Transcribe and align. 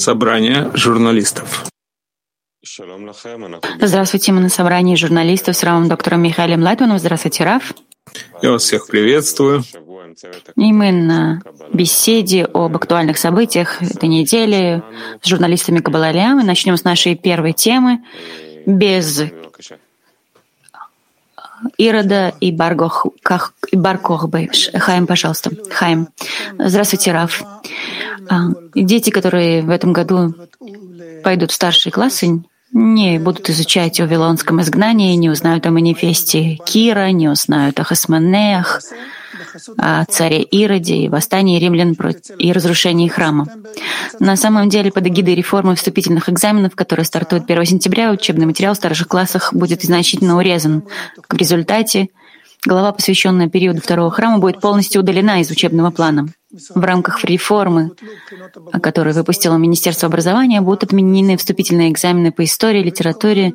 Собрание 0.00 0.70
журналистов. 0.72 1.66
Здравствуйте, 3.78 4.32
мы 4.32 4.40
на 4.40 4.48
собрании 4.48 4.96
журналистов 4.96 5.54
с 5.54 5.62
Равом 5.62 5.88
доктором 5.88 6.22
Михаилом 6.22 6.62
Лайтманом. 6.62 6.98
Здравствуйте, 6.98 7.44
Рав. 7.44 7.74
Я 8.40 8.52
вас 8.52 8.62
всех 8.62 8.86
приветствую. 8.86 9.62
И 10.56 10.72
мы 10.72 10.90
на 10.90 11.42
беседе 11.74 12.46
об 12.46 12.74
актуальных 12.76 13.18
событиях 13.18 13.82
этой 13.82 14.08
недели 14.08 14.82
с 15.20 15.28
журналистами 15.28 15.80
Кабалалия. 15.80 16.30
Мы 16.30 16.44
начнем 16.44 16.78
с 16.78 16.84
нашей 16.84 17.14
первой 17.14 17.52
темы 17.52 17.98
без 18.64 19.22
Ирода 21.76 22.34
и 22.40 22.50
Баркохбы. 22.52 24.48
Хайм, 24.74 25.06
пожалуйста. 25.06 25.50
Хайм. 25.70 26.08
Здравствуйте, 26.58 27.12
Раф. 27.12 27.42
А, 28.28 28.48
дети, 28.74 29.10
которые 29.10 29.62
в 29.62 29.70
этом 29.70 29.92
году 29.92 30.34
пойдут 31.22 31.50
в 31.50 31.54
старшие 31.54 31.92
классы, 31.92 32.42
не 32.72 33.18
будут 33.18 33.50
изучать 33.50 34.00
о 34.00 34.04
Вавилонском 34.04 34.60
изгнании, 34.60 35.16
не 35.16 35.28
узнают 35.28 35.66
о 35.66 35.70
манифесте 35.70 36.58
Кира, 36.64 37.10
не 37.10 37.28
узнают 37.28 37.80
о 37.80 37.84
Хасманеях, 37.84 38.80
о 39.76 40.04
царе 40.06 40.42
Ироде 40.42 40.96
и 40.96 41.08
восстании 41.08 41.58
римлян 41.58 41.96
и 42.38 42.52
разрушении 42.52 43.08
храма. 43.08 43.46
На 44.18 44.36
самом 44.36 44.68
деле, 44.68 44.90
под 44.90 45.06
эгидой 45.06 45.34
реформы 45.34 45.74
вступительных 45.74 46.28
экзаменов, 46.28 46.74
которые 46.74 47.04
стартуют 47.04 47.50
1 47.50 47.64
сентября, 47.64 48.10
учебный 48.10 48.46
материал 48.46 48.74
в 48.74 48.76
старших 48.76 49.08
классах 49.08 49.52
будет 49.52 49.82
значительно 49.82 50.36
урезан. 50.36 50.84
В 51.28 51.36
результате 51.36 52.08
глава, 52.64 52.92
посвященная 52.92 53.48
периоду 53.48 53.80
второго 53.80 54.10
храма, 54.10 54.38
будет 54.38 54.60
полностью 54.60 55.02
удалена 55.02 55.40
из 55.40 55.50
учебного 55.50 55.90
плана 55.90 56.28
в 56.74 56.80
рамках 56.80 57.24
реформы, 57.24 57.92
которую 58.82 59.14
выпустило 59.14 59.56
Министерство 59.56 60.08
образования, 60.08 60.60
будут 60.60 60.84
отменены 60.84 61.36
вступительные 61.36 61.90
экзамены 61.90 62.32
по 62.32 62.44
истории, 62.44 62.82
литературе, 62.82 63.54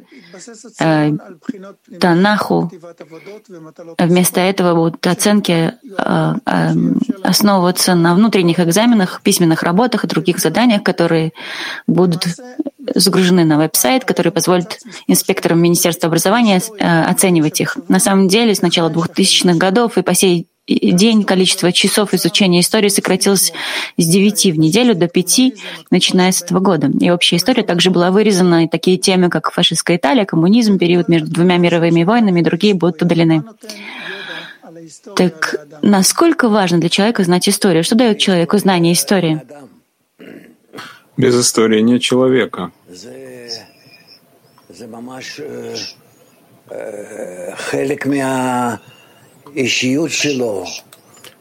э, 0.80 1.12
Танаху. 2.00 2.72
Вместо 3.98 4.40
этого 4.40 4.76
будут 4.76 5.06
оценки 5.08 5.52
э, 5.52 6.34
э, 6.46 6.74
основываться 7.24 7.96
на 7.96 8.16
внутренних 8.16 8.60
экзаменах, 8.60 9.22
письменных 9.22 9.64
работах 9.64 10.04
и 10.04 10.08
других 10.08 10.40
заданиях, 10.40 10.84
которые 10.84 11.34
будут 11.88 12.28
загружены 12.94 13.46
на 13.46 13.58
веб-сайт, 13.58 14.06
который 14.06 14.32
позволит 14.32 14.80
инспекторам 15.08 15.60
Министерства 15.60 16.08
образования 16.08 16.62
э, 16.78 17.04
оценивать 17.04 17.60
их. 17.60 17.78
На 17.88 18.00
самом 18.00 18.28
деле, 18.28 18.54
с 18.54 18.62
начала 18.62 18.90
2000-х 18.90 19.58
годов 19.58 19.98
и 19.98 20.02
по 20.02 20.14
сей 20.14 20.48
день 20.68 21.24
количество 21.24 21.72
часов 21.72 22.14
изучения 22.14 22.60
истории 22.62 22.90
сократилось 22.90 23.54
с 23.98 24.08
9 24.08 24.46
в 24.46 24.58
неделю 24.58 24.96
до 24.96 25.08
5, 25.08 25.42
начиная 25.92 26.32
с 26.32 26.42
этого 26.42 26.60
года. 26.60 26.90
И 27.00 27.10
общая 27.10 27.36
история 27.38 27.64
также 27.64 27.92
была 27.92 28.12
вырезана, 28.12 28.66
и 28.66 28.68
такие 28.68 28.98
темы, 28.98 29.30
как 29.30 29.52
фашистская 29.52 29.98
Италия, 29.98 30.26
коммунизм, 30.26 30.78
период 30.80 31.08
между 31.08 31.30
двумя 31.32 31.58
мировыми 31.58 32.04
войнами 32.04 32.40
и 32.40 32.44
другие 32.44 32.74
будут 32.74 33.02
удалены. 33.02 33.44
Так 35.16 35.56
насколько 35.82 36.50
важно 36.50 36.80
для 36.80 36.90
человека 36.90 37.24
знать 37.24 37.48
историю? 37.48 37.84
Что 37.84 37.96
дает 37.96 38.20
человеку 38.20 38.58
знание 38.58 38.94
истории? 38.94 39.42
Без 41.18 41.40
истории 41.40 41.82
нет 41.82 42.02
человека. 42.02 42.72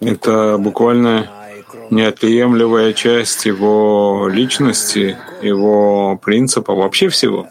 Это 0.00 0.58
буквально 0.58 1.30
неотъемлемая 1.90 2.92
часть 2.92 3.46
его 3.46 4.28
личности, 4.30 5.16
его 5.42 6.18
принципа, 6.22 6.74
вообще 6.74 7.08
всего. 7.08 7.48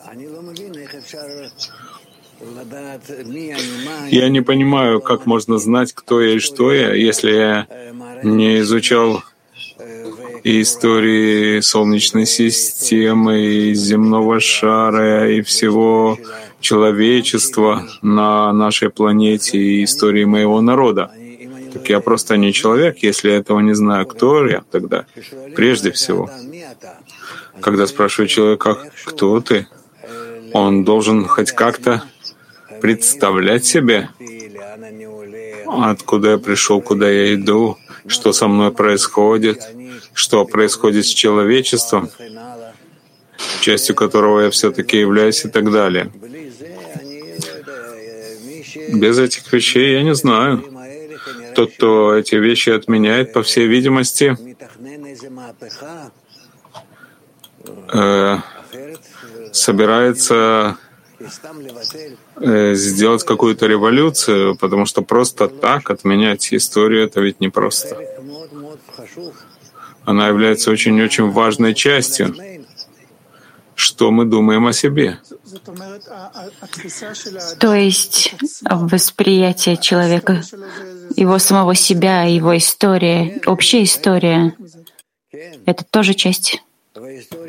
Я 4.10 4.30
не 4.30 4.42
понимаю, 4.42 5.02
как 5.02 5.26
можно 5.26 5.58
знать, 5.58 5.94
кто 5.94 6.22
я 6.22 6.36
и 6.36 6.40
что 6.40 6.74
я, 6.74 6.94
если 6.94 7.32
я 7.32 7.68
не 8.24 8.60
изучал 8.60 9.24
истории 10.44 11.62
Солнечной 11.62 12.26
системы, 12.26 13.42
и 13.42 13.74
земного 13.74 14.40
шара, 14.40 15.32
и 15.32 15.42
всего 15.42 16.18
человечества 16.60 17.84
на 18.02 18.52
нашей 18.54 18.90
планете 18.90 19.58
и 19.58 19.84
истории 19.84 20.26
моего 20.26 20.62
народа. 20.62 21.12
Так 21.74 21.90
я 21.90 22.00
просто 22.00 22.38
не 22.38 22.54
человек, 22.54 23.00
если 23.00 23.32
я 23.32 23.38
этого 23.38 23.60
не 23.60 23.74
знаю, 23.74 24.06
кто 24.06 24.46
я 24.46 24.64
тогда, 24.72 25.06
прежде 25.56 25.92
всего. 25.92 26.30
Когда 27.62 27.88
спрашиваю 27.88 28.28
человека, 28.28 28.78
кто 29.06 29.40
ты, 29.40 29.68
он 30.54 30.84
должен 30.84 31.26
хоть 31.26 31.52
как-то 31.52 32.04
представлять 32.82 33.66
себе, 33.66 34.10
откуда 35.68 36.32
я 36.32 36.38
пришел, 36.38 36.82
куда 36.82 37.10
я 37.10 37.34
иду, 37.34 37.78
что 38.08 38.34
со 38.34 38.48
мной 38.48 38.72
происходит, 38.72 39.62
что 40.14 40.46
происходит 40.46 41.06
с 41.06 41.10
человечеством, 41.10 42.10
частью 43.62 43.96
которого 43.96 44.42
я 44.42 44.50
все-таки 44.50 45.00
являюсь 45.00 45.46
и 45.46 45.50
так 45.50 45.72
далее. 45.72 46.12
Без 48.90 49.20
этих 49.20 49.52
вещей 49.52 49.94
я 49.94 50.04
не 50.04 50.16
знаю. 50.16 50.64
Тот, 51.56 51.74
кто 51.74 52.16
эти 52.16 52.36
вещи 52.36 52.70
отменяет, 52.70 53.34
по 53.34 53.44
всей 53.44 53.68
видимости, 53.68 54.36
э, 57.94 58.38
собирается 59.52 60.78
э, 62.38 62.74
сделать 62.74 63.24
какую-то 63.24 63.68
революцию, 63.68 64.56
потому 64.58 64.86
что 64.86 65.02
просто 65.04 65.48
так 65.48 65.90
отменять 65.90 66.54
историю— 66.54 67.04
это 67.06 67.22
ведь 67.22 67.40
непросто. 67.40 67.98
Она 70.06 70.28
является 70.28 70.72
очень-очень 70.72 71.30
важной 71.32 71.74
частью 71.74 72.36
что 73.76 74.12
мы 74.12 74.26
думаем 74.26 74.68
о 74.68 74.74
себе. 74.74 75.20
То 77.60 77.74
есть 77.74 78.36
восприятие 78.64 79.78
человека, 79.78 80.42
его 81.16 81.40
самого 81.40 81.76
себя, 81.76 82.24
его 82.24 82.56
история, 82.58 83.42
общая 83.46 83.84
история— 83.84 84.56
это 85.66 85.84
тоже 85.90 86.14
часть? 86.14 86.64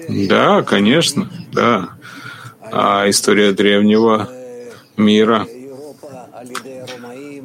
Да, 0.08 0.62
конечно, 0.62 1.30
да. 1.52 1.90
А 2.72 3.08
история 3.08 3.52
древнего 3.52 4.28
мира 4.96 5.46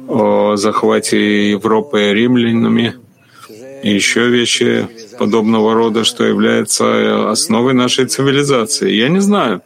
о 0.08 0.56
захвате 0.56 1.50
Европы 1.50 2.12
римлянами 2.12 2.96
и 3.82 3.90
еще 3.90 4.28
вещи 4.28 4.88
подобного 5.18 5.74
рода, 5.74 6.04
что 6.04 6.24
является 6.24 7.30
основой 7.30 7.74
нашей 7.74 8.06
цивилизации. 8.06 8.90
Я 8.90 9.08
не 9.08 9.20
знаю. 9.20 9.62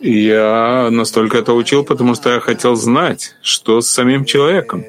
Я 0.00 0.88
настолько 0.90 1.38
это 1.38 1.52
учил, 1.52 1.84
потому 1.84 2.14
что 2.14 2.30
я 2.30 2.40
хотел 2.40 2.76
знать, 2.76 3.34
что 3.42 3.80
с 3.80 3.90
самим 3.90 4.24
человеком 4.24 4.84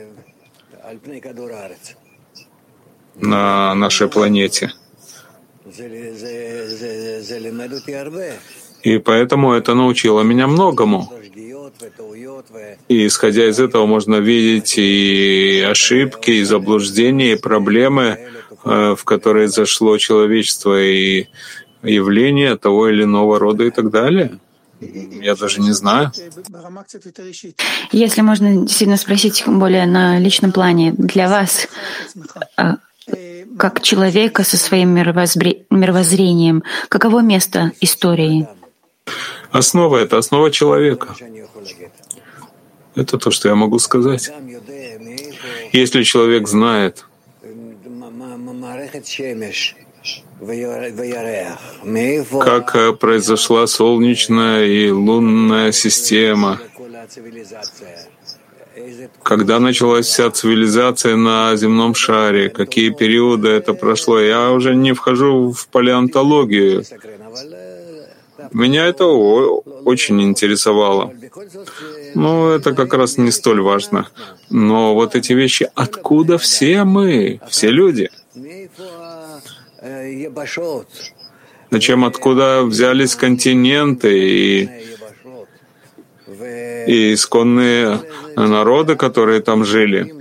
на 3.15 3.75
нашей 3.75 4.07
планете. 4.07 4.71
И 8.83 8.97
поэтому 8.99 9.53
это 9.53 9.73
научило 9.73 10.21
меня 10.21 10.47
многому. 10.47 11.11
И 12.87 13.07
исходя 13.07 13.47
из 13.49 13.59
этого 13.59 13.85
можно 13.85 14.15
видеть 14.15 14.77
и 14.77 15.65
ошибки, 15.69 16.31
и 16.31 16.43
заблуждения, 16.43 17.33
и 17.33 17.39
проблемы, 17.39 18.19
э, 18.63 18.95
в 18.97 19.03
которые 19.03 19.47
зашло 19.47 19.97
человечество, 19.97 20.81
и 20.81 21.27
явления 21.83 22.55
того 22.57 22.89
или 22.89 23.03
иного 23.03 23.39
рода 23.39 23.63
и 23.63 23.71
так 23.71 23.89
далее. 23.91 24.39
Я 24.79 25.35
даже 25.35 25.61
не 25.61 25.71
знаю. 25.71 26.11
Если 27.91 28.21
можно 28.21 28.61
действительно 28.61 28.97
спросить 28.97 29.43
более 29.47 29.87
на 29.87 30.19
личном 30.19 30.51
плане, 30.51 30.91
для 30.91 31.29
вас, 31.29 31.67
э, 32.57 32.75
как 33.57 33.81
человека 33.81 34.43
со 34.43 34.57
своим 34.57 34.89
мировоззрением, 34.89 36.63
каково 36.89 37.21
место 37.21 37.71
истории? 37.81 38.47
Основа— 39.57 39.97
это 40.03 40.19
основа 40.19 40.51
человека. 40.51 41.15
Это 42.93 43.17
то, 43.17 43.31
что 43.31 43.49
я 43.49 43.55
могу 43.55 43.79
сказать. 43.79 44.31
Если 45.73 46.03
человек 46.03 46.47
знает, 46.47 47.05
как 52.39 52.75
э, 52.75 52.93
произошла 52.93 53.65
солнечная 53.65 54.65
и 54.65 54.91
лунная 54.91 55.71
система, 55.71 56.59
когда 59.23 59.59
началась 59.59 60.05
вся 60.05 60.29
цивилизация 60.29 61.15
на 61.15 61.55
земном 61.55 61.95
шаре, 61.95 62.49
какие 62.49 62.91
периоды 62.91 63.49
это 63.49 63.73
прошло. 63.73 64.19
Я 64.19 64.51
уже 64.51 64.75
не 64.75 64.93
вхожу 64.93 65.51
в 65.51 65.67
палеонтологию. 65.67 66.83
Меня 68.51 68.85
это 68.85 69.05
очень 69.05 70.21
интересовало. 70.21 71.13
Но 72.15 72.51
это 72.51 72.73
как 72.73 72.93
раз 72.93 73.17
не 73.17 73.31
столь 73.31 73.61
важно. 73.61 74.07
Но 74.49 74.93
вот 74.93 75.15
эти 75.15 75.33
вещи, 75.33 75.69
откуда 75.75 76.37
все 76.37 76.83
мы, 76.83 77.39
все 77.49 77.69
люди? 77.69 78.09
Зачем, 81.69 82.05
откуда 82.05 82.63
взялись 82.63 83.15
континенты 83.15 84.19
и, 84.19 84.69
и 86.87 87.13
исконные 87.13 87.99
народы, 88.35 88.95
которые 88.95 89.41
там 89.41 89.65
жили? 89.65 90.13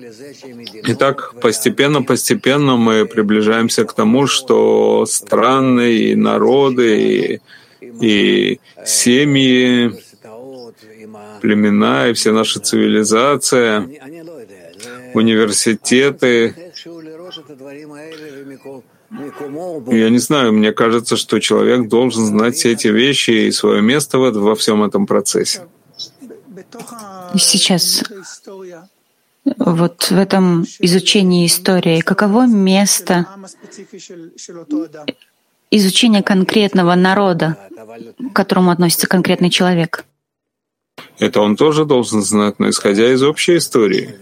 Итак, 0.88 1.34
постепенно-постепенно 1.40 2.76
мы 2.76 3.06
приближаемся 3.06 3.84
к 3.84 3.93
тому, 3.93 4.26
что 4.26 5.06
страны 5.06 5.94
и 5.94 6.14
народы 6.14 7.00
и, 7.00 7.40
и 7.81 8.61
семьи, 8.84 9.93
племена 11.40 12.08
и 12.08 12.12
вся 12.12 12.32
наша 12.32 12.61
цивилизация, 12.61 13.88
университеты 15.14 16.55
я 19.87 20.11
не 20.11 20.19
знаю, 20.19 20.52
мне 20.52 20.73
кажется, 20.73 21.17
что 21.17 21.38
человек 21.38 21.88
должен 21.88 22.26
знать 22.26 22.56
все 22.56 22.73
эти 22.73 22.88
вещи 22.88 23.31
и 23.31 23.52
свое 23.52 23.81
место 23.81 24.19
во 24.19 24.55
всем 24.55 24.82
этом 24.82 25.06
процессе. 25.06 25.67
Сейчас 27.37 28.02
вот 29.58 30.11
в 30.11 30.19
этом 30.19 30.67
изучении 30.81 31.46
истории, 31.46 32.00
каково 32.00 32.46
место 32.46 33.26
изучения 35.71 36.23
конкретного 36.23 36.95
народа, 36.95 37.57
к 38.31 38.33
которому 38.33 38.71
относится 38.71 39.07
конкретный 39.07 39.51
человек? 39.51 40.05
Это 41.19 41.41
он 41.41 41.57
тоже 41.57 41.85
должен 41.85 42.23
знать, 42.23 42.59
но 42.59 42.69
исходя 42.69 43.13
из 43.13 43.23
общей 43.23 43.57
истории. 43.57 44.15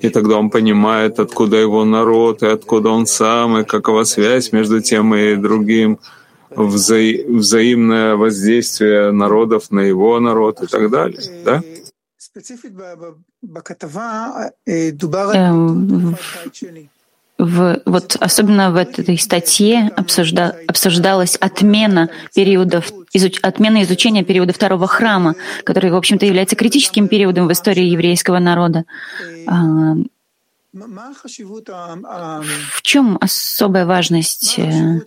И 0.00 0.08
тогда 0.08 0.36
он 0.38 0.50
понимает, 0.50 1.20
откуда 1.20 1.56
его 1.56 1.84
народ, 1.84 2.42
и 2.42 2.46
откуда 2.46 2.88
он 2.90 3.06
сам, 3.06 3.58
и 3.58 3.64
какова 3.64 4.04
связь 4.04 4.52
между 4.52 4.80
тем 4.80 5.14
и 5.14 5.36
другим, 5.36 5.98
вза- 6.50 7.24
взаимное 7.28 8.16
воздействие 8.16 9.12
народов 9.12 9.70
на 9.70 9.80
его 9.80 10.18
народ 10.20 10.62
и 10.62 10.66
так 10.66 10.90
далее. 10.90 11.20
Да? 11.44 11.62
Эм, 15.34 16.16
в, 17.42 17.82
вот 17.86 18.16
особенно 18.20 18.70
в 18.70 18.76
этой 18.76 19.18
статье 19.18 19.90
обсужда, 19.96 20.56
обсуждалась 20.68 21.34
отмена 21.36 22.08
периодов, 22.34 22.92
изуч, 23.12 23.40
отмена 23.42 23.82
изучения 23.82 24.22
периода 24.22 24.52
второго 24.52 24.86
храма, 24.86 25.34
который, 25.64 25.90
в 25.90 25.96
общем-то, 25.96 26.24
является 26.24 26.54
критическим 26.54 27.08
периодом 27.08 27.48
в 27.48 27.52
истории 27.52 27.84
еврейского 27.84 28.38
народа. 28.38 28.84
А, 29.48 29.94
в 30.72 32.82
чем 32.82 33.18
особая 33.20 33.86
важность? 33.86 34.58
Э, 34.58 35.00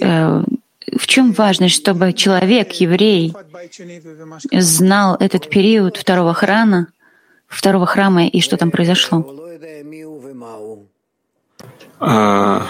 э, 0.00 0.44
в 0.96 1.06
чем 1.06 1.32
важность, 1.32 1.74
чтобы 1.74 2.12
человек, 2.12 2.72
еврей, 2.74 3.34
знал 4.52 5.16
этот 5.18 5.50
период 5.50 5.96
второго 5.96 6.34
храма, 6.34 6.86
второго 7.48 7.86
храма 7.86 8.28
и 8.28 8.40
что 8.40 8.56
там 8.56 8.70
произошло? 8.70 9.47
А, 12.00 12.66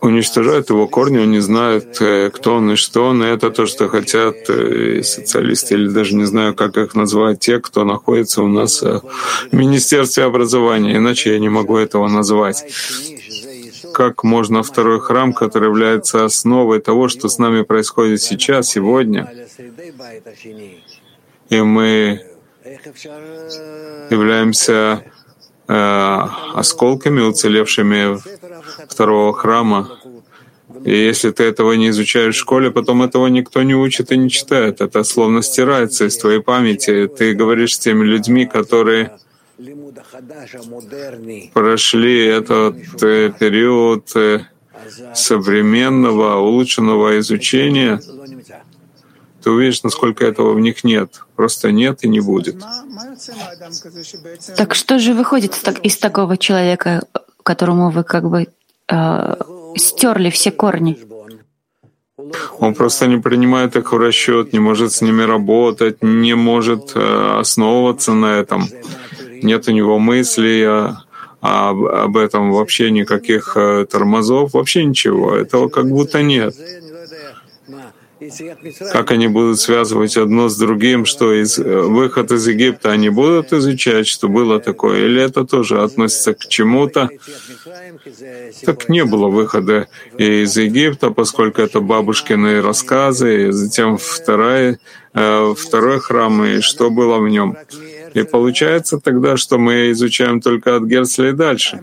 уничтожают 0.00 0.70
его 0.70 0.86
корни, 0.86 1.18
он 1.18 1.30
не 1.30 1.40
знает, 1.40 2.00
э, 2.00 2.30
кто 2.30 2.56
он 2.56 2.72
и 2.72 2.76
что 2.76 3.04
он, 3.06 3.22
и 3.22 3.26
это 3.26 3.50
то, 3.50 3.66
что 3.66 3.88
хотят 3.88 4.36
э, 4.48 5.02
социалисты, 5.02 5.74
или 5.74 5.88
даже 5.88 6.14
не 6.14 6.24
знаю, 6.24 6.54
как 6.54 6.76
их 6.76 6.94
назвать, 6.94 7.40
те, 7.40 7.58
кто 7.60 7.84
находится 7.84 8.42
у 8.42 8.48
нас 8.48 8.82
э, 8.82 9.00
в 9.50 9.54
Министерстве 9.54 10.24
образования, 10.24 10.96
иначе 10.96 11.32
я 11.32 11.38
не 11.38 11.48
могу 11.48 11.76
этого 11.76 12.08
назвать. 12.08 12.64
Как 13.92 14.24
можно 14.24 14.62
второй 14.62 15.00
храм, 15.00 15.32
который 15.32 15.68
является 15.68 16.24
основой 16.24 16.80
того, 16.80 17.08
что 17.08 17.28
с 17.28 17.38
нами 17.38 17.62
происходит 17.62 18.22
сейчас, 18.22 18.68
сегодня, 18.68 19.32
и 21.48 21.60
мы 21.60 22.20
являемся 24.10 25.04
осколками, 25.72 27.20
уцелевшими 27.20 28.18
второго 28.88 29.32
храма. 29.32 29.98
И 30.84 30.96
если 30.96 31.30
ты 31.30 31.44
этого 31.44 31.72
не 31.74 31.88
изучаешь 31.90 32.36
в 32.36 32.38
школе, 32.38 32.70
потом 32.70 33.02
этого 33.02 33.26
никто 33.26 33.62
не 33.62 33.74
учит 33.74 34.12
и 34.12 34.16
не 34.16 34.30
читает. 34.30 34.80
Это 34.80 35.04
словно 35.04 35.42
стирается 35.42 36.06
из 36.06 36.16
твоей 36.16 36.40
памяти. 36.40 37.08
Ты 37.08 37.34
говоришь 37.34 37.74
с 37.74 37.78
теми 37.78 38.04
людьми, 38.04 38.46
которые 38.46 39.12
прошли 41.52 42.26
этот 42.26 42.76
э, 43.02 43.30
период 43.38 44.16
э, 44.16 44.40
современного, 45.14 46.36
улучшенного 46.36 47.18
изучения, 47.18 48.00
ты 49.42 49.50
увидишь, 49.50 49.82
насколько 49.82 50.24
этого 50.24 50.54
в 50.54 50.60
них 50.60 50.84
нет. 50.84 51.22
Просто 51.36 51.72
нет 51.72 52.04
и 52.04 52.08
не 52.08 52.20
будет. 52.20 52.56
Так 54.56 54.74
что 54.74 54.98
же 54.98 55.14
выходит 55.14 55.54
из 55.82 55.98
такого 55.98 56.36
человека, 56.36 57.02
которому 57.42 57.90
вы 57.90 58.04
как 58.04 58.28
бы 58.28 58.46
э, 58.88 59.34
стерли 59.76 60.30
все 60.30 60.50
корни? 60.50 60.98
Он 62.58 62.74
просто 62.74 63.06
не 63.06 63.16
принимает 63.16 63.76
их 63.76 63.92
в 63.92 63.98
расчет, 63.98 64.52
не 64.52 64.58
может 64.58 64.92
с 64.92 65.02
ними 65.02 65.22
работать, 65.22 66.02
не 66.02 66.34
может 66.34 66.92
э, 66.94 67.38
основываться 67.40 68.12
на 68.12 68.38
этом. 68.38 68.68
Нет 69.42 69.68
у 69.68 69.72
него 69.72 69.98
мыслей 69.98 70.64
о, 70.64 70.96
об, 71.40 71.84
об 71.84 72.16
этом 72.16 72.52
вообще 72.52 72.90
никаких 72.90 73.56
э, 73.56 73.86
тормозов, 73.90 74.52
вообще 74.52 74.84
ничего. 74.84 75.34
Этого 75.34 75.68
как 75.68 75.88
будто 75.88 76.22
нет. 76.22 76.54
Как 78.92 79.10
они 79.12 79.28
будут 79.28 79.60
связывать 79.60 80.16
одно 80.16 80.48
с 80.48 80.56
другим, 80.56 81.06
что 81.06 81.32
из, 81.32 81.58
э, 81.58 81.62
выход 81.62 82.30
из 82.32 82.46
Египта 82.46 82.90
они 82.90 83.08
будут 83.08 83.52
изучать, 83.52 84.06
что 84.06 84.28
было 84.28 84.60
такое, 84.60 85.06
или 85.06 85.22
это 85.22 85.44
тоже 85.44 85.82
относится 85.82 86.34
к 86.34 86.46
чему-то? 86.46 87.08
Так 88.66 88.88
не 88.90 89.04
было 89.04 89.28
выхода 89.28 89.88
из 90.18 90.56
Египта, 90.56 91.10
поскольку 91.10 91.62
это 91.62 91.80
бабушкины 91.80 92.60
рассказы, 92.60 93.48
и 93.48 93.52
затем 93.52 93.96
вторая, 93.96 94.78
э, 95.14 95.54
второй 95.56 96.00
храм, 96.00 96.44
и 96.44 96.60
что 96.60 96.90
было 96.90 97.18
в 97.18 97.28
нем. 97.28 97.56
И 98.12 98.22
получается 98.22 98.98
тогда, 98.98 99.36
что 99.36 99.56
мы 99.58 99.92
изучаем 99.92 100.40
только 100.40 100.76
от 100.76 100.84
Герцля 100.84 101.30
и 101.30 101.32
дальше. 101.32 101.80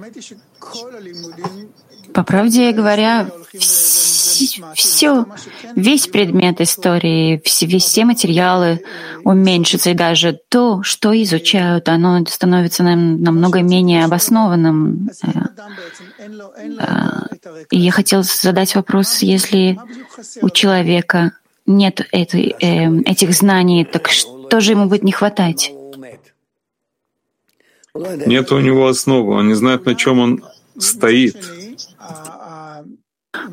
По 2.14 2.24
правде 2.24 2.72
говоря, 2.72 3.30
все, 4.76 5.26
весь 5.76 6.08
предмет 6.08 6.62
истории, 6.62 7.42
все, 7.44 7.68
все 7.80 8.06
материалы 8.06 8.82
уменьшатся, 9.24 9.92
и 9.92 9.94
даже 9.94 10.40
то, 10.50 10.84
что 10.84 11.14
изучают, 11.24 11.90
оно 11.90 12.24
становится 12.26 12.84
нам 12.84 13.22
намного 13.22 13.62
менее 13.62 14.06
обоснованным. 14.06 15.10
Э, 15.24 15.30
э, 16.20 17.66
и 17.72 17.80
я 17.80 17.92
хотел 17.92 18.24
задать 18.24 18.76
вопрос, 18.76 19.20
если 19.22 19.78
у 20.42 20.50
человека 20.50 21.32
нет 21.66 22.02
этой, 22.12 22.56
э, 22.60 23.02
этих 23.06 23.34
знаний, 23.34 23.86
так 23.86 24.10
что 24.10 24.60
же 24.60 24.72
ему 24.72 24.86
будет 24.86 25.04
не 25.04 25.12
хватать? 25.12 25.72
Нет 28.26 28.52
у 28.52 28.60
него 28.60 28.88
основы, 28.88 29.34
он 29.34 29.48
не 29.48 29.56
знает, 29.56 29.86
на 29.86 29.96
чем 29.96 30.20
он 30.20 30.44
стоит. 30.78 31.38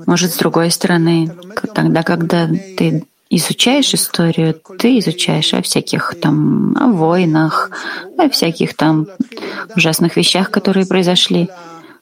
Может, 0.06 0.32
с 0.32 0.36
другой 0.38 0.70
стороны, 0.70 1.30
тогда, 1.74 2.02
когда 2.02 2.48
ты 2.48 3.04
изучаешь 3.30 3.94
историю, 3.94 4.60
ты 4.78 4.98
изучаешь 4.98 5.54
о 5.54 5.62
всяких 5.62 6.14
там 6.20 6.76
о 6.78 6.88
войнах, 6.88 7.70
о 8.18 8.28
всяких 8.28 8.74
там 8.74 9.06
ужасных 9.74 10.16
вещах, 10.16 10.50
которые 10.50 10.86
произошли. 10.86 11.48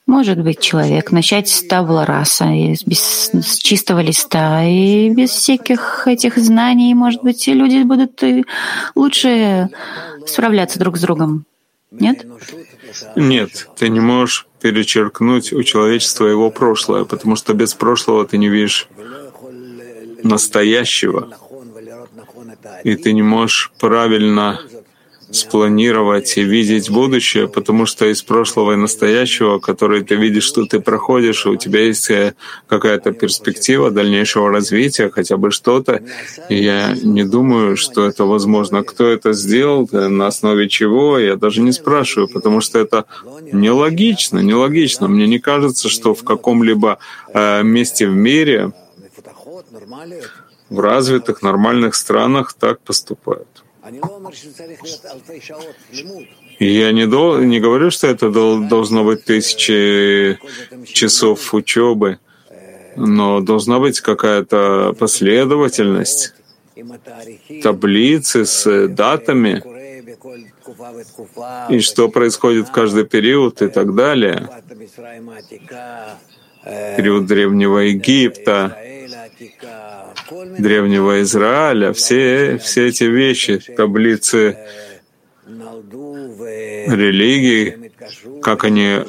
Может 0.06 0.42
быть, 0.42 0.60
человек 0.60 1.12
начать 1.12 1.48
с 1.48 1.62
табла 1.62 2.04
раса, 2.04 2.46
без, 2.86 3.30
с 3.32 3.56
чистого 3.58 4.00
листа, 4.00 4.64
и 4.64 5.10
без 5.10 5.30
всяких 5.30 6.06
этих 6.06 6.36
знаний, 6.38 6.92
может 6.94 7.22
быть, 7.22 7.46
люди 7.46 7.82
будут 7.84 8.20
лучше 8.96 9.68
справляться 10.26 10.80
друг 10.80 10.96
с 10.96 11.00
другом. 11.00 11.44
Нет? 11.92 12.26
Нет, 13.16 13.68
ты 13.76 13.88
не 13.88 14.00
можешь 14.00 14.46
перечеркнуть 14.60 15.52
у 15.52 15.62
человечества 15.62 16.26
его 16.26 16.50
прошлое, 16.50 17.04
потому 17.04 17.36
что 17.36 17.54
без 17.54 17.74
прошлого 17.74 18.26
ты 18.26 18.38
не 18.38 18.48
видишь 18.48 18.88
настоящего, 20.22 21.36
и 22.84 22.96
ты 22.96 23.12
не 23.12 23.22
можешь 23.22 23.72
правильно 23.78 24.60
спланировать 25.32 26.36
и 26.36 26.42
видеть 26.42 26.90
будущее, 26.90 27.48
потому 27.48 27.86
что 27.86 28.06
из 28.06 28.22
прошлого 28.22 28.72
и 28.72 28.76
настоящего, 28.76 29.58
который 29.58 30.02
ты 30.02 30.14
видишь, 30.14 30.44
что 30.44 30.66
ты 30.66 30.80
проходишь, 30.80 31.46
у 31.46 31.56
тебя 31.56 31.80
есть 31.80 32.10
э, 32.10 32.34
какая-то 32.68 33.12
перспектива 33.12 33.90
дальнейшего 33.90 34.50
развития, 34.50 35.10
хотя 35.10 35.36
бы 35.36 35.50
что-то. 35.50 36.02
И 36.48 36.62
я 36.62 36.94
не 37.02 37.24
думаю, 37.24 37.76
что 37.76 38.06
это 38.06 38.24
возможно. 38.24 38.82
Кто 38.82 39.08
это 39.08 39.32
сделал, 39.32 39.88
э, 39.92 40.08
на 40.08 40.26
основе 40.26 40.68
чего, 40.68 41.18
я 41.18 41.36
даже 41.36 41.62
не 41.62 41.72
спрашиваю, 41.72 42.28
потому 42.28 42.60
что 42.60 42.78
это 42.78 43.06
нелогично, 43.52 44.38
нелогично. 44.40 45.08
Мне 45.08 45.26
не 45.26 45.38
кажется, 45.38 45.88
что 45.88 46.14
в 46.14 46.24
каком-либо 46.24 46.98
э, 47.34 47.62
месте 47.62 48.06
в 48.06 48.14
мире 48.14 48.72
в 50.70 50.80
развитых, 50.80 51.42
нормальных 51.42 51.94
странах 51.94 52.54
так 52.54 52.80
поступают. 52.80 53.51
Я 56.58 56.92
не, 56.92 57.06
дол, 57.06 57.38
не 57.38 57.60
говорю, 57.60 57.90
что 57.90 58.06
это 58.06 58.30
дол, 58.30 58.60
должно 58.60 59.04
быть 59.04 59.24
тысячи 59.24 60.38
часов 60.86 61.54
учебы, 61.54 62.18
но 62.96 63.40
должна 63.40 63.78
быть 63.78 64.00
какая-то 64.00 64.94
последовательность, 64.98 66.34
таблицы 67.62 68.44
с 68.44 68.88
датами, 68.88 69.62
и 71.70 71.80
что 71.80 72.08
происходит 72.08 72.68
в 72.68 72.72
каждый 72.72 73.04
период 73.04 73.62
и 73.62 73.68
так 73.68 73.94
далее. 73.94 74.48
Период 76.96 77.26
Древнего 77.26 77.78
Египта, 77.78 78.78
древнего 80.58 81.22
Израиля, 81.22 81.92
все, 81.92 82.58
все 82.58 82.88
эти 82.88 83.04
вещи, 83.04 83.58
таблицы 83.76 84.56
религии, 86.86 87.92
как 88.42 88.64
они 88.64 89.00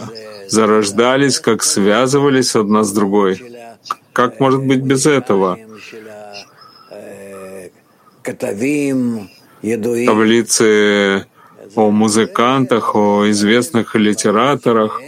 зарождались, 0.48 1.40
как 1.40 1.64
связывались 1.64 2.56
одна 2.56 2.84
с 2.84 2.92
другой. 2.92 3.42
Как 4.14 4.40
может 4.40 4.64
быть 4.64 4.82
без 4.82 5.06
этого? 5.06 5.58
Таблицы 10.06 11.26
о 11.76 11.90
музыкантах, 11.90 12.96
о 12.96 13.30
известных 13.30 13.96
литераторах. 13.96 15.02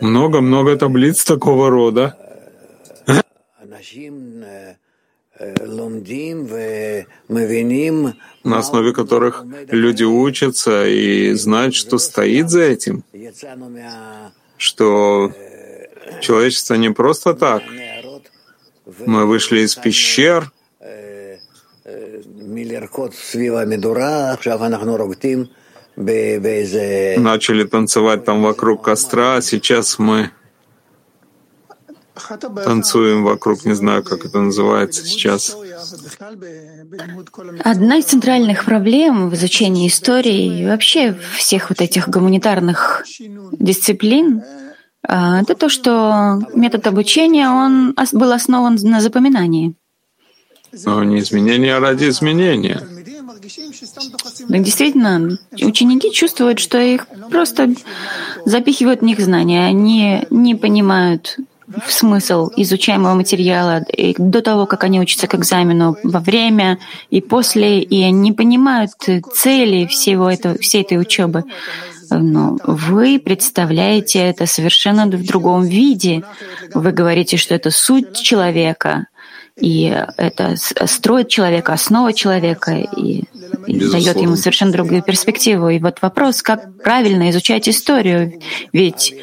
Много-много 0.00 0.76
таблиц 0.76 1.24
такого 1.24 1.70
рода. 1.70 2.16
На 8.44 8.58
основе 8.58 8.92
которых 8.92 9.44
люди 9.70 10.04
учатся 10.04 10.86
и 10.86 11.32
знают, 11.34 11.74
что 11.74 11.98
стоит 11.98 12.50
за 12.50 12.62
этим, 12.62 13.04
что 14.56 15.32
человечество 16.20 16.74
не 16.74 16.90
просто 16.90 17.34
так. 17.34 17.62
Мы 19.06 19.26
вышли 19.26 19.60
из 19.60 19.74
пещер, 19.76 20.50
начали 27.18 27.64
танцевать 27.64 28.24
там 28.24 28.42
вокруг 28.42 28.82
костра, 28.84 29.36
а 29.36 29.42
сейчас 29.42 29.98
мы 29.98 30.30
танцуем 32.64 33.24
вокруг, 33.24 33.64
не 33.64 33.74
знаю, 33.74 34.02
как 34.02 34.24
это 34.24 34.40
называется 34.40 35.04
сейчас. 35.04 35.56
Одна 37.64 37.96
из 37.96 38.04
центральных 38.04 38.64
проблем 38.64 39.30
в 39.30 39.34
изучении 39.34 39.88
истории 39.88 40.60
и 40.60 40.66
вообще 40.66 41.16
всех 41.36 41.70
вот 41.70 41.80
этих 41.80 42.08
гуманитарных 42.08 43.04
дисциплин 43.52 44.42
а, 45.06 45.40
это 45.40 45.54
то, 45.54 45.68
что 45.68 46.38
метод 46.54 46.86
обучения 46.86 47.48
он 47.48 47.94
был 48.12 48.32
основан 48.32 48.76
на 48.82 49.00
запоминании. 49.00 49.74
Но 50.84 51.02
не 51.02 51.20
изменение 51.20 51.76
а 51.76 51.80
ради 51.80 52.08
изменения. 52.08 52.86
Так 54.48 54.62
действительно, 54.62 55.38
ученики 55.52 56.12
чувствуют, 56.12 56.58
что 56.58 56.78
их 56.78 57.06
просто 57.30 57.74
запихивают 58.44 59.00
в 59.00 59.04
них 59.04 59.20
знания. 59.20 59.64
Они 59.66 60.26
не 60.30 60.54
понимают 60.54 61.38
смысл 61.86 62.50
изучаемого 62.56 63.14
материала 63.14 63.82
и 63.82 64.14
до 64.18 64.42
того, 64.42 64.66
как 64.66 64.84
они 64.84 65.00
учатся 65.00 65.26
к 65.26 65.34
экзамену, 65.34 65.96
во 66.02 66.20
время 66.20 66.78
и 67.10 67.20
после, 67.20 67.80
и 67.80 68.02
они 68.02 68.32
понимают 68.32 68.90
цели 69.34 69.86
всего 69.86 70.30
этого, 70.30 70.56
всей 70.58 70.82
этой 70.82 70.98
учебы. 70.98 71.44
Но 72.10 72.56
вы 72.64 73.20
представляете 73.22 74.20
это 74.20 74.46
совершенно 74.46 75.06
в 75.06 75.26
другом 75.26 75.64
виде. 75.64 76.22
Вы 76.74 76.92
говорите, 76.92 77.36
что 77.36 77.54
это 77.54 77.70
суть 77.70 78.16
человека, 78.16 79.06
и 79.60 79.94
это 80.16 80.54
строит 80.56 81.28
человека, 81.28 81.72
основа 81.72 82.12
человека, 82.12 82.72
и, 82.72 83.24
и 83.66 83.90
дает 83.90 84.16
ему 84.16 84.36
совершенно 84.36 84.72
другую 84.72 85.02
перспективу. 85.02 85.68
И 85.68 85.78
вот 85.78 86.00
вопрос, 86.00 86.42
как 86.42 86.82
правильно 86.82 87.30
изучать 87.30 87.68
историю, 87.68 88.40
ведь 88.72 89.14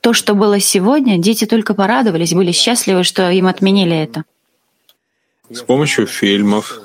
то, 0.00 0.12
что 0.12 0.34
было 0.34 0.60
сегодня, 0.60 1.18
дети 1.18 1.46
только 1.46 1.74
порадовались, 1.74 2.34
были 2.34 2.52
счастливы, 2.52 3.04
что 3.04 3.30
им 3.30 3.46
отменили 3.46 3.96
это. 3.96 4.24
С 5.50 5.62
помощью 5.62 6.06
фильмов. 6.06 6.80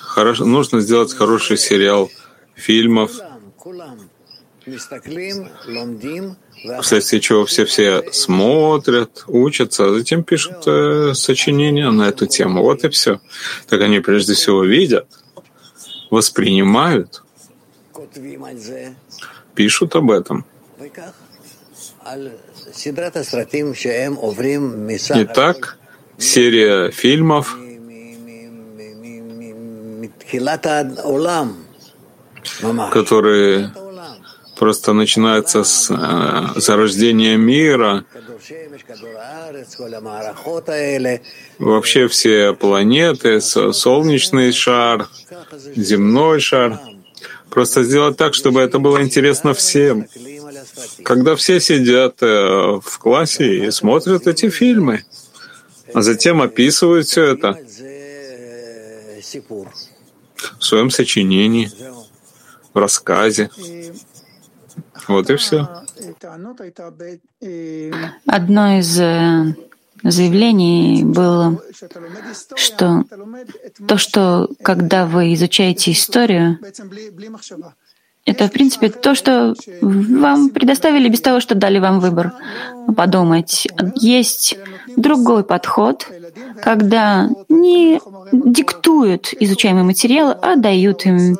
Хорошо, 0.00 0.44
нужно 0.44 0.80
сделать 0.80 1.12
хороший 1.14 1.56
сериал 1.56 2.10
фильмов, 2.54 3.12
вследствие 6.82 7.20
чего 7.20 7.44
все-все 7.44 8.02
смотрят, 8.12 9.24
учатся, 9.26 9.86
а 9.86 9.92
затем 9.92 10.24
пишут 10.24 10.66
э, 10.66 11.12
сочинения 11.14 11.90
на 11.90 12.08
эту 12.08 12.26
тему. 12.26 12.62
Вот 12.62 12.84
и 12.84 12.88
все. 12.88 13.20
Так 13.68 13.80
они 13.80 14.00
прежде 14.00 14.34
всего 14.34 14.64
видят, 14.64 15.06
воспринимают, 16.10 17.22
пишут 19.54 19.94
об 19.94 20.10
этом. 20.10 20.44
Итак, 25.22 25.78
серия 26.18 26.90
фильмов 26.90 27.56
которые 32.90 33.72
просто 34.58 34.92
начинаются 34.92 35.62
с 35.64 35.90
э, 35.90 36.60
зарождения 36.60 37.36
мира. 37.36 38.04
Вообще 41.58 42.08
все 42.08 42.52
планеты, 42.54 43.40
солнечный 43.40 44.52
шар, 44.52 45.08
земной 45.76 46.40
шар. 46.40 46.80
Просто 47.50 47.82
сделать 47.82 48.16
так, 48.16 48.34
чтобы 48.34 48.60
это 48.60 48.78
было 48.78 49.02
интересно 49.02 49.54
всем. 49.54 50.06
Когда 51.04 51.34
все 51.36 51.60
сидят 51.60 52.22
э, 52.22 52.80
в 52.84 52.98
классе 52.98 53.66
и 53.66 53.70
смотрят 53.70 54.26
эти 54.26 54.50
фильмы, 54.50 55.04
а 55.94 56.02
затем 56.02 56.42
описывают 56.42 57.06
все 57.06 57.24
это 57.24 57.58
в 60.58 60.64
своем 60.64 60.90
сочинении, 60.90 61.70
в 62.74 62.78
рассказе. 62.78 63.50
Вот 65.08 65.30
и 65.30 65.36
все. 65.36 65.68
Одно 68.26 68.78
из 68.78 69.00
э, 69.00 69.54
заявлений 70.02 71.02
было, 71.04 71.60
что 72.56 73.04
то, 73.86 73.96
что 73.96 74.48
когда 74.62 75.06
вы 75.06 75.34
изучаете 75.34 75.92
историю, 75.92 76.58
это, 78.28 78.46
в 78.46 78.52
принципе, 78.52 78.90
то, 78.90 79.14
что 79.14 79.54
вам 79.80 80.50
предоставили 80.50 81.08
без 81.08 81.22
того, 81.22 81.40
что 81.40 81.54
дали 81.54 81.78
вам 81.78 81.98
выбор. 81.98 82.34
Подумать. 82.94 83.66
Есть 83.94 84.58
другой 84.96 85.44
подход, 85.44 86.06
когда 86.62 87.30
не 87.48 88.00
диктуют 88.32 89.32
изучаемый 89.40 89.82
материал, 89.82 90.36
а 90.42 90.56
дают 90.56 91.06
им 91.06 91.38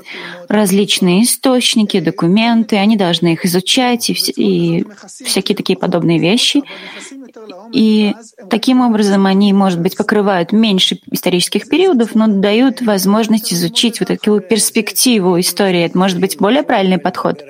различные 0.49 1.25
источники, 1.25 2.01
документы, 2.01 2.77
они 2.77 2.97
должны 2.97 3.35
их 3.35 3.45
изучать 3.45 4.09
и, 4.09 4.15
и 4.37 4.87
всякие 5.07 5.57
такие 5.57 5.79
подобные 5.79 6.19
вещи. 6.19 6.63
И 7.73 8.15
таким 8.51 8.81
образом 8.81 9.27
они, 9.27 9.53
может 9.53 9.81
быть, 9.81 9.97
покрывают 9.97 10.53
меньше 10.53 11.01
исторических 11.11 11.69
периодов, 11.69 12.15
но 12.15 12.27
дают 12.27 12.81
возможность 12.81 13.53
изучить 13.53 14.01
вот 14.01 14.09
такую 14.09 14.41
перспективу 14.41 15.39
истории. 15.39 15.85
Это 15.85 15.99
может 15.99 16.21
быть 16.21 16.39
более 16.39 16.63
правильный 16.63 16.99
подход. 16.99 17.43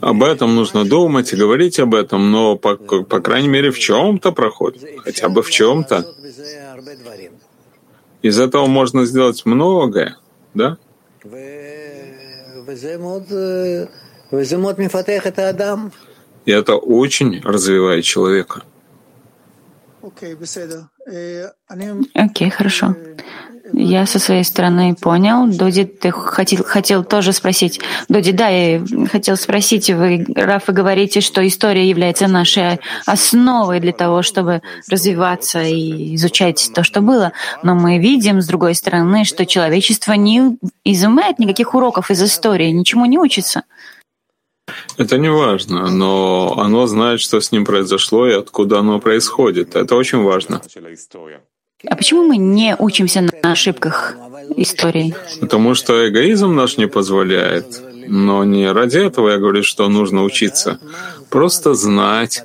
Об 0.00 0.22
этом 0.22 0.54
нужно 0.54 0.84
думать 0.84 1.32
и 1.32 1.36
говорить 1.36 1.78
об 1.80 1.94
этом, 1.94 2.30
но, 2.30 2.56
по, 2.56 2.76
по 2.76 3.20
крайней 3.20 3.48
мере, 3.48 3.70
в 3.70 3.78
чем-то 3.78 4.32
проходит, 4.32 4.82
хотя 5.04 5.28
бы 5.28 5.42
в 5.42 5.50
чем-то. 5.50 6.14
Из 8.22 8.38
этого 8.38 8.66
можно 8.66 9.06
сделать 9.06 9.46
многое, 9.46 10.18
да? 10.54 10.76
И 16.48 16.50
это 16.50 16.76
очень 16.76 17.42
развивает 17.44 18.06
человека. 18.06 18.62
Окей, 20.02 20.32
okay, 22.14 22.50
хорошо. 22.50 22.96
Я 23.74 24.06
со 24.06 24.18
своей 24.18 24.44
стороны 24.44 24.94
понял. 24.94 25.46
Доди, 25.46 25.84
ты 25.84 26.10
хотел, 26.10 26.64
хотел 26.64 27.04
тоже 27.04 27.34
спросить. 27.34 27.82
Доди, 28.08 28.32
да, 28.32 28.48
я 28.48 28.82
хотел 29.12 29.36
спросить. 29.36 29.90
Вы, 29.90 30.24
Раф, 30.34 30.68
вы 30.68 30.72
говорите, 30.72 31.20
что 31.20 31.46
история 31.46 31.86
является 31.86 32.28
нашей 32.28 32.80
основой 33.04 33.80
для 33.80 33.92
того, 33.92 34.22
чтобы 34.22 34.62
развиваться 34.90 35.60
и 35.60 36.14
изучать 36.14 36.70
то, 36.74 36.82
что 36.82 37.02
было. 37.02 37.32
Но 37.62 37.74
мы 37.74 37.98
видим, 37.98 38.40
с 38.40 38.46
другой 38.46 38.74
стороны, 38.74 39.24
что 39.24 39.44
человечество 39.44 40.14
не 40.14 40.56
изымает 40.82 41.38
никаких 41.38 41.74
уроков 41.74 42.10
из 42.10 42.22
истории, 42.22 42.70
ничему 42.70 43.04
не 43.04 43.18
учится. 43.18 43.64
Это 44.96 45.18
не 45.18 45.30
важно, 45.30 45.90
но 45.90 46.58
оно 46.58 46.86
знает, 46.86 47.20
что 47.20 47.40
с 47.40 47.52
ним 47.52 47.64
произошло 47.64 48.26
и 48.26 48.32
откуда 48.32 48.78
оно 48.78 49.00
происходит. 49.00 49.76
Это 49.76 49.96
очень 49.96 50.22
важно. 50.22 50.60
А 51.86 51.94
почему 51.94 52.26
мы 52.26 52.36
не 52.36 52.74
учимся 52.76 53.20
на 53.20 53.52
ошибках 53.52 54.16
истории? 54.56 55.14
Потому 55.40 55.74
что 55.74 56.08
эгоизм 56.08 56.54
наш 56.54 56.76
не 56.76 56.88
позволяет. 56.88 57.80
Но 58.08 58.42
не 58.44 58.72
ради 58.72 58.98
этого 58.98 59.30
я 59.30 59.38
говорю, 59.38 59.62
что 59.62 59.88
нужно 59.88 60.24
учиться. 60.24 60.80
Просто 61.30 61.74
знать, 61.74 62.42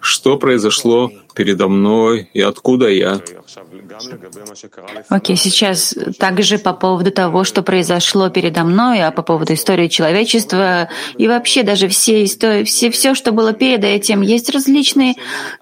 что 0.00 0.38
произошло 0.38 1.10
передо 1.38 1.68
мной 1.68 2.28
и 2.34 2.40
откуда 2.40 2.88
я. 2.88 3.20
Окей, 5.08 5.36
okay, 5.36 5.38
сейчас 5.38 5.94
также 6.18 6.58
по 6.58 6.72
поводу 6.72 7.12
того, 7.12 7.44
что 7.44 7.62
произошло 7.62 8.28
передо 8.28 8.64
мной, 8.64 9.02
а 9.02 9.12
по 9.12 9.22
поводу 9.22 9.54
истории 9.54 9.86
человечества 9.86 10.88
и 11.16 11.28
вообще 11.28 11.62
даже 11.62 11.86
все 11.86 12.24
истории, 12.24 12.64
все, 12.64 12.90
все, 12.90 13.14
что 13.14 13.30
было 13.30 13.52
перед 13.52 13.84
этим, 13.84 14.20
есть 14.22 14.50
различные 14.50 15.14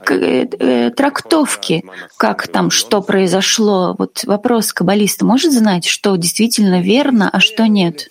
э, 0.08 0.46
э, 0.46 0.90
трактовки, 0.90 1.84
как 2.16 2.48
там, 2.48 2.70
что 2.70 3.02
произошло. 3.02 3.94
Вот 3.98 4.24
вопрос 4.24 4.72
каббалиста 4.72 5.26
может 5.26 5.52
знать, 5.52 5.84
что 5.84 6.16
действительно 6.16 6.80
верно, 6.80 7.28
а 7.30 7.40
что 7.40 7.66
нет? 7.66 8.08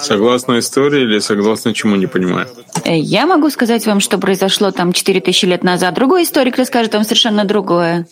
Согласно 0.00 0.58
истории 0.58 1.02
или 1.02 1.18
согласно 1.18 1.74
чему, 1.74 1.96
не 1.96 2.06
понимаю? 2.06 2.48
Э, 2.84 2.98
я 2.98 3.26
могу 3.26 3.50
сказать 3.50 3.86
вам, 3.86 4.00
что 4.00 4.16
произошло 4.16 4.70
там 4.70 4.94
4000 4.94 5.44
лет 5.44 5.57
назад. 5.62 5.94
Другой 5.94 6.22
историк 6.22 6.56
расскажет 6.56 6.94
вам 6.94 7.04
совершенно 7.04 7.44
другое. 7.44 8.06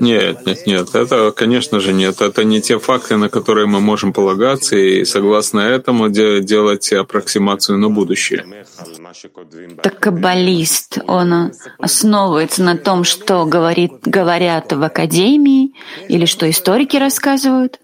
Нет, 0.00 0.46
нет, 0.46 0.66
нет, 0.66 0.94
это, 0.94 1.32
конечно 1.32 1.80
же, 1.80 1.92
нет. 1.92 2.20
Это 2.20 2.44
не 2.44 2.60
те 2.60 2.78
факты, 2.78 3.16
на 3.16 3.28
которые 3.28 3.66
мы 3.66 3.80
можем 3.80 4.12
полагаться, 4.12 4.76
и 4.76 5.04
согласно 5.04 5.60
этому 5.60 6.08
делать 6.08 6.92
аппроксимацию 6.92 7.78
на 7.78 7.88
будущее. 7.88 8.64
Так 9.82 9.98
каббалист, 9.98 10.98
он 11.06 11.52
основывается 11.78 12.62
на 12.62 12.76
том, 12.76 13.04
что 13.04 13.44
говорит, 13.44 13.92
говорят 14.04 14.72
в 14.72 14.82
академии, 14.82 15.74
или 16.08 16.24
что 16.24 16.48
историки 16.48 16.96
рассказывают? 16.96 17.78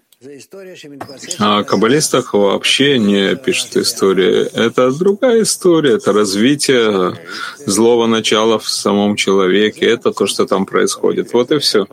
О 1.39 1.63
каббалистах 1.63 2.33
вообще 2.33 2.99
не 2.99 3.37
пишут 3.37 3.77
истории. 3.77 4.47
Это 4.53 4.91
другая 4.91 5.43
история, 5.43 5.93
это 5.93 6.11
развитие 6.11 7.17
злого 7.65 8.05
начала 8.05 8.59
в 8.59 8.67
самом 8.67 9.15
человеке, 9.15 9.85
это 9.85 10.11
то, 10.11 10.27
что 10.27 10.45
там 10.45 10.65
происходит. 10.65 11.31
Вот 11.31 11.51
и 11.51 11.59
все. 11.59 11.87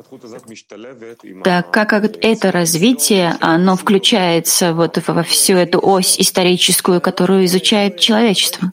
Так 1.44 1.70
как 1.70 1.92
это 1.92 2.50
развитие, 2.50 3.36
оно 3.40 3.76
включается 3.76 4.74
вот 4.74 4.98
во 5.06 5.22
всю 5.22 5.52
эту 5.54 5.78
ось 5.80 6.18
историческую, 6.18 7.00
которую 7.00 7.44
изучает 7.44 8.00
человечество? 8.00 8.72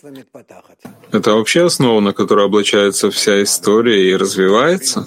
Это 1.11 1.35
вообще 1.35 1.65
основа, 1.65 1.99
на 1.99 2.11
которой 2.11 2.45
облачается 2.47 3.11
вся 3.11 3.43
история 3.43 4.09
и 4.09 4.15
развивается? 4.15 5.05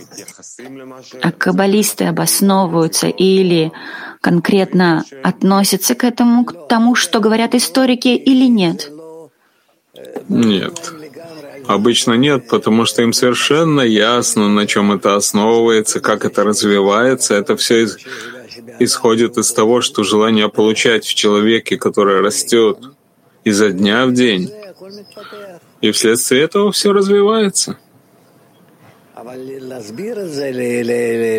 А 1.21 1.33
каббалисты 1.33 2.05
обосновываются 2.05 3.09
или 3.09 3.73
конкретно 4.21 5.05
относятся 5.23 5.95
к 5.95 6.05
этому, 6.05 6.45
к 6.45 6.69
тому, 6.69 6.95
что 6.95 7.21
говорят 7.21 7.55
историки, 7.55 8.09
или 8.09 8.47
нет? 8.47 8.91
Нет. 10.29 10.93
Обычно 11.67 12.15
нет, 12.15 12.49
потому 12.49 12.85
что 12.85 13.03
им 13.03 13.13
совершенно 13.13 13.81
ясно, 13.81 14.49
на 14.49 14.67
чем 14.67 14.93
это 14.93 15.17
основывается, 15.17 16.01
как 16.01 16.25
это 16.25 16.45
развивается. 16.45 17.35
Это 17.35 17.57
все 17.57 17.83
из, 17.83 17.99
исходит 18.79 19.37
из 19.37 19.53
того, 19.53 19.81
что 19.81 20.05
желание 20.05 20.49
получать 20.49 21.05
в 21.05 21.15
человеке, 21.15 21.77
которое 21.77 22.21
растет 22.21 22.79
изо 23.45 23.71
дня 23.71 24.07
в 24.07 24.13
день. 24.13 24.51
И 25.81 25.91
вследствие 25.91 26.43
этого 26.43 26.71
все 26.71 26.93
развивается. 26.93 27.79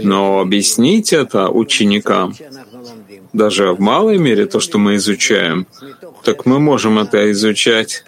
Но 0.04 0.40
объяснить 0.40 1.14
это 1.14 1.50
ученикам, 1.50 2.34
даже 3.34 3.72
в 3.74 3.80
малой 3.80 4.18
мере 4.18 4.46
то, 4.46 4.60
что 4.60 4.78
мы 4.78 4.96
изучаем, 4.96 5.68
так 6.24 6.46
мы 6.46 6.60
можем 6.60 7.00
это 7.00 7.32
изучать 7.32 8.04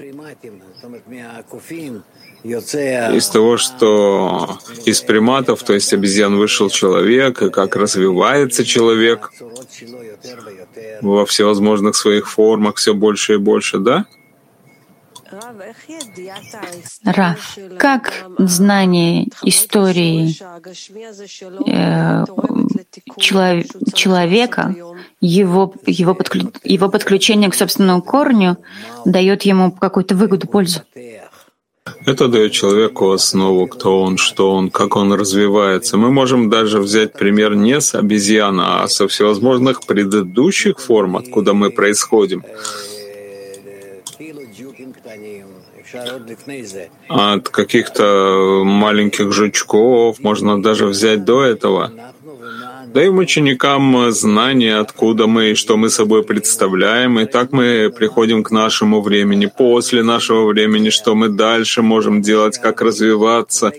из 2.43 3.29
того, 3.29 3.57
что 3.57 4.59
из 4.85 5.01
приматов, 5.01 5.63
то 5.63 5.73
есть 5.73 5.93
обезьян, 5.93 6.37
вышел 6.37 6.69
человек, 6.69 7.41
и 7.41 7.49
как 7.49 7.75
развивается 7.75 8.63
человек 8.63 9.31
во 11.01 11.25
всевозможных 11.25 11.95
своих 11.95 12.29
формах 12.29 12.77
все 12.77 12.93
больше 12.93 13.33
и 13.33 13.37
больше, 13.37 13.79
да? 13.79 14.05
Раф, 17.05 17.57
как 17.77 18.13
знание 18.37 19.27
истории 19.43 20.35
э, 21.67 22.25
человека, 23.17 24.75
его, 25.21 25.73
его, 25.85 26.15
подклю, 26.15 26.51
его 26.63 26.89
подключение 26.89 27.49
к 27.49 27.55
собственному 27.55 28.01
корню 28.01 28.57
дает 29.05 29.43
ему 29.43 29.71
какую-то 29.71 30.15
выгоду, 30.15 30.47
пользу? 30.47 30.81
Это 32.05 32.27
дает 32.27 32.51
человеку 32.51 33.11
основу, 33.11 33.67
кто 33.67 34.01
он, 34.01 34.17
что 34.17 34.53
он, 34.53 34.69
как 34.69 34.95
он 34.95 35.13
развивается. 35.13 35.97
Мы 35.97 36.11
можем 36.11 36.49
даже 36.49 36.79
взять 36.79 37.13
пример 37.13 37.55
не 37.55 37.81
с 37.81 37.95
обезьяны, 37.95 38.63
а 38.65 38.87
со 38.87 39.07
всевозможных 39.07 39.81
предыдущих 39.85 40.79
форм, 40.79 41.17
откуда 41.17 41.53
мы 41.53 41.71
происходим. 41.71 42.43
От 47.09 47.49
каких-то 47.49 48.63
маленьких 48.65 49.31
жучков 49.31 50.19
можно 50.19 50.61
даже 50.61 50.85
взять 50.85 51.23
до 51.25 51.43
этого. 51.43 51.91
Даем 52.93 53.19
ученикам 53.19 54.11
знания, 54.11 54.77
откуда 54.77 55.27
мы 55.27 55.51
и 55.51 55.55
что 55.55 55.77
мы 55.77 55.89
собой 55.89 56.23
представляем, 56.23 57.19
и 57.19 57.25
так 57.25 57.51
мы 57.51 57.93
приходим 57.95 58.43
к 58.43 58.49
нашему 58.51 59.01
времени, 59.01 59.45
после 59.45 60.01
нашего 60.01 60.47
времени, 60.47 60.89
что 60.89 61.13
мы 61.13 61.29
дальше 61.29 61.83
можем 61.83 62.21
делать, 62.21 62.57
как 62.57 62.81
развиваться, 62.81 63.71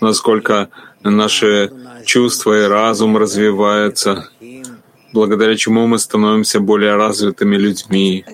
насколько 0.00 0.68
наши 1.02 1.72
чувства 2.04 2.64
и 2.64 2.68
разум 2.68 3.16
развиваются, 3.16 4.28
благодаря 5.12 5.56
чему 5.56 5.88
мы 5.88 5.98
становимся 5.98 6.60
более 6.60 6.94
развитыми 6.94 7.56
людьми. 7.56 8.24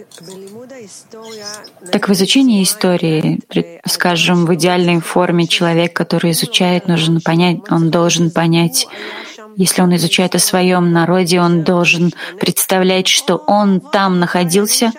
Так 1.91 2.09
в 2.09 2.13
изучении 2.13 2.63
истории, 2.63 3.41
скажем, 3.87 4.47
в 4.47 4.55
идеальной 4.55 5.01
форме 5.01 5.47
человек, 5.47 5.93
который 5.93 6.33
изучает, 6.33 6.89
нужно 6.89 7.21
понять, 7.21 7.59
он 7.71 7.91
должен 7.91 8.31
понять, 8.31 8.87
если 9.57 9.83
он 9.83 9.95
изучает 9.97 10.35
о 10.35 10.39
своем 10.39 10.93
народе, 10.93 11.41
он 11.41 11.63
должен 11.63 12.13
представлять, 12.41 13.09
что 13.09 13.37
он 13.37 13.81
там 13.81 14.19
находился, 14.19 14.93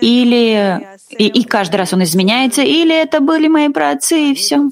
или 0.00 0.80
и, 1.10 1.26
и 1.26 1.44
каждый 1.44 1.76
раз 1.76 1.92
он 1.92 2.02
изменяется, 2.04 2.62
или 2.62 2.94
это 2.94 3.20
были 3.20 3.48
мои 3.48 3.68
праотцы, 3.68 4.30
и 4.30 4.34
все. 4.34 4.70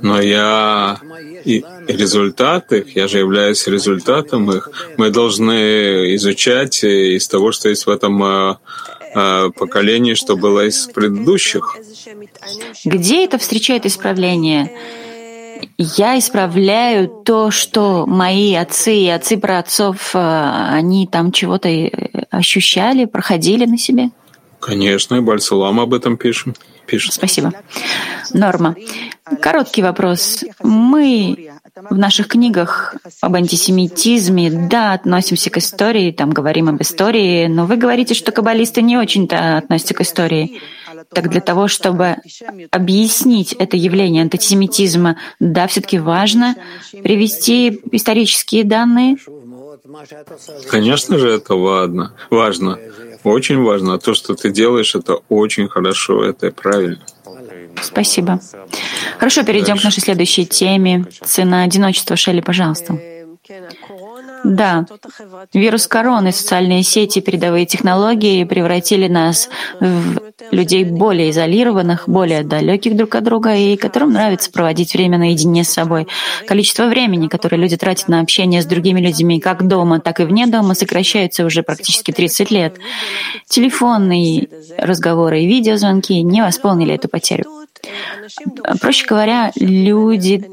Но 0.00 0.20
я 0.20 1.00
и 1.44 1.64
результат 1.88 2.72
их, 2.72 2.96
я 2.96 3.08
же 3.08 3.18
являюсь 3.18 3.66
результатом 3.66 4.50
их. 4.50 4.70
Мы 4.96 5.10
должны 5.10 6.14
изучать 6.16 6.82
из 6.84 7.26
того, 7.28 7.52
что 7.52 7.68
есть 7.68 7.86
в 7.86 7.90
этом 7.90 8.58
а, 9.18 9.48
поколений, 9.50 10.14
что 10.14 10.36
было 10.36 10.66
из 10.66 10.88
предыдущих. 10.88 11.78
Где 12.84 13.24
это 13.24 13.38
встречает 13.38 13.86
исправление? 13.86 14.70
Я 15.78 16.18
исправляю 16.18 17.08
то, 17.24 17.50
что 17.50 18.04
мои 18.06 18.54
отцы 18.54 18.94
и 18.94 19.08
отцы 19.08 19.38
праотцов, 19.38 20.10
а, 20.12 20.68
они 20.70 21.06
там 21.06 21.32
чего-то 21.32 21.66
э, 21.66 21.90
ощущали, 22.30 23.06
проходили 23.06 23.64
на 23.64 23.78
себе? 23.78 24.10
Конечно, 24.60 25.14
и 25.14 25.20
Бальсалам 25.20 25.80
об 25.80 25.94
этом 25.94 26.18
пишем. 26.18 26.54
пишет. 26.86 27.14
Спасибо. 27.14 27.54
Норма. 28.34 28.76
Короткий 29.40 29.80
вопрос. 29.80 30.44
Мы 30.62 31.52
в 31.90 31.98
наших 31.98 32.28
книгах 32.28 32.94
об 33.20 33.34
антисемитизме, 33.34 34.50
да, 34.50 34.94
относимся 34.94 35.50
к 35.50 35.58
истории, 35.58 36.10
там 36.10 36.30
говорим 36.30 36.68
об 36.68 36.80
истории, 36.80 37.46
но 37.46 37.66
вы 37.66 37.76
говорите, 37.76 38.14
что 38.14 38.32
каббалисты 38.32 38.82
не 38.82 38.96
очень-то 38.96 39.58
относятся 39.58 39.94
к 39.94 40.00
истории. 40.00 40.60
Так 41.12 41.28
для 41.28 41.40
того, 41.40 41.68
чтобы 41.68 42.16
объяснить 42.70 43.52
это 43.52 43.76
явление 43.76 44.22
антисемитизма, 44.22 45.18
да, 45.38 45.66
все-таки 45.66 45.98
важно 45.98 46.56
привести 47.02 47.80
исторические 47.92 48.64
данные. 48.64 49.16
Конечно 50.70 51.18
же, 51.18 51.28
это 51.28 51.54
важно. 51.54 52.14
Важно. 52.30 52.78
Очень 53.26 53.60
важно. 53.60 53.98
То, 53.98 54.14
что 54.14 54.36
ты 54.36 54.50
делаешь, 54.50 54.94
это 54.94 55.18
очень 55.28 55.68
хорошо, 55.68 56.22
это 56.24 56.52
правильно. 56.52 57.04
Спасибо. 57.82 58.38
Хорошо, 59.18 59.42
перейдем 59.42 59.78
к 59.78 59.82
нашей 59.82 60.00
следующей 60.00 60.46
теме. 60.46 61.06
Цена 61.24 61.64
одиночества. 61.64 62.14
Шелли, 62.14 62.40
пожалуйста. 62.40 62.96
Да, 64.46 64.86
вирус 65.52 65.88
короны, 65.88 66.30
социальные 66.30 66.84
сети, 66.84 67.20
передовые 67.20 67.66
технологии 67.66 68.44
превратили 68.44 69.08
нас 69.08 69.48
в 69.80 70.20
людей 70.52 70.84
более 70.84 71.30
изолированных, 71.30 72.08
более 72.08 72.44
далеких 72.44 72.96
друг 72.96 73.16
от 73.16 73.24
друга 73.24 73.54
и 73.56 73.76
которым 73.76 74.12
нравится 74.12 74.52
проводить 74.52 74.94
время 74.94 75.18
наедине 75.18 75.64
с 75.64 75.70
собой. 75.70 76.06
Количество 76.46 76.86
времени, 76.86 77.26
которое 77.26 77.56
люди 77.56 77.76
тратят 77.76 78.06
на 78.06 78.20
общение 78.20 78.62
с 78.62 78.66
другими 78.66 79.00
людьми 79.00 79.40
как 79.40 79.66
дома, 79.66 79.98
так 79.98 80.20
и 80.20 80.24
вне 80.24 80.46
дома, 80.46 80.74
сокращается 80.74 81.44
уже 81.44 81.64
практически 81.64 82.12
30 82.12 82.50
лет. 82.52 82.76
Телефонные 83.48 84.48
разговоры 84.78 85.40
и 85.40 85.46
видеозвонки 85.46 86.12
не 86.12 86.40
восполнили 86.42 86.94
эту 86.94 87.08
потерю. 87.08 87.65
Проще 88.80 89.06
говоря, 89.06 89.52
люди 89.56 90.44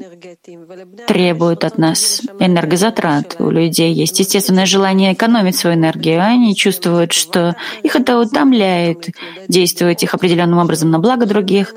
требуют 1.06 1.64
от 1.64 1.78
нас 1.78 2.22
энергозатрат. 2.38 3.36
У 3.38 3.50
людей 3.50 3.92
есть 3.92 4.18
естественное 4.20 4.66
желание 4.66 5.12
экономить 5.12 5.56
свою 5.56 5.76
энергию. 5.76 6.22
Они 6.22 6.54
чувствуют, 6.54 7.12
что 7.12 7.56
их 7.82 7.96
это 7.96 8.18
утомляет, 8.18 9.08
действовать 9.48 10.02
их 10.02 10.14
определенным 10.14 10.58
образом 10.58 10.90
на 10.90 10.98
благо 10.98 11.26
других. 11.26 11.74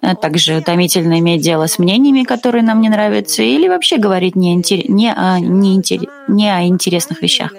А 0.00 0.14
также 0.14 0.56
утомительно 0.56 1.18
иметь 1.18 1.42
дело 1.42 1.66
с 1.66 1.78
мнениями, 1.78 2.22
которые 2.22 2.62
нам 2.62 2.80
не 2.80 2.88
нравятся, 2.88 3.42
или 3.42 3.68
вообще 3.68 3.96
говорить 3.96 4.36
не, 4.36 4.54
интер... 4.54 4.88
не, 4.88 5.12
о, 5.12 5.40
не, 5.40 5.76
интер... 5.76 6.08
не 6.28 6.48
о 6.48 6.62
интересных 6.62 7.20
вещах. 7.20 7.52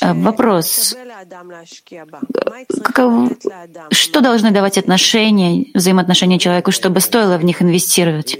Э, 0.00 0.12
вопрос, 0.14 0.96
каков, 2.82 3.32
что 3.90 4.20
должны 4.20 4.50
давать 4.50 4.78
отношения, 4.78 5.66
взаимоотношения 5.74 6.38
человеку, 6.38 6.70
чтобы 6.72 7.00
стоило 7.00 7.36
в 7.38 7.44
них 7.44 7.62
инвестировать? 7.62 8.38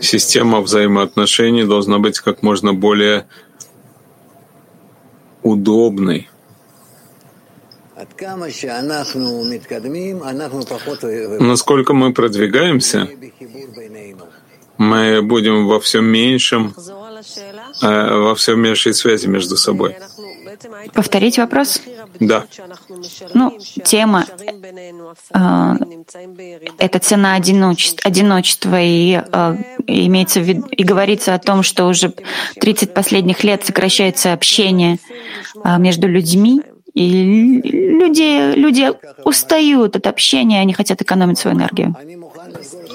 Система 0.00 0.60
взаимоотношений 0.60 1.64
должна 1.64 1.98
быть 1.98 2.18
как 2.18 2.42
можно 2.42 2.74
более 2.74 3.26
удобной. 5.42 6.28
Насколько 11.40 11.94
мы 11.94 12.12
продвигаемся, 12.12 13.08
мы 14.76 15.22
будем 15.22 15.66
во 15.66 15.80
всем 15.80 16.04
меньшем, 16.04 16.74
во 17.82 18.34
всем 18.34 18.60
меньшей 18.60 18.94
связи 18.94 19.26
между 19.26 19.56
собой. 19.56 19.96
Повторить 20.94 21.38
вопрос? 21.38 21.80
Да. 22.20 22.44
Ну, 23.34 23.58
тема 23.84 24.24
э,— 25.30 25.72
это 26.78 26.98
цена 26.98 27.34
одиночества, 27.34 28.02
одиночества 28.04 28.80
и 28.80 29.20
э, 29.20 29.56
имеется 29.86 30.40
в 30.40 30.44
виду, 30.44 30.66
и 30.70 30.82
говорится 30.82 31.34
о 31.34 31.38
том, 31.38 31.62
что 31.62 31.86
уже 31.86 32.14
30 32.60 32.94
последних 32.94 33.44
лет 33.44 33.64
сокращается 33.64 34.32
общение 34.32 34.98
э, 35.62 35.78
между 35.78 36.08
людьми, 36.08 36.62
и 36.94 37.60
люди, 37.62 38.54
люди 38.54 38.90
устают 39.24 39.96
от 39.96 40.06
общения, 40.06 40.60
они 40.60 40.72
хотят 40.72 41.02
экономить 41.02 41.38
свою 41.38 41.54
энергию. 41.54 41.94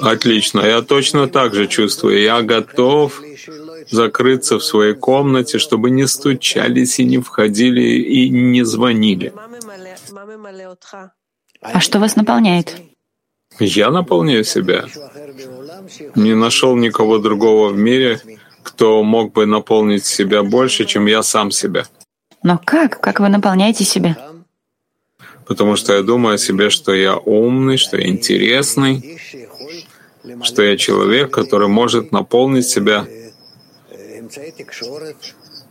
Отлично. 0.01 0.61
Я 0.61 0.81
точно 0.81 1.27
так 1.27 1.53
же 1.53 1.67
чувствую. 1.67 2.19
Я 2.19 2.41
готов 2.41 3.21
закрыться 3.89 4.57
в 4.59 4.63
своей 4.63 4.93
комнате, 4.93 5.57
чтобы 5.57 5.89
не 5.89 6.07
стучались 6.07 6.99
и 6.99 7.05
не 7.05 7.17
входили 7.19 7.81
и 7.81 8.29
не 8.29 8.63
звонили. 8.63 9.33
А 11.61 11.79
что 11.79 11.99
вас 11.99 12.15
наполняет? 12.15 12.75
Я 13.59 13.91
наполняю 13.91 14.43
себя. 14.43 14.85
Не 16.15 16.35
нашел 16.35 16.75
никого 16.75 17.17
другого 17.17 17.69
в 17.69 17.77
мире, 17.77 18.19
кто 18.63 19.03
мог 19.03 19.33
бы 19.33 19.45
наполнить 19.45 20.05
себя 20.05 20.43
больше, 20.43 20.85
чем 20.85 21.05
я 21.05 21.23
сам 21.23 21.51
себя. 21.51 21.85
Но 22.43 22.59
как? 22.63 22.99
Как 23.01 23.19
вы 23.19 23.29
наполняете 23.29 23.83
себя? 23.83 24.17
Потому 25.45 25.75
что 25.75 25.93
я 25.93 26.01
думаю 26.01 26.35
о 26.35 26.37
себе, 26.37 26.69
что 26.69 26.93
я 26.93 27.17
умный, 27.17 27.77
что 27.77 27.97
я 27.97 28.07
интересный, 28.07 29.19
что 30.43 30.61
я 30.63 30.77
человек, 30.77 31.31
который 31.31 31.67
может 31.67 32.11
наполнить 32.11 32.67
себя 32.67 33.05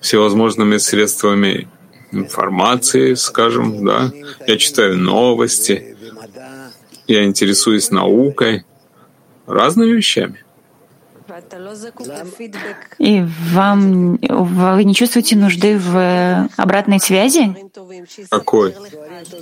всевозможными 0.00 0.78
средствами 0.78 1.68
информации, 2.12 3.14
скажем, 3.14 3.84
да. 3.84 4.10
Я 4.46 4.56
читаю 4.56 4.96
новости, 4.96 5.96
я 7.06 7.24
интересуюсь 7.24 7.90
наукой, 7.90 8.64
разными 9.46 9.92
вещами. 9.92 10.44
И 12.98 13.24
вам 13.52 14.16
вы 14.16 14.84
не 14.84 14.94
чувствуете 14.94 15.36
нужды 15.36 15.78
в 15.78 16.48
обратной 16.56 16.98
связи? 16.98 17.56
Какой? 18.30 18.74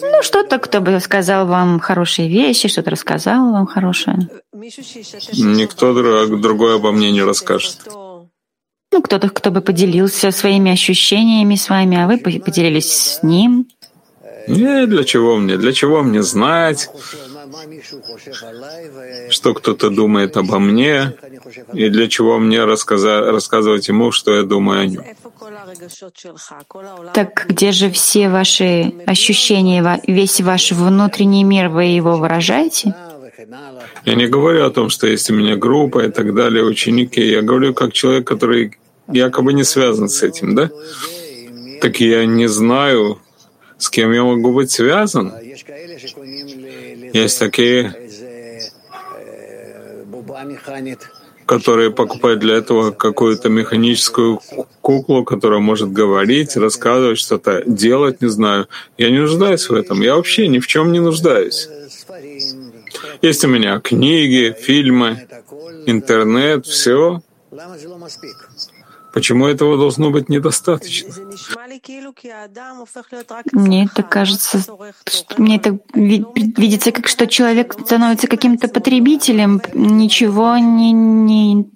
Ну, 0.01 0.23
что-то, 0.23 0.59
кто 0.59 0.81
бы 0.81 1.01
сказал 1.01 1.47
вам 1.47 1.81
хорошие 1.81 2.29
вещи, 2.29 2.69
что-то 2.69 2.91
рассказал 2.91 3.53
вам 3.53 3.67
хорошее. 3.67 4.29
Никто 4.53 5.95
другой 6.27 6.77
обо 6.77 6.93
мне 6.93 7.11
не 7.11 7.23
расскажет. 7.23 7.79
Ну, 8.91 9.03
кто-то, 9.03 9.29
кто 9.29 9.51
бы 9.51 9.61
поделился 9.61 10.31
своими 10.31 10.73
ощущениями 10.73 11.57
с 11.57 11.69
вами, 11.69 11.97
а 11.97 12.07
вы 12.07 12.19
поделились 12.19 12.91
с 12.91 13.23
ним. 13.23 13.67
Не, 14.47 14.87
для 14.87 15.05
чего 15.05 15.37
мне? 15.37 15.59
Для 15.59 15.73
чего 15.75 16.03
мне 16.03 16.23
знать, 16.23 16.89
что 19.31 19.53
кто-то 19.53 19.91
думает 19.91 20.39
обо 20.39 20.59
мне, 20.59 21.15
и 21.75 21.91
для 21.91 22.09
чего 22.09 22.39
мне 22.39 22.65
рассказа- 22.65 23.31
рассказывать 23.31 23.89
ему, 23.89 24.11
что 24.11 24.35
я 24.35 24.43
думаю 24.43 24.81
о 24.81 24.87
нем? 24.87 25.05
Так 27.13 27.47
где 27.49 27.73
же 27.73 27.91
все 27.91 28.31
ваши 28.31 28.95
ощущения, 29.07 30.01
весь 30.07 30.41
ваш 30.41 30.73
внутренний 30.73 31.45
мир, 31.45 31.69
вы 31.69 31.85
его 31.85 32.17
выражаете? 32.17 32.95
Я 34.05 34.15
не 34.15 34.27
говорю 34.27 34.65
о 34.65 34.71
том, 34.71 34.91
что 34.91 35.07
есть 35.07 35.31
у 35.31 35.35
меня 35.35 35.55
группа 35.55 36.05
и 36.05 36.11
так 36.11 36.35
далее, 36.35 36.65
ученики. 36.65 37.21
Я 37.21 37.43
говорю 37.43 37.73
как 37.73 37.93
человек, 37.93 38.27
который 38.27 38.77
якобы 39.07 39.53
не 39.53 39.65
связан 39.65 40.09
с 40.09 40.23
этим, 40.25 40.55
да? 40.57 40.71
Так 41.81 42.01
я 42.01 42.27
не 42.27 42.49
знаю, 42.49 43.21
с 43.79 43.89
кем 43.91 44.13
я 44.13 44.25
могу 44.25 44.53
быть 44.53 44.73
связан. 44.73 45.33
Есть 47.13 47.39
такие, 47.39 47.95
которые 51.47 51.91
покупают 51.93 52.41
для 52.41 52.57
этого 52.57 52.91
какую-то 52.91 53.49
механическую 53.49 54.41
куклу, 54.81 55.25
которая 55.25 55.61
может 55.61 55.93
говорить, 55.93 56.57
рассказывать 56.57 57.19
что-то, 57.19 57.63
делать, 57.67 58.21
не 58.21 58.29
знаю. 58.29 58.67
Я 58.99 59.11
не 59.11 59.19
нуждаюсь 59.19 59.69
в 59.69 59.75
этом. 59.75 60.03
Я 60.03 60.17
вообще 60.17 60.49
ни 60.49 60.59
в 60.59 60.67
чем 60.67 60.93
не 60.93 61.01
нуждаюсь. 61.01 61.69
Есть 63.23 63.45
у 63.45 63.49
меня 63.49 63.81
книги, 63.81 64.55
фильмы, 64.59 65.29
интернет, 65.87 66.67
все. 66.67 67.21
Почему 69.13 69.47
этого 69.47 69.77
должно 69.77 70.11
быть 70.11 70.29
недостаточно? 70.29 71.13
Мне 73.53 73.85
это 73.87 74.03
кажется, 74.03 74.63
мне 75.39 75.57
это 75.57 75.79
видится 75.95 76.93
как, 76.93 77.09
что 77.09 77.27
человек 77.27 77.75
становится 77.85 78.27
каким-то 78.27 78.69
потребителем, 78.69 79.63
ничего 79.73 80.57
не, 80.59 80.93
не, 80.93 81.67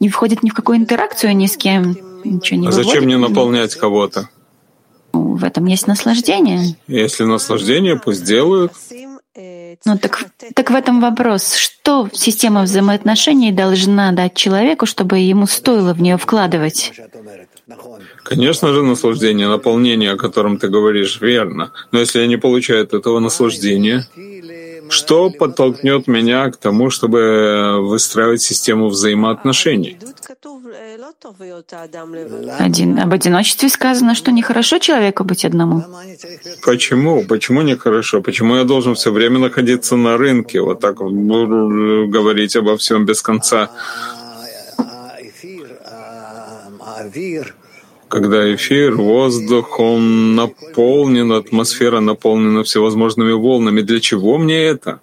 не 0.00 0.08
входит 0.08 0.42
ни 0.42 0.50
в 0.50 0.54
какую 0.54 0.78
интеракцию 0.78 1.36
ни 1.36 1.46
с 1.46 1.56
кем, 1.56 1.96
ничего 2.24 2.58
не 2.58 2.68
А 2.68 2.72
зачем 2.72 3.04
мне 3.04 3.18
наполнять 3.18 3.74
кого-то? 3.74 4.28
В 5.12 5.44
этом 5.44 5.66
есть 5.66 5.86
наслаждение. 5.86 6.76
Если 6.86 7.24
наслаждение, 7.24 7.96
пусть 7.96 8.24
делают. 8.24 8.72
Ну 9.86 9.98
так, 9.98 10.24
так 10.54 10.70
в 10.70 10.74
этом 10.74 11.00
вопрос. 11.00 11.54
Что 11.54 12.08
система 12.12 12.62
взаимоотношений 12.62 13.52
должна 13.52 14.12
дать 14.12 14.34
человеку, 14.34 14.86
чтобы 14.86 15.18
ему 15.18 15.46
стоило 15.46 15.94
в 15.94 16.02
нее 16.02 16.16
вкладывать? 16.16 16.92
Конечно 18.24 18.72
же, 18.72 18.82
наслаждение, 18.82 19.48
наполнение, 19.48 20.12
о 20.12 20.16
котором 20.16 20.58
ты 20.58 20.68
говоришь, 20.68 21.20
верно. 21.20 21.72
Но 21.92 22.00
если 22.00 22.20
я 22.20 22.26
не 22.26 22.36
получаю 22.36 22.82
от 22.82 22.94
этого 22.94 23.20
наслаждения, 23.20 24.06
Что 24.90 25.30
подтолкнет 25.30 26.06
меня 26.06 26.50
к 26.50 26.56
тому, 26.56 26.90
чтобы 26.90 27.78
выстраивать 27.80 28.42
систему 28.42 28.88
взаимоотношений? 28.88 29.98
Один. 32.58 32.98
Об 32.98 33.12
одиночестве 33.12 33.68
сказано, 33.68 34.14
что 34.14 34.30
нехорошо 34.30 34.78
человеку 34.78 35.24
быть 35.24 35.44
одному. 35.44 35.84
Почему? 36.64 37.24
Почему 37.24 37.62
нехорошо? 37.62 38.22
Почему 38.22 38.56
я 38.56 38.64
должен 38.64 38.94
все 38.94 39.12
время 39.12 39.38
находиться 39.38 39.96
на 39.96 40.16
рынке, 40.16 40.60
вот 40.60 40.80
так 40.80 41.00
вот 41.00 41.12
говорить 41.12 42.56
обо 42.56 42.76
всем 42.76 43.04
без 43.04 43.22
конца? 43.22 43.70
Когда 48.08 48.54
эфир, 48.54 48.96
воздух, 48.96 49.78
он 49.78 50.34
наполнен, 50.34 51.32
атмосфера 51.32 52.00
наполнена 52.00 52.62
всевозможными 52.64 53.32
волнами. 53.32 53.82
Для 53.82 54.00
чего 54.00 54.38
мне 54.38 54.62
это? 54.64 55.00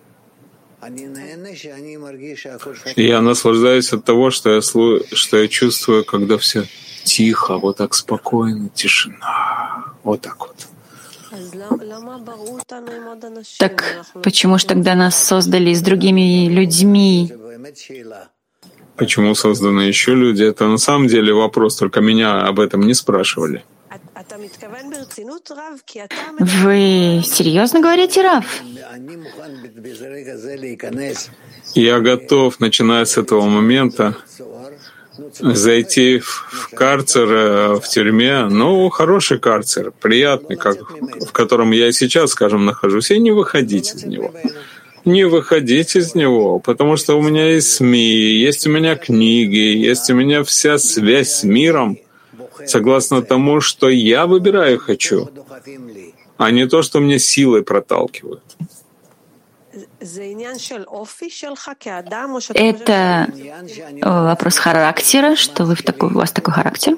Я 2.95 3.21
наслаждаюсь 3.21 3.93
от 3.93 4.03
того, 4.03 4.31
что 4.31 4.49
я, 4.49 4.61
слу... 4.61 4.99
что 5.13 5.37
я 5.37 5.47
чувствую, 5.47 6.03
когда 6.03 6.37
все 6.37 6.65
тихо, 7.03 7.57
вот 7.57 7.77
так 7.77 7.93
спокойно, 7.93 8.69
тишина, 8.69 9.85
вот 10.03 10.21
так 10.21 10.37
вот. 10.39 10.67
Так 13.57 14.05
почему 14.23 14.57
же 14.57 14.65
тогда 14.65 14.95
нас 14.95 15.15
создали 15.15 15.73
с 15.73 15.81
другими 15.81 16.47
людьми? 16.47 17.31
Почему 18.97 19.35
созданы 19.35 19.81
еще 19.81 20.13
люди? 20.13 20.43
Это 20.43 20.67
на 20.67 20.77
самом 20.77 21.07
деле 21.07 21.33
вопрос, 21.33 21.75
только 21.75 22.01
меня 22.01 22.41
об 22.41 22.59
этом 22.59 22.81
не 22.81 22.93
спрашивали. 22.93 23.63
Вы 26.39 27.21
серьезно 27.23 27.81
говорите, 27.81 28.21
Раф? 28.21 28.61
Я 31.73 31.99
готов, 31.99 32.59
начиная 32.59 33.05
с 33.05 33.17
этого 33.17 33.45
момента, 33.45 34.17
зайти 35.39 36.19
в 36.19 36.69
карцер 36.75 37.31
э, 37.31 37.75
в 37.75 37.87
тюрьме, 37.87 38.47
ну, 38.49 38.89
хороший 38.89 39.39
карцер, 39.39 39.91
приятный, 39.91 40.57
как, 40.57 40.77
в 40.81 41.31
котором 41.31 41.71
я 41.71 41.91
сейчас, 41.93 42.31
скажем, 42.31 42.65
нахожусь, 42.65 43.11
и 43.11 43.19
не 43.19 43.31
выходить 43.31 43.95
из 43.95 44.03
него 44.03 44.33
не 45.05 45.25
выходить 45.25 45.95
из 45.95 46.15
него, 46.15 46.59
потому 46.59 46.97
что 46.97 47.17
у 47.17 47.21
меня 47.21 47.51
есть 47.51 47.71
СМИ, 47.73 47.99
есть 47.99 48.67
у 48.67 48.71
меня 48.71 48.95
книги, 48.95 49.55
есть 49.87 50.09
у 50.09 50.15
меня 50.15 50.43
вся 50.43 50.77
связь 50.77 51.31
с 51.31 51.43
миром, 51.43 51.97
согласно 52.65 53.21
тому, 53.21 53.61
что 53.61 53.89
я 53.89 54.25
выбираю 54.25 54.79
хочу, 54.79 55.29
а 56.37 56.51
не 56.51 56.67
то, 56.67 56.81
что 56.81 56.99
мне 56.99 57.19
силой 57.19 57.63
проталкивают. 57.63 58.43
Это 62.53 63.27
вопрос 64.01 64.57
характера, 64.57 65.35
что 65.35 65.65
вы 65.65 65.75
в 65.75 65.83
такой, 65.83 66.09
у 66.09 66.13
вас 66.13 66.31
такой 66.31 66.53
характер? 66.53 66.97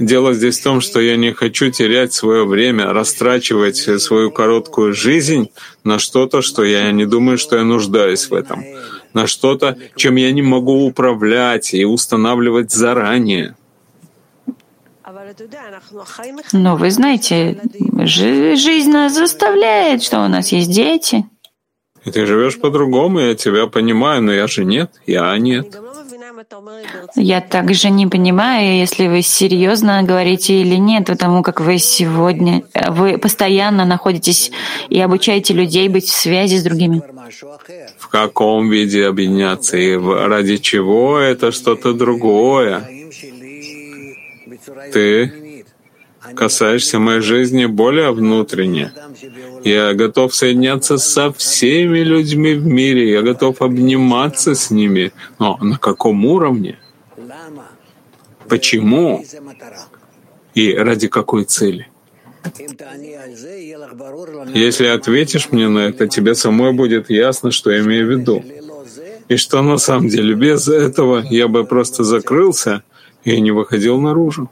Дело 0.00 0.34
здесь 0.34 0.58
в 0.58 0.64
том, 0.64 0.80
что 0.80 1.00
я 1.00 1.16
не 1.16 1.32
хочу 1.32 1.70
терять 1.70 2.12
свое 2.12 2.44
время, 2.44 2.92
растрачивать 2.92 3.76
свою 3.76 4.32
короткую 4.32 4.94
жизнь 4.94 5.50
на 5.84 6.00
что-то, 6.00 6.42
что 6.42 6.64
я 6.64 6.90
не 6.90 7.06
думаю, 7.06 7.38
что 7.38 7.56
я 7.56 7.62
нуждаюсь 7.62 8.28
в 8.28 8.34
этом, 8.34 8.64
на 9.12 9.28
что-то, 9.28 9.76
чем 9.94 10.16
я 10.16 10.32
не 10.32 10.42
могу 10.42 10.84
управлять 10.84 11.72
и 11.72 11.84
устанавливать 11.84 12.72
заранее. 12.72 13.54
Но 16.52 16.76
вы 16.76 16.90
знаете, 16.90 17.60
жизнь 18.56 18.90
нас 18.90 19.14
заставляет, 19.14 20.02
что 20.02 20.24
у 20.24 20.28
нас 20.28 20.50
есть 20.50 20.70
дети. 20.72 21.24
И 22.04 22.10
ты 22.10 22.26
живешь 22.26 22.60
по-другому, 22.60 23.20
я 23.20 23.34
тебя 23.34 23.66
понимаю, 23.66 24.22
но 24.22 24.32
я 24.32 24.46
же 24.46 24.64
нет, 24.64 24.90
я 25.06 25.36
нет. 25.38 25.74
Я 27.16 27.40
также 27.40 27.90
не 27.90 28.06
понимаю, 28.06 28.78
если 28.78 29.08
вы 29.08 29.22
серьезно 29.22 30.02
говорите 30.02 30.60
или 30.60 30.76
нет, 30.76 31.06
потому 31.06 31.42
как 31.42 31.60
вы 31.60 31.78
сегодня, 31.78 32.62
вы 32.88 33.18
постоянно 33.18 33.84
находитесь 33.84 34.52
и 34.90 35.00
обучаете 35.00 35.54
людей 35.54 35.88
быть 35.88 36.06
в 36.06 36.14
связи 36.14 36.58
с 36.58 36.62
другими. 36.62 37.02
В 37.98 38.08
каком 38.08 38.70
виде 38.70 39.06
объединяться 39.06 39.76
и 39.76 39.96
ради 39.96 40.58
чего 40.58 41.18
это 41.18 41.52
что-то 41.52 41.94
другое? 41.94 42.86
Ты 44.92 45.43
касаешься 46.34 46.98
моей 46.98 47.20
жизни 47.20 47.66
более 47.66 48.12
внутренне. 48.12 48.92
Я 49.64 49.94
готов 49.94 50.34
соединяться 50.34 50.98
со 50.98 51.32
всеми 51.32 52.00
людьми 52.00 52.54
в 52.54 52.66
мире, 52.66 53.10
я 53.10 53.22
готов 53.22 53.62
обниматься 53.62 54.54
с 54.54 54.70
ними. 54.70 55.12
Но 55.38 55.58
на 55.60 55.78
каком 55.78 56.24
уровне? 56.24 56.78
Почему? 58.48 59.24
И 60.54 60.74
ради 60.74 61.08
какой 61.08 61.44
цели? 61.44 61.88
Если 64.54 64.86
ответишь 64.86 65.48
мне 65.50 65.68
на 65.68 65.78
это, 65.80 66.08
тебе 66.08 66.34
самой 66.34 66.72
будет 66.72 67.10
ясно, 67.10 67.50
что 67.50 67.70
я 67.70 67.80
имею 67.80 68.06
в 68.06 68.10
виду. 68.10 68.44
И 69.28 69.36
что 69.36 69.62
на 69.62 69.78
самом 69.78 70.08
деле 70.08 70.34
без 70.34 70.68
этого 70.68 71.24
я 71.30 71.48
бы 71.48 71.64
просто 71.64 72.04
закрылся 72.04 72.82
и 73.24 73.40
не 73.40 73.50
выходил 73.50 73.98
наружу. 73.98 74.50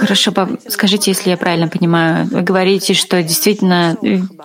Хорошо, 0.00 0.32
скажите, 0.68 1.10
если 1.10 1.30
я 1.30 1.36
правильно 1.36 1.68
понимаю, 1.68 2.26
вы 2.26 2.42
говорите, 2.42 2.94
что 2.94 3.22
действительно 3.22 3.96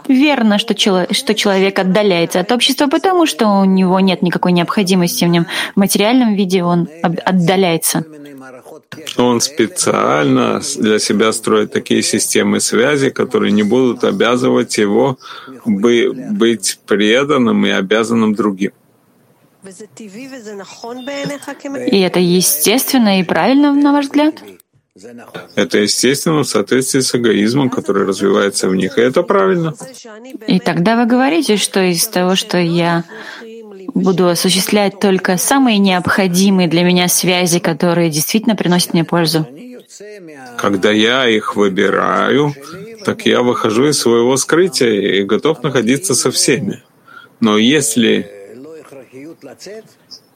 верно, 0.07 0.57
что, 0.57 0.75
чело, 0.75 1.07
что 1.11 1.33
человек 1.33 1.79
отдаляется 1.79 2.39
от 2.39 2.51
общества, 2.51 2.87
потому 2.87 3.25
что 3.25 3.47
у 3.47 3.65
него 3.65 3.99
нет 3.99 4.21
никакой 4.21 4.51
необходимости 4.51 5.25
в 5.25 5.27
нем. 5.27 5.45
В 5.75 5.79
материальном 5.79 6.35
виде 6.35 6.63
он 6.63 6.87
отдаляется. 7.01 8.05
Он 9.17 9.41
специально 9.41 10.61
для 10.77 10.99
себя 10.99 11.31
строит 11.31 11.71
такие 11.71 12.01
системы 12.03 12.59
связи, 12.59 13.09
которые 13.09 13.51
не 13.51 13.63
будут 13.63 14.03
обязывать 14.03 14.77
его 14.77 15.17
быть 15.65 16.79
преданным 16.85 17.65
и 17.65 17.69
обязанным 17.69 18.33
другим. 18.33 18.71
И 21.87 21.99
это 21.99 22.19
естественно 22.19 23.19
и 23.19 23.23
правильно, 23.23 23.73
на 23.73 23.91
ваш 23.91 24.05
взгляд? 24.05 24.35
Это 25.55 25.77
естественно 25.77 26.43
в 26.43 26.47
соответствии 26.47 26.99
с 26.99 27.15
эгоизмом, 27.15 27.69
который 27.69 28.05
развивается 28.05 28.67
в 28.67 28.75
них, 28.75 28.97
и 28.97 29.01
это 29.01 29.23
правильно. 29.23 29.73
И 30.47 30.59
тогда 30.59 30.97
вы 30.97 31.05
говорите, 31.05 31.57
что 31.57 31.79
из 31.79 32.05
того, 32.07 32.35
что 32.35 32.57
я 32.57 33.05
буду 33.93 34.27
осуществлять 34.27 34.99
только 34.99 35.37
самые 35.37 35.77
необходимые 35.77 36.67
для 36.67 36.83
меня 36.83 37.07
связи, 37.07 37.59
которые 37.59 38.09
действительно 38.09 38.55
приносят 38.55 38.93
мне 38.93 39.05
пользу. 39.05 39.47
Когда 40.57 40.91
я 40.91 41.27
их 41.27 41.55
выбираю, 41.55 42.53
так 43.05 43.25
я 43.25 43.41
выхожу 43.41 43.87
из 43.87 43.99
своего 43.99 44.35
скрытия 44.37 45.19
и 45.19 45.23
готов 45.23 45.63
находиться 45.63 46.15
со 46.15 46.31
всеми. 46.31 46.83
Но 47.39 47.57
если 47.57 48.40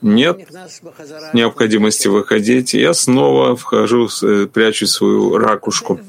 нет 0.02 0.48
необходимости 1.32 2.08
выходить, 2.08 2.74
я 2.74 2.94
снова 2.94 3.56
вхожу, 3.56 4.08
э, 4.22 4.46
прячу 4.46 4.86
свою 4.86 5.38
ракушку. 5.38 6.00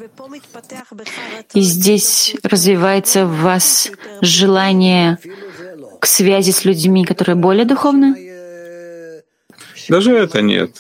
И 1.54 1.62
здесь 1.62 2.36
развивается 2.44 3.26
в 3.26 3.42
вас 3.42 3.92
желание 4.22 5.18
к 6.00 6.06
связи 6.06 6.52
с 6.52 6.66
людьми, 6.66 7.06
которые 7.06 7.36
более 7.36 7.66
духовны? 7.66 8.28
Даже 9.90 10.16
это 10.16 10.42
нет. 10.42 10.72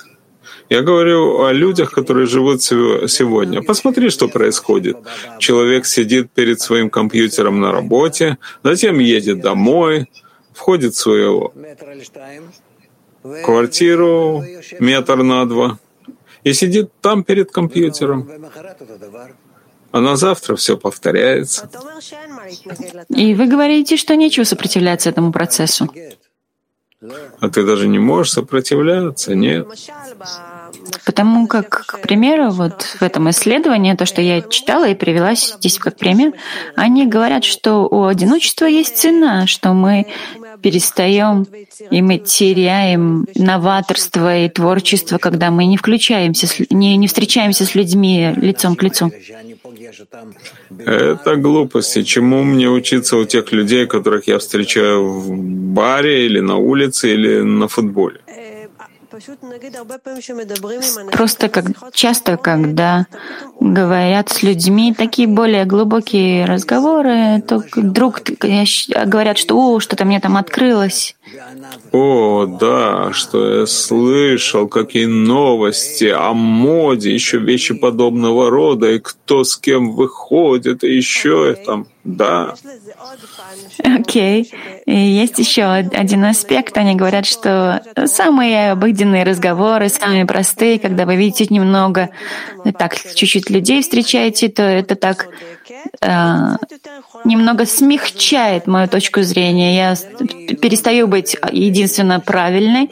Я 0.69 0.81
говорю 0.81 1.45
о 1.45 1.53
людях, 1.53 1.91
которые 1.91 2.27
живут 2.27 2.61
сегодня. 2.61 3.61
Посмотри, 3.61 4.09
что 4.09 4.27
происходит. 4.27 4.97
Человек 5.39 5.85
сидит 5.85 6.29
перед 6.31 6.59
своим 6.59 6.89
компьютером 6.89 7.61
на 7.61 7.71
работе, 7.71 8.37
затем 8.63 8.99
едет 8.99 9.39
домой, 9.39 10.07
входит 10.57 10.93
в 10.93 10.97
свою 10.97 11.53
квартиру 13.45 14.43
метр 14.79 15.23
на 15.23 15.45
два 15.45 15.79
и 16.43 16.53
сидит 16.53 16.91
там 17.01 17.23
перед 17.23 17.51
компьютером. 17.51 18.29
А 19.91 20.01
на 20.01 20.15
завтра 20.15 20.55
все 20.55 20.77
повторяется. 20.77 21.69
И 23.09 23.35
вы 23.35 23.47
говорите, 23.47 23.97
что 23.97 24.15
нечего 24.15 24.43
сопротивляться 24.43 25.09
этому 25.09 25.31
процессу. 25.31 25.89
А 27.39 27.49
ты 27.49 27.63
даже 27.63 27.87
не 27.87 27.99
можешь 27.99 28.33
сопротивляться, 28.33 29.35
нет? 29.35 29.67
Потому 31.05 31.47
как, 31.47 31.69
к 31.69 31.99
примеру, 32.01 32.49
вот 32.49 32.81
в 32.99 33.01
этом 33.01 33.29
исследовании, 33.29 33.93
то, 33.93 34.05
что 34.05 34.21
я 34.21 34.41
читала 34.41 34.87
и 34.89 34.95
привела 34.95 35.35
здесь 35.35 35.77
как 35.77 35.95
пример, 35.95 36.33
они 36.75 37.05
говорят, 37.05 37.43
что 37.43 37.87
у 37.87 38.05
одиночества 38.05 38.65
есть 38.65 38.97
цена, 38.97 39.47
что 39.47 39.73
мы 39.73 40.07
перестаем 40.61 41.45
и 41.91 42.01
мы 42.01 42.17
теряем 42.17 43.27
новаторство 43.35 44.45
и 44.45 44.49
творчество, 44.49 45.17
когда 45.17 45.51
мы 45.51 45.65
не 45.65 45.77
включаемся, 45.77 46.47
не, 46.69 46.97
не 46.97 47.07
встречаемся 47.07 47.65
с 47.65 47.75
людьми 47.75 48.33
лицом 48.35 48.75
к 48.75 48.83
лицу. 48.83 49.11
Это 50.79 51.35
глупости. 51.35 52.03
Чему 52.03 52.43
мне 52.43 52.69
учиться 52.69 53.17
у 53.17 53.25
тех 53.25 53.51
людей, 53.51 53.85
которых 53.85 54.27
я 54.27 54.37
встречаю 54.37 55.07
в 55.07 55.35
баре 55.37 56.25
или 56.25 56.39
на 56.39 56.57
улице 56.57 57.13
или 57.13 57.41
на 57.41 57.67
футболе? 57.67 58.21
Просто 61.11 61.49
как 61.49 61.65
часто, 61.93 62.37
когда 62.37 63.07
говорят 63.59 64.29
с 64.29 64.43
людьми 64.43 64.93
такие 64.93 65.27
более 65.27 65.65
глубокие 65.65 66.45
разговоры, 66.45 67.41
то 67.41 67.63
вдруг 67.75 68.21
говорят, 69.05 69.37
что 69.37 69.55
«О, 69.55 69.79
что-то 69.79 70.05
мне 70.05 70.19
там 70.19 70.37
открылось». 70.37 71.15
О, 71.91 72.45
да, 72.45 73.11
что 73.13 73.59
я 73.59 73.65
слышал, 73.65 74.67
какие 74.67 75.05
новости 75.05 76.05
о 76.05 76.33
моде, 76.33 77.13
еще 77.13 77.37
вещи 77.39 77.73
подобного 77.73 78.49
рода, 78.49 78.91
и 78.91 78.99
кто 78.99 79.43
с 79.43 79.57
кем 79.57 79.93
выходит, 79.93 80.83
и 80.83 80.95
еще 80.95 81.55
там, 81.65 81.87
да. 82.07 82.55
Окей. 83.83 84.49
Okay. 84.85 84.93
есть 84.93 85.37
еще 85.39 85.65
один 85.65 86.23
аспект. 86.23 86.77
Они 86.77 86.95
говорят, 86.95 87.25
что 87.25 87.81
самые 88.05 88.71
обыденные 88.71 89.25
разговоры, 89.25 89.89
самые 89.89 90.25
простые, 90.25 90.79
когда 90.79 91.05
вы 91.05 91.17
видите 91.17 91.53
немного, 91.53 92.09
так, 92.79 92.95
чуть-чуть 92.95 93.49
людей 93.49 93.81
встречаете, 93.81 94.47
то 94.47 94.63
это 94.63 94.95
так 94.95 95.27
э, 96.01 96.55
немного 97.25 97.65
смягчает 97.65 98.67
мою 98.67 98.87
точку 98.87 99.21
зрения. 99.23 99.75
Я 99.75 99.95
перестаю 100.55 101.07
быть 101.09 101.35
единственно 101.51 102.21
правильной 102.21 102.89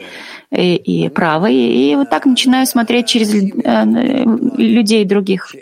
и, 0.50 0.76
и 0.76 1.08
правой, 1.08 1.54
и 1.54 1.96
вот 1.96 2.10
так 2.10 2.26
начинаю 2.26 2.66
смотреть 2.66 3.06
через 3.06 3.32
э, 3.32 3.84
людей 4.58 5.06
других. 5.06 5.54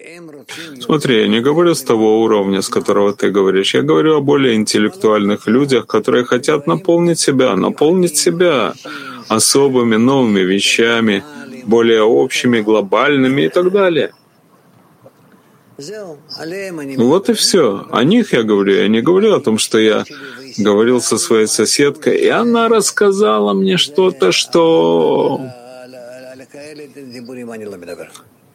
Смотри, 0.81 1.21
я 1.21 1.29
не 1.29 1.41
говорю 1.41 1.75
с 1.75 1.83
того 1.83 2.23
уровня, 2.23 2.61
с 2.61 2.69
которого 2.69 3.13
ты 3.13 3.31
говоришь. 3.31 3.75
Я 3.75 3.83
говорю 3.83 4.17
о 4.17 4.21
более 4.21 4.55
интеллектуальных 4.55 5.47
людях, 5.47 5.87
которые 5.87 6.25
хотят 6.25 6.67
наполнить 6.67 7.19
себя, 7.19 7.57
наполнить 7.57 8.17
себя 8.17 8.75
особыми 9.29 9.97
новыми 9.97 10.41
вещами, 10.41 11.25
более 11.67 12.03
общими, 12.03 12.61
глобальными 12.61 13.43
и 13.43 13.49
так 13.49 13.73
далее. 13.73 14.13
Вот 16.97 17.29
и 17.29 17.33
все. 17.33 17.87
О 17.91 18.05
них 18.05 18.33
я 18.33 18.43
говорю. 18.43 18.75
Я 18.75 18.89
не 18.89 19.01
говорю 19.01 19.35
о 19.35 19.41
том, 19.41 19.59
что 19.59 19.79
я 19.79 20.05
говорил 20.59 21.01
со 21.01 21.19
своей 21.19 21.47
соседкой, 21.47 22.17
и 22.19 22.29
она 22.29 22.69
рассказала 22.69 23.55
мне 23.55 23.77
что-то, 23.77 24.31
что... 24.33 25.41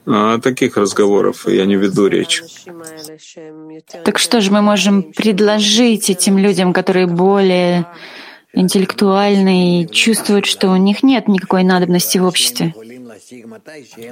О 0.10 0.40
таких 0.40 0.78
разговоров 0.78 1.48
я 1.48 1.66
не 1.66 1.76
веду 1.76 2.08
речь. 2.08 2.44
Так 4.04 4.18
что 4.18 4.42
же 4.42 4.52
мы 4.52 4.62
можем 4.62 5.04
предложить 5.04 6.10
этим 6.10 6.40
людям, 6.40 6.74
которые 6.74 7.06
более 7.06 7.86
интеллектуальные 8.54 9.84
и 9.84 9.88
чувствуют, 9.88 10.48
что 10.48 10.72
у 10.72 10.78
них 10.78 11.04
нет 11.04 11.28
никакой 11.28 11.64
надобности 11.64 12.18
в 12.18 12.26
обществе? 12.26 12.74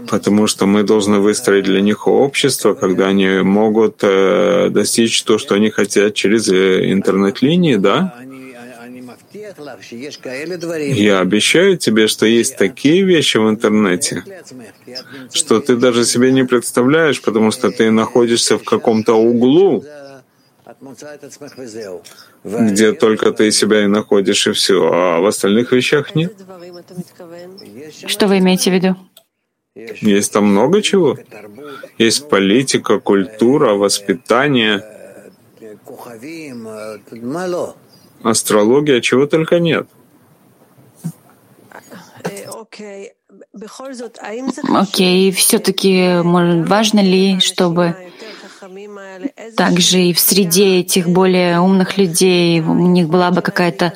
Потому 0.08 0.46
что 0.46 0.68
мы 0.68 0.84
должны 0.84 1.18
выстроить 1.18 1.66
для 1.66 1.82
них 1.82 2.08
общество, 2.08 2.76
когда 2.76 3.08
они 3.08 3.42
могут 3.42 4.00
э, 4.04 4.70
достичь 4.70 5.24
то, 5.24 5.40
что 5.40 5.56
они 5.56 5.72
хотят 5.72 6.14
через 6.14 6.50
э, 6.50 6.92
интернет-линии, 6.92 7.78
да? 7.78 8.14
Я 10.94 11.20
обещаю 11.20 11.78
тебе, 11.78 12.08
что 12.08 12.26
есть 12.26 12.58
такие 12.58 13.04
вещи 13.04 13.38
в 13.38 13.50
интернете, 13.50 14.24
что 15.34 15.60
ты 15.60 15.76
даже 15.76 16.06
себе 16.06 16.32
не 16.32 16.44
представляешь, 16.44 17.22
потому 17.22 17.52
что 17.52 17.72
ты 17.72 17.92
находишься 17.92 18.58
в 18.58 18.64
каком-то 18.64 19.14
углу, 19.14 19.84
где 22.44 22.92
только 22.94 23.32
ты 23.32 23.52
себя 23.52 23.84
и 23.84 23.88
находишь, 23.88 24.48
и 24.48 24.52
все, 24.52 24.90
а 24.92 25.20
в 25.20 25.26
остальных 25.26 25.72
вещах 25.72 26.16
нет. 26.16 26.34
Что 28.06 28.28
вы 28.28 28.40
имеете 28.40 28.72
в 28.72 28.74
виду? 28.74 28.96
Есть 30.02 30.34
там 30.34 30.46
много 30.46 30.82
чего. 30.82 31.18
Есть 31.98 32.30
политика, 32.30 33.00
культура, 33.00 33.74
воспитание, 33.74 34.84
астрология, 38.24 39.02
чего 39.02 39.26
только 39.28 39.60
нет. 39.60 39.88
Окей, 44.70 45.30
okay. 45.30 45.32
все-таки 45.32 46.22
важно 46.24 47.00
ли, 47.00 47.40
чтобы 47.40 47.96
также 49.56 50.00
и 50.00 50.14
в 50.14 50.20
среде 50.20 50.80
этих 50.80 51.08
более 51.08 51.60
умных 51.60 51.98
людей 51.98 52.62
у 52.62 52.74
них 52.74 53.08
была 53.08 53.32
бы 53.32 53.42
какая-то 53.42 53.94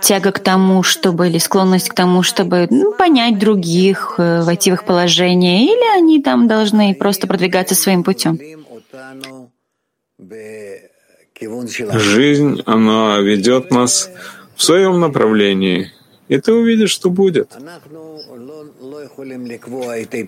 тяга 0.00 0.32
к 0.32 0.40
тому, 0.40 0.82
чтобы, 0.82 1.28
или 1.28 1.38
склонность 1.38 1.88
к 1.88 1.94
тому, 1.94 2.22
чтобы 2.22 2.66
ну, 2.70 2.92
понять 2.92 3.38
других, 3.38 4.16
э, 4.18 4.42
войти 4.42 4.70
в 4.70 4.74
их 4.74 4.84
положение, 4.84 5.64
или 5.64 5.96
они 5.96 6.20
там 6.20 6.48
должны 6.48 6.94
просто 6.94 7.26
продвигаться 7.26 7.74
своим 7.74 8.02
путем? 8.02 8.38
Жизнь, 11.92 12.62
она 12.66 13.18
ведет 13.18 13.70
нас 13.70 14.10
в 14.56 14.62
своем 14.62 15.00
направлении, 15.00 15.90
и 16.28 16.38
ты 16.38 16.52
увидишь, 16.52 16.90
что 16.90 17.10
будет. 17.10 17.52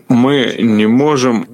Мы 0.09 0.57
не 0.59 0.87
можем 0.87 1.48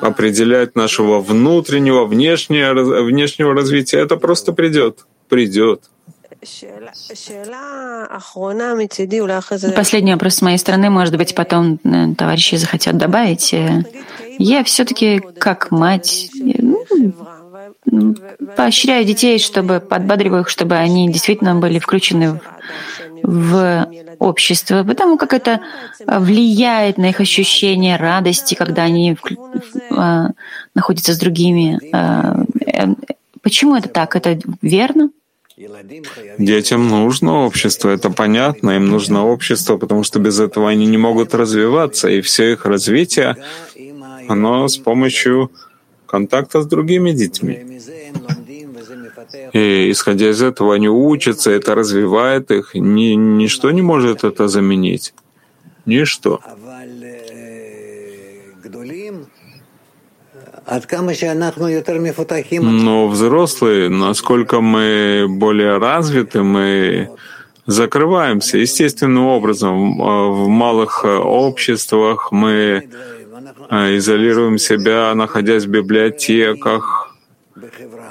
определять 0.00 0.74
нашего 0.76 1.20
внутреннего, 1.20 2.04
внешнего, 2.06 3.02
внешнего 3.02 3.54
развития. 3.54 3.98
Это 3.98 4.16
просто 4.16 4.52
придет, 4.52 5.06
придет. 5.28 5.82
Последний 9.74 10.12
вопрос 10.12 10.34
с 10.34 10.42
моей 10.42 10.58
стороны, 10.58 10.90
может 10.90 11.16
быть, 11.16 11.34
потом 11.34 11.80
э, 11.82 12.14
товарищи 12.14 12.56
захотят 12.56 12.96
добавить. 12.96 13.52
Э, 13.54 13.84
я 14.38 14.62
все-таки 14.62 15.20
как 15.38 15.70
мать 15.70 16.28
ну, 16.34 16.84
поощряю 18.56 19.04
детей, 19.04 19.38
чтобы 19.38 19.80
подбадриваю 19.80 20.42
их, 20.42 20.48
чтобы 20.48 20.76
они 20.76 21.10
действительно 21.10 21.54
были 21.54 21.78
включены 21.78 22.32
в, 22.32 22.40
в 23.22 23.88
общество, 24.18 24.84
потому 24.84 25.18
как 25.18 25.32
это 25.32 25.60
влияет 26.06 26.98
на 26.98 27.10
их 27.10 27.20
ощущение 27.20 27.96
радости, 27.96 28.54
когда 28.54 28.82
они 28.82 29.16
э, 29.90 30.26
находятся 30.74 31.12
с 31.12 31.18
другими. 31.18 31.78
Почему 33.42 33.76
это 33.76 33.88
так? 33.88 34.16
Это 34.16 34.38
верно? 34.62 35.10
Детям 36.38 36.88
нужно 36.88 37.44
общество, 37.46 37.88
это 37.88 38.10
понятно, 38.10 38.72
им 38.72 38.88
нужно 38.88 39.24
общество, 39.26 39.78
потому 39.78 40.02
что 40.02 40.18
без 40.18 40.38
этого 40.38 40.68
они 40.68 40.86
не 40.86 40.98
могут 40.98 41.34
развиваться, 41.34 42.08
и 42.08 42.20
все 42.20 42.52
их 42.52 42.66
развитие, 42.66 43.36
оно 44.28 44.68
с 44.68 44.76
помощью 44.76 45.50
контакта 46.06 46.62
с 46.62 46.66
другими 46.66 47.12
детьми. 47.12 47.80
И 49.52 49.90
исходя 49.90 50.30
из 50.30 50.42
этого 50.42 50.74
они 50.74 50.88
учатся, 50.88 51.50
это 51.50 51.74
развивает 51.74 52.50
их, 52.50 52.74
ни, 52.74 53.14
ничто 53.14 53.70
не 53.70 53.82
может 53.82 54.24
это 54.24 54.48
заменить. 54.48 55.14
Ничто. 55.84 56.40
Но 62.72 63.06
взрослые, 63.08 63.88
насколько 63.88 64.60
мы 64.60 65.26
более 65.28 65.78
развиты, 65.78 66.42
мы 66.42 67.08
закрываемся 67.66 68.58
естественным 68.58 69.26
образом. 69.26 69.98
В 69.98 70.48
малых 70.48 71.04
обществах 71.04 72.32
мы 72.32 72.88
а, 72.92 73.15
изолируем 73.70 74.58
себя, 74.58 75.14
находясь 75.14 75.64
в 75.64 75.70
библиотеках. 75.70 77.14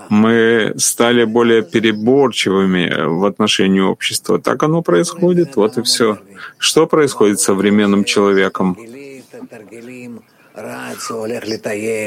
Мы 0.10 0.74
стали 0.78 1.24
более 1.24 1.64
переборчивыми 1.64 3.06
в 3.06 3.26
отношении 3.26 3.80
общества. 3.82 4.40
Так 4.40 4.64
оно 4.64 4.82
происходит, 4.82 5.56
вот 5.56 5.78
и 5.78 5.82
все. 5.84 6.20
Что 6.58 6.88
происходит 6.88 7.40
с 7.40 7.44
современным 7.44 8.04
человеком? 8.04 8.78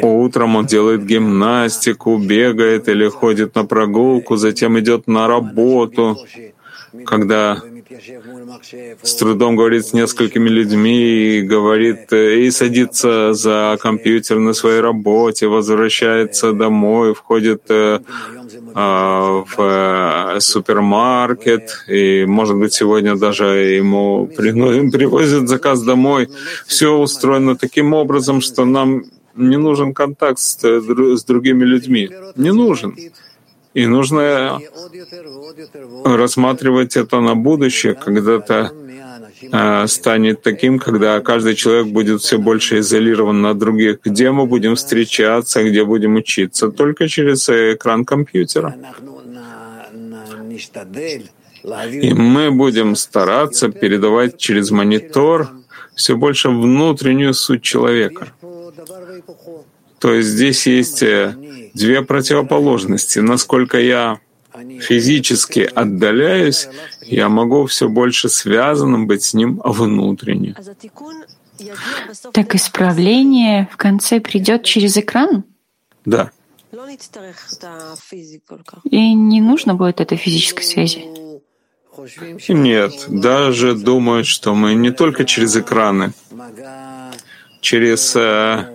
Утром 0.03 0.57
он 0.57 0.67
делает 0.67 1.05
гимнастику, 1.05 2.19
бегает 2.19 2.89
или 2.89 3.09
ходит 3.09 3.55
на 3.55 3.65
прогулку, 3.65 4.37
затем 4.37 4.79
идет 4.79 5.07
на 5.07 5.29
работу. 5.29 6.17
Когда 7.05 7.63
с 9.03 9.15
трудом 9.15 9.57
говорит 9.57 9.87
с 9.87 9.93
несколькими 9.95 10.49
людьми 10.49 11.39
и 11.39 11.43
говорит 11.43 12.13
э, 12.13 12.41
и 12.41 12.51
садится 12.51 13.33
за 13.33 13.79
компьютер 13.81 14.39
на 14.39 14.53
своей 14.53 14.81
работе, 14.81 15.47
возвращается 15.47 16.53
домой, 16.53 17.15
входит 17.15 17.63
э, 17.71 18.01
а, 18.75 19.45
в 19.47 19.57
э, 19.59 20.41
супермаркет, 20.41 21.85
и, 21.89 22.27
может 22.27 22.57
быть, 22.57 22.75
сегодня 22.75 23.17
даже 23.17 23.45
ему 23.45 24.27
привозят 24.37 25.49
заказ 25.49 25.83
домой. 25.83 26.29
Все 26.67 26.95
устроено 26.95 27.57
таким 27.57 27.95
образом, 27.95 28.43
что 28.43 28.65
нам 28.67 29.05
не 29.35 29.57
нужен 29.57 29.95
контакт 29.95 30.39
с, 30.39 30.59
с 30.63 31.25
другими 31.25 31.65
людьми. 31.65 32.11
Не 32.37 32.53
нужен. 32.53 32.95
И 33.75 33.87
нужно 33.87 34.61
рассматривать 36.05 36.97
это 36.97 37.21
на 37.21 37.35
будущее, 37.35 37.95
когда-то 37.95 38.73
э, 39.43 39.87
станет 39.87 40.43
таким, 40.43 40.79
когда 40.79 41.21
каждый 41.21 41.55
человек 41.55 41.89
будет 41.89 42.21
все 42.23 42.39
больше 42.39 42.79
изолирован 42.79 43.45
от 43.47 43.59
других. 43.59 44.01
Где 44.05 44.31
мы 44.31 44.47
будем 44.47 44.75
встречаться, 44.75 45.63
где 45.63 45.85
будем 45.85 46.17
учиться? 46.17 46.71
Только 46.71 47.09
через 47.09 47.49
экран 47.49 48.05
компьютера. 48.05 48.75
И 51.93 52.15
мы 52.15 52.51
будем 52.51 52.97
стараться 52.97 53.69
передавать 53.69 54.39
через 54.39 54.71
монитор 54.71 55.49
все 55.95 56.17
больше 56.17 56.49
внутреннюю 56.49 57.35
суть 57.35 57.63
человека. 57.63 58.29
То 59.99 60.15
есть 60.15 60.29
здесь 60.29 60.67
есть 60.67 61.03
э, 61.03 61.35
две 61.75 62.03
противоположности. 62.03 63.19
Насколько 63.21 63.79
я 63.79 64.21
физически 64.81 65.61
отдаляюсь, 65.61 66.69
я 67.03 67.29
могу 67.29 67.67
все 67.67 67.89
больше 67.89 68.29
связанным 68.29 69.07
быть 69.07 69.23
с 69.23 69.35
ним 69.35 69.61
внутренне. 69.65 70.55
Так 72.33 72.55
исправление 72.55 73.69
в 73.73 73.77
конце 73.77 74.21
придет 74.21 74.65
через 74.65 74.97
экран? 74.97 75.45
Да. 76.05 76.31
И 78.91 79.15
не 79.15 79.41
нужно 79.41 79.75
будет 79.75 80.01
этой 80.01 80.19
физической 80.19 80.63
связи? 80.63 81.05
Нет, 82.49 82.93
даже 83.09 83.75
думают, 83.75 84.27
что 84.27 84.55
мы 84.55 84.75
не 84.75 84.93
только 84.93 85.25
через 85.25 85.57
экраны, 85.57 86.13
через 87.61 88.15
э, 88.15 88.69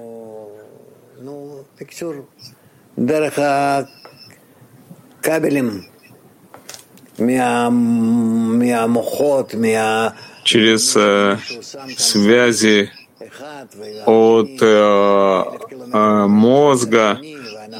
через 10.43 10.95
э, 10.95 11.37
связи 11.97 12.91
от 14.05 14.61
э, 14.61 15.43
э, 15.93 16.27
мозга. 16.27 17.19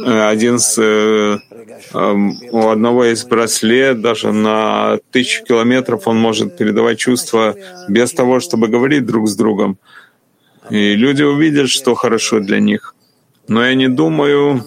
Э, 0.06 0.28
один 0.30 0.60
с, 0.60 0.78
э, 0.82 1.38
э, 1.94 2.14
у 2.52 2.68
одного 2.70 3.06
есть 3.06 3.28
браслет, 3.28 4.02
даже 4.02 4.32
на 4.32 5.00
тысячу 5.12 5.44
километров 5.44 6.08
он 6.08 6.18
может 6.18 6.58
передавать 6.58 6.98
чувства 6.98 7.56
без 7.88 8.12
того, 8.14 8.40
чтобы 8.40 8.68
говорить 8.68 9.06
друг 9.06 9.28
с 9.28 9.36
другом. 9.36 9.78
И 10.70 10.96
люди 10.96 11.24
увидят, 11.24 11.70
что 11.70 11.94
хорошо 11.94 12.40
для 12.40 12.60
них. 12.60 12.96
Но 13.48 13.66
я 13.66 13.76
не 13.76 13.90
думаю, 13.90 14.64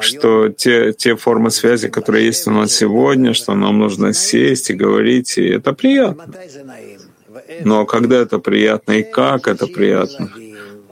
что 0.00 0.48
те, 0.48 0.92
те 0.92 1.16
формы 1.16 1.50
связи, 1.50 1.88
которые 1.88 2.26
есть 2.26 2.46
у 2.46 2.50
нас 2.50 2.72
сегодня, 2.72 3.34
что 3.34 3.54
нам 3.54 3.78
нужно 3.78 4.12
сесть 4.12 4.70
и 4.70 4.74
говорить, 4.74 5.38
и 5.38 5.48
это 5.48 5.72
приятно. 5.72 6.26
Но 7.64 7.86
когда 7.86 8.16
это 8.16 8.38
приятно 8.38 8.92
и 8.92 9.02
как 9.02 9.48
это 9.48 9.66
приятно? 9.66 10.30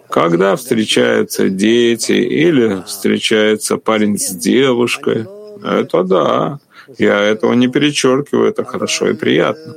Когда 0.08 0.54
встречаются 0.56 1.48
дети 1.48 2.12
или 2.12 2.82
встречается 2.86 3.76
парень 3.76 4.18
с 4.18 4.30
девушкой, 4.30 5.26
это 5.64 6.02
да. 6.04 6.58
Я 6.98 7.20
этого 7.20 7.54
не 7.54 7.68
перечеркиваю, 7.68 8.48
это 8.48 8.64
хорошо 8.64 9.08
и 9.08 9.14
приятно. 9.14 9.76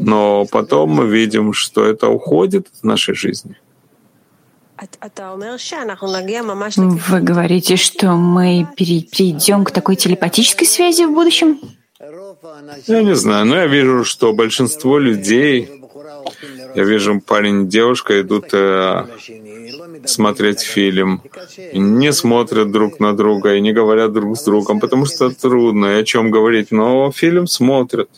Но 0.00 0.46
потом 0.50 0.90
мы 0.90 1.06
видим, 1.06 1.52
что 1.52 1.84
это 1.84 2.08
уходит 2.08 2.68
из 2.72 2.82
нашей 2.82 3.14
жизни. 3.14 3.56
Вы 7.08 7.20
говорите, 7.20 7.76
что 7.76 8.12
мы 8.12 8.68
перейдем 8.76 9.64
к 9.64 9.70
такой 9.70 9.96
телепатической 9.96 10.66
связи 10.66 11.04
в 11.04 11.12
будущем? 11.12 11.58
Я 12.86 13.02
не 13.02 13.14
знаю, 13.14 13.46
но 13.46 13.56
я 13.56 13.66
вижу, 13.66 14.04
что 14.04 14.32
большинство 14.34 14.98
людей, 14.98 15.70
я 16.74 16.84
вижу, 16.84 17.20
парень 17.20 17.62
и 17.62 17.66
девушка 17.66 18.20
идут 18.20 18.52
э, 18.52 19.06
смотреть 20.04 20.60
фильм, 20.60 21.22
не 21.72 22.12
смотрят 22.12 22.70
друг 22.70 23.00
на 23.00 23.16
друга 23.16 23.54
и 23.54 23.60
не 23.62 23.72
говорят 23.72 24.12
друг 24.12 24.36
с 24.36 24.44
другом, 24.44 24.78
потому 24.80 25.06
что 25.06 25.30
трудно, 25.30 25.86
и 25.96 26.00
о 26.00 26.04
чем 26.04 26.30
говорить, 26.30 26.70
но 26.70 27.10
фильм 27.12 27.46
смотрят. 27.46 28.10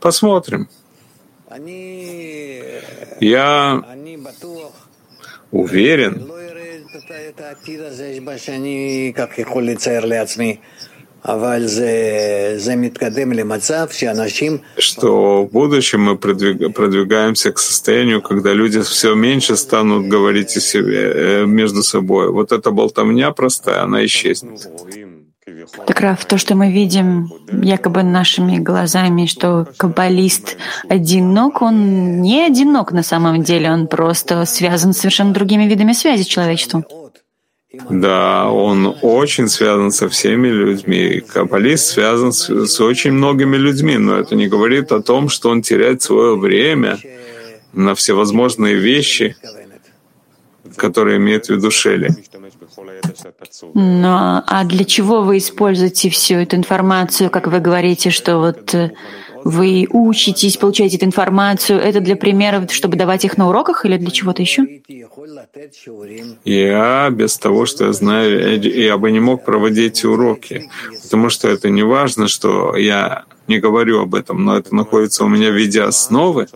Посмотрим. 0.00 0.68
Я 3.20 3.84
уверен, 5.50 6.26
что 14.78 15.44
в 15.44 15.50
будущем 15.50 16.00
мы 16.02 16.16
продвигаемся 16.16 17.52
к 17.52 17.58
состоянию, 17.58 18.22
когда 18.22 18.52
люди 18.52 18.80
все 18.82 19.14
меньше 19.14 19.56
станут 19.56 20.06
говорить 20.06 20.56
о 20.56 20.60
себе, 20.60 21.12
э, 21.14 21.46
между 21.46 21.82
собой. 21.82 22.30
Вот 22.30 22.52
эта 22.52 22.70
болтовня 22.70 23.32
простая, 23.32 23.82
она 23.82 24.04
исчезнет. 24.04 24.68
Так, 25.86 26.00
Раф, 26.00 26.24
то, 26.24 26.38
что 26.38 26.54
мы 26.54 26.72
видим 26.72 27.30
якобы 27.62 28.02
нашими 28.02 28.58
глазами, 28.58 29.26
что 29.26 29.66
каббалист 29.76 30.56
одинок, 30.88 31.62
он 31.62 32.20
не 32.20 32.46
одинок 32.46 32.92
на 32.92 33.02
самом 33.02 33.42
деле, 33.42 33.70
он 33.70 33.86
просто 33.86 34.44
связан 34.44 34.92
с 34.92 34.98
совершенно 34.98 35.32
другими 35.32 35.64
видами 35.64 35.92
связи 35.92 36.22
с. 36.22 36.84
Да, 37.90 38.50
он 38.50 38.96
очень 39.02 39.48
связан 39.48 39.90
со 39.90 40.08
всеми 40.08 40.48
людьми. 40.48 41.20
Каббалист 41.20 41.86
связан 41.86 42.32
с, 42.32 42.48
с 42.48 42.80
очень 42.80 43.12
многими 43.12 43.56
людьми, 43.56 43.98
но 43.98 44.16
это 44.16 44.34
не 44.34 44.48
говорит 44.48 44.90
о 44.90 45.02
том, 45.02 45.28
что 45.28 45.50
он 45.50 45.60
теряет 45.62 46.00
свое 46.02 46.36
время 46.36 46.98
на 47.72 47.94
всевозможные 47.94 48.76
вещи, 48.76 49.36
которые 50.76 51.16
имеют 51.18 51.46
в 51.46 51.50
виду 51.50 51.70
Шелли. 51.70 52.10
Но 53.74 54.42
а 54.46 54.64
для 54.64 54.84
чего 54.84 55.22
вы 55.22 55.38
используете 55.38 56.10
всю 56.10 56.36
эту 56.36 56.56
информацию, 56.56 57.30
как 57.30 57.46
вы 57.46 57.60
говорите, 57.60 58.10
что 58.10 58.38
вот 58.38 58.74
э, 58.74 58.92
вы 59.44 59.86
учитесь, 59.90 60.56
получаете 60.56 60.96
эту 60.96 61.06
информацию, 61.06 61.78
это 61.78 62.00
для 62.00 62.16
примеров, 62.16 62.72
чтобы 62.72 62.96
давать 62.96 63.24
их 63.24 63.38
на 63.38 63.48
уроках 63.48 63.84
или 63.84 63.96
для 63.96 64.10
чего-то 64.10 64.42
еще? 64.42 64.66
Я 66.44 67.10
без 67.10 67.38
того, 67.38 67.66
что 67.66 67.86
я 67.86 67.92
знаю, 67.92 68.60
я 68.60 68.98
бы 68.98 69.10
не 69.10 69.20
мог 69.20 69.44
проводить 69.44 70.04
уроки, 70.04 70.70
потому 71.02 71.30
что 71.30 71.48
это 71.48 71.70
не 71.70 71.82
важно, 71.82 72.28
что 72.28 72.76
я 72.76 73.24
не 73.46 73.58
говорю 73.58 74.00
об 74.00 74.14
этом, 74.14 74.44
но 74.44 74.58
это 74.58 74.74
находится 74.74 75.24
у 75.24 75.28
меня 75.28 75.50
в 75.50 75.54
виде 75.54 75.82
основы. 75.82 76.46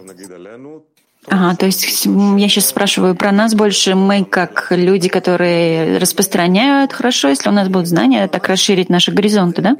Ага, 1.28 1.56
то 1.56 1.66
есть 1.66 2.04
я 2.04 2.48
сейчас 2.48 2.66
спрашиваю 2.66 3.14
про 3.14 3.30
нас 3.30 3.54
больше. 3.54 3.94
Мы 3.94 4.24
как 4.24 4.66
люди, 4.70 5.08
которые 5.08 5.98
распространяют 5.98 6.92
хорошо, 6.92 7.28
если 7.28 7.48
у 7.48 7.52
нас 7.52 7.68
будут 7.68 7.86
знания, 7.86 8.26
так 8.26 8.48
расширить 8.48 8.88
наши 8.88 9.12
горизонты, 9.12 9.62
да? 9.62 9.76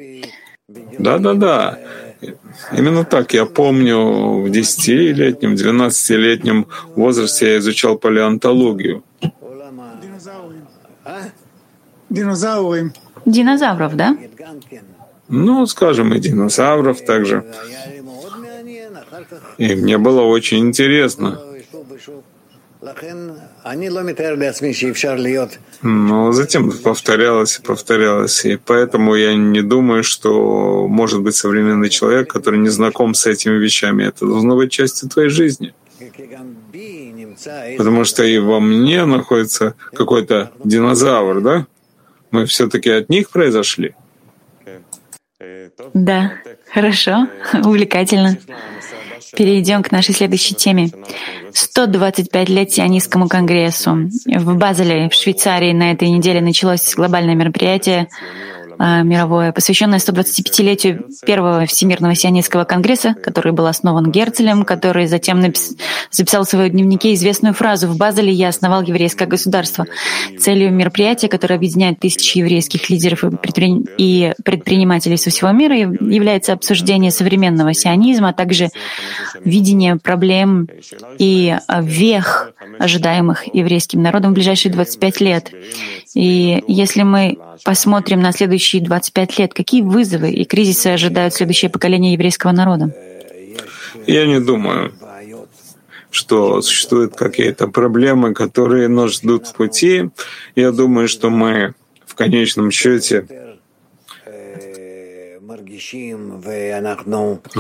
Да, 0.99 1.18
да, 1.18 1.34
да. 1.34 1.78
Именно 2.72 3.05
так. 3.05 3.34
Я 3.34 3.47
помню, 3.47 4.43
в 4.43 4.47
10-летнем, 4.47 5.55
12-летнем 5.55 6.68
возрасте 6.95 7.53
я 7.55 7.59
изучал 7.59 7.99
палеонтологию. 7.99 9.03
Динозавров, 13.26 13.97
да? 13.97 14.16
Ну, 15.28 15.66
скажем, 15.66 16.14
и 16.14 16.20
динозавров 16.20 17.05
также. 17.05 17.45
И 19.58 19.74
мне 19.74 19.98
было 19.98 20.22
очень 20.22 20.58
интересно. 20.60 21.40
Но 25.82 26.32
затем 26.32 26.72
повторялось 26.72 27.58
и 27.58 27.62
повторялось. 27.62 28.44
И 28.44 28.56
поэтому 28.56 29.14
я 29.14 29.34
не 29.34 29.62
думаю, 29.62 30.02
что 30.02 30.88
может 30.88 31.22
быть 31.22 31.36
современный 31.36 31.90
человек, 31.90 32.32
который 32.32 32.58
не 32.58 32.70
знаком 32.70 33.14
с 33.14 33.26
этими 33.26 33.56
вещами. 33.56 34.04
Это 34.04 34.26
должно 34.26 34.56
быть 34.56 34.72
частью 34.72 35.08
твоей 35.08 35.28
жизни. 35.28 35.74
Потому 37.78 38.04
что 38.04 38.24
и 38.24 38.38
во 38.38 38.58
мне 38.60 39.04
находится 39.04 39.74
какой-то 39.92 40.50
динозавр, 40.64 41.40
да? 41.40 41.66
Мы 42.32 42.46
все-таки 42.46 42.90
от 42.90 43.08
них 43.08 43.30
произошли. 43.30 43.94
Да, 45.95 46.32
хорошо, 46.72 47.28
увлекательно. 47.64 48.36
Перейдем 49.34 49.82
к 49.82 49.90
нашей 49.93 50.14
следующей 50.14 50.55
теме. 50.55 50.90
125 51.55 52.49
лет 52.51 52.70
Сионистскому 52.70 53.28
конгрессу. 53.28 54.11
В 54.26 54.57
Базеле, 54.57 55.09
в 55.09 55.14
Швейцарии, 55.14 55.72
на 55.72 55.93
этой 55.93 56.11
неделе 56.11 56.40
началось 56.40 56.95
глобальное 56.95 57.34
мероприятие 57.34 58.09
мировое, 58.78 59.52
посвященное 59.52 59.98
125-летию 59.98 61.06
первого 61.24 61.66
Всемирного 61.66 62.14
сионистского 62.14 62.64
конгресса, 62.64 63.14
который 63.14 63.52
был 63.52 63.66
основан 63.66 64.10
Герцелем, 64.10 64.64
который 64.64 65.06
затем 65.06 65.40
напис... 65.40 65.74
записал 66.10 66.44
в 66.44 66.48
своем 66.48 66.70
дневнике 66.70 67.14
известную 67.14 67.54
фразу 67.54 67.88
«В 67.88 67.96
Базеле 67.96 68.32
я 68.32 68.48
основал 68.48 68.82
еврейское 68.82 69.26
государство». 69.26 69.86
Целью 70.38 70.72
мероприятия, 70.72 71.28
которое 71.28 71.56
объединяет 71.56 72.00
тысячи 72.00 72.38
еврейских 72.38 72.90
лидеров 72.90 73.24
и, 73.24 73.30
предпри... 73.30 73.84
и 73.98 74.32
предпринимателей 74.44 75.16
со 75.16 75.30
всего 75.30 75.50
мира, 75.50 75.76
является 75.76 76.52
обсуждение 76.52 77.10
современного 77.10 77.74
сионизма, 77.74 78.30
а 78.30 78.32
также 78.32 78.68
видение 79.44 79.96
проблем 79.96 80.68
и 81.18 81.56
вех, 81.80 82.52
ожидаемых 82.78 83.54
еврейским 83.54 84.02
народом 84.02 84.32
в 84.32 84.34
ближайшие 84.34 84.72
25 84.72 85.20
лет. 85.20 85.50
И 86.14 86.62
если 86.66 87.02
мы 87.02 87.38
посмотрим 87.64 88.20
на 88.20 88.32
следующие 88.32 88.82
25 88.82 89.38
лет, 89.38 89.54
какие 89.54 89.82
вызовы 89.82 90.30
и 90.30 90.44
кризисы 90.44 90.88
ожидают 90.88 91.34
следующее 91.34 91.70
поколение 91.70 92.12
еврейского 92.12 92.52
народа? 92.52 92.94
Я 94.06 94.26
не 94.26 94.40
думаю, 94.40 94.92
что 96.10 96.60
существуют 96.60 97.16
какие-то 97.16 97.68
проблемы, 97.68 98.34
которые 98.34 98.88
нас 98.88 99.14
ждут 99.14 99.46
в 99.46 99.54
пути. 99.54 100.10
Я 100.54 100.72
думаю, 100.72 101.08
что 101.08 101.30
мы 101.30 101.74
в 102.04 102.14
конечном 102.14 102.70
счете 102.70 103.26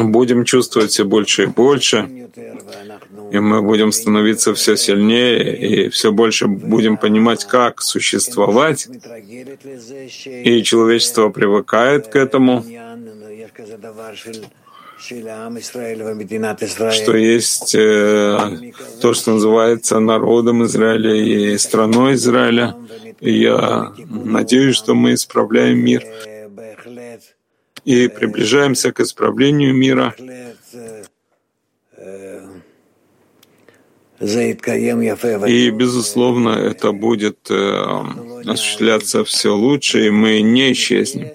будем 0.04 0.44
чувствовать 0.44 0.90
все 0.90 1.04
больше 1.04 1.44
и 1.44 1.46
больше, 1.46 2.28
и 3.32 3.38
мы 3.38 3.62
будем 3.62 3.92
становиться 3.92 4.54
все 4.54 4.76
сильнее, 4.76 5.56
и 5.56 5.88
все 5.88 6.12
больше 6.12 6.46
будем 6.46 6.96
понимать, 6.96 7.44
как 7.44 7.82
существовать, 7.82 8.88
и 10.26 10.62
человечество 10.62 11.28
привыкает 11.30 12.08
к 12.08 12.16
этому, 12.16 12.64
что 16.92 17.16
есть 17.16 17.74
э, 17.74 18.38
то, 19.00 19.14
что 19.14 19.32
называется 19.32 19.98
народом 19.98 20.64
Израиля 20.64 21.14
и 21.14 21.58
страной 21.58 22.14
Израиля. 22.14 22.76
И 23.20 23.32
я 23.40 23.92
надеюсь, 24.08 24.76
что 24.76 24.94
мы 24.94 25.14
исправляем 25.14 25.78
мир 25.78 26.04
и 27.84 28.08
приближаемся 28.08 28.92
к 28.92 29.00
исправлению 29.00 29.74
мира. 29.74 30.14
И, 35.48 35.70
безусловно, 35.70 36.50
это 36.50 36.92
будет 36.92 37.50
э, 37.50 38.00
осуществляться 38.46 39.24
все 39.24 39.54
лучше, 39.54 40.06
и 40.06 40.10
мы 40.10 40.40
не 40.42 40.72
исчезнем. 40.72 41.32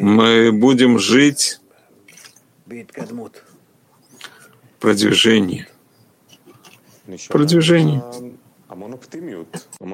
Мы 0.00 0.52
будем 0.52 0.98
жить 1.00 1.60
в 2.66 2.84
продвижении. 4.78 5.66
Продвижение. 7.28 8.02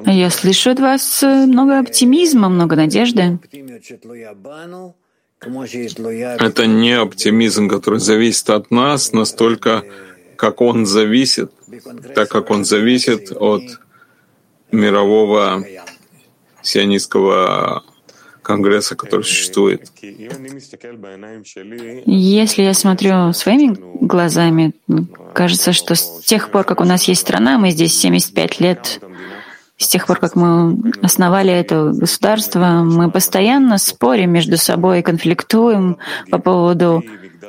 Я 0.07 0.31
слышу 0.31 0.71
от 0.71 0.81
вас 0.81 1.23
э, 1.23 1.47
много 1.47 1.79
оптимизма, 1.79 2.49
много 2.49 2.77
надежды. 2.77 3.39
Это 5.41 6.67
не 6.67 6.93
оптимизм, 6.93 7.69
который 7.69 8.01
зависит 8.01 8.51
от 8.51 8.71
нас 8.71 9.13
настолько, 9.13 9.83
как 10.37 10.61
он 10.61 10.87
зависит, 10.87 11.51
так 12.15 12.29
как 12.29 12.51
он 12.51 12.65
зависит 12.65 13.33
от 13.33 13.63
мирового 14.71 15.65
сионистского 16.63 17.85
конгресса, 18.43 18.97
который 18.97 19.23
существует. 19.23 19.91
Если 22.07 22.63
я 22.63 22.75
смотрю 22.75 23.33
своими 23.33 23.77
глазами, 24.05 24.73
кажется, 25.33 25.73
что 25.73 25.95
с 25.95 26.21
тех 26.25 26.51
пор, 26.51 26.65
как 26.65 26.81
у 26.81 26.85
нас 26.85 27.05
есть 27.05 27.21
страна, 27.23 27.59
мы 27.59 27.71
здесь 27.71 27.99
75 27.99 28.61
лет, 28.61 29.01
с 29.79 29.89
тех 29.89 30.07
пор, 30.07 30.19
как 30.19 30.37
мы 30.37 30.79
основали 31.03 31.53
это 31.53 31.93
государство, 31.93 32.83
мы 32.85 33.11
постоянно 33.11 33.79
спорим 33.79 34.31
между 34.31 34.57
собой, 34.57 35.01
и 35.01 35.03
конфликтуем 35.03 35.99
по 36.31 36.39
поводу 36.39 37.03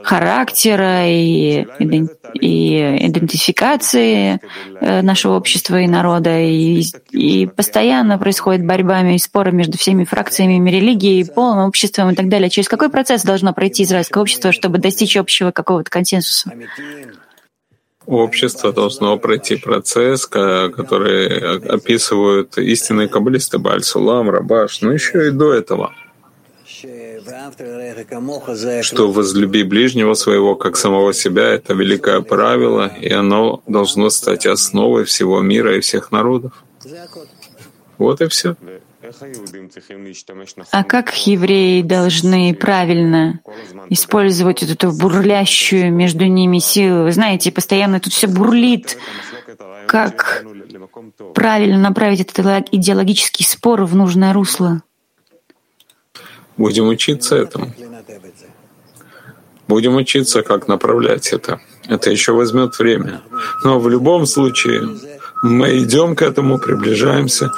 характера 0.04 1.08
и, 1.08 1.66
и 2.34 3.08
идентификации 3.08 4.40
э, 4.80 5.02
нашего 5.02 5.34
общества 5.36 5.82
и 5.82 5.88
народа. 5.88 6.40
И, 6.40 6.84
и 7.12 7.48
постоянно 7.48 8.18
происходит 8.18 8.66
борьба 8.66 9.02
и 9.02 9.18
споры 9.18 9.52
между 9.52 9.78
всеми 9.78 10.04
фракциями 10.04 10.70
религии, 10.70 11.24
полом, 11.24 11.60
обществом 11.60 12.12
и 12.12 12.16
так 12.16 12.28
далее. 12.30 12.50
Через 12.50 12.68
какой 12.68 12.90
процесс 12.90 13.24
должно 13.24 13.54
пройти 13.54 13.84
израильское 13.84 14.20
общество, 14.20 14.52
чтобы 14.52 14.78
достичь 14.78 15.18
общего 15.18 15.52
какого-то 15.52 15.90
консенсуса? 15.90 16.52
Общество 18.06 18.74
должно 18.74 19.18
пройти 19.18 19.56
процесс, 19.56 20.26
который 20.26 21.58
описывают 21.60 22.58
истинные 22.58 23.08
каббалисты 23.08 23.60
Бальсулам, 23.60 24.30
Рабаш, 24.30 24.82
но 24.82 24.92
еще 24.92 25.28
и 25.28 25.32
до 25.32 25.54
этого— 25.54 25.94
что 28.82 29.12
возлюби 29.12 29.64
ближнего 29.64 30.14
своего 30.14 30.56
как 30.56 30.78
самого 30.78 31.14
себя— 31.14 31.44
это 31.54 31.74
великое 31.74 32.22
правило, 32.22 32.88
и 32.88 33.12
оно 33.12 33.62
должно 33.68 34.10
стать 34.10 34.46
основой 34.46 35.06
всего 35.06 35.42
мира 35.42 35.78
и 35.78 35.82
всех 35.82 36.12
народов. 36.12 36.64
Вот 37.98 38.22
и 38.22 38.28
все. 38.28 38.56
А 40.72 40.84
как 40.84 41.14
евреи 41.28 41.82
должны 41.82 42.56
правильно 42.56 43.42
использовать 43.90 44.62
вот 44.62 44.72
эту 44.72 44.92
бурлящую 44.92 45.92
между 45.92 46.26
ними 46.26 46.60
силу? 46.60 47.04
Вы 47.04 47.12
знаете, 47.12 47.52
постоянно 47.52 48.00
тут 48.00 48.14
все 48.14 48.28
бурлит. 48.28 48.98
Как 49.88 50.46
правильно 51.36 51.78
направить 51.78 52.22
этот 52.22 52.68
идеологический 52.72 53.44
спор 53.44 53.84
в 53.84 53.96
нужное 53.96 54.34
русло? 54.34 54.82
Будем 56.58 56.88
учиться 56.88 57.36
этому. 57.36 57.74
Будем 59.68 59.96
учиться, 59.96 60.42
как 60.42 60.68
направлять 60.68 61.34
это. 61.34 61.60
Это 61.88 62.12
еще 62.12 62.34
возьмет 62.34 62.78
время. 62.78 63.22
Но 63.64 63.80
в 63.80 63.90
любом 63.90 64.26
случае 64.26 64.90
мы 65.42 65.80
идем 65.80 66.16
к 66.16 66.22
этому, 66.22 66.60
приближаемся. 66.60 67.52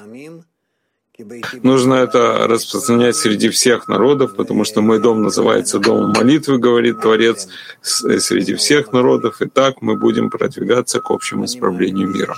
Нужно 1.64 1.96
это 1.96 2.46
распространять 2.48 3.16
среди 3.16 3.50
всех 3.50 3.88
народов, 3.88 4.36
потому 4.36 4.66
что 4.66 4.82
мой 4.82 5.00
дом 5.00 5.24
называется 5.24 5.80
Домом 5.80 6.12
молитвы, 6.12 6.58
говорит 6.58 7.02
Творец, 7.02 7.48
среди 7.82 8.56
всех 8.56 8.92
народов, 8.92 9.42
и 9.42 9.48
так 9.48 9.82
мы 9.82 9.96
будем 9.96 10.30
продвигаться 10.30 11.00
к 11.00 11.12
общему 11.12 11.46
исправлению 11.46 12.10
мира. 12.10 12.36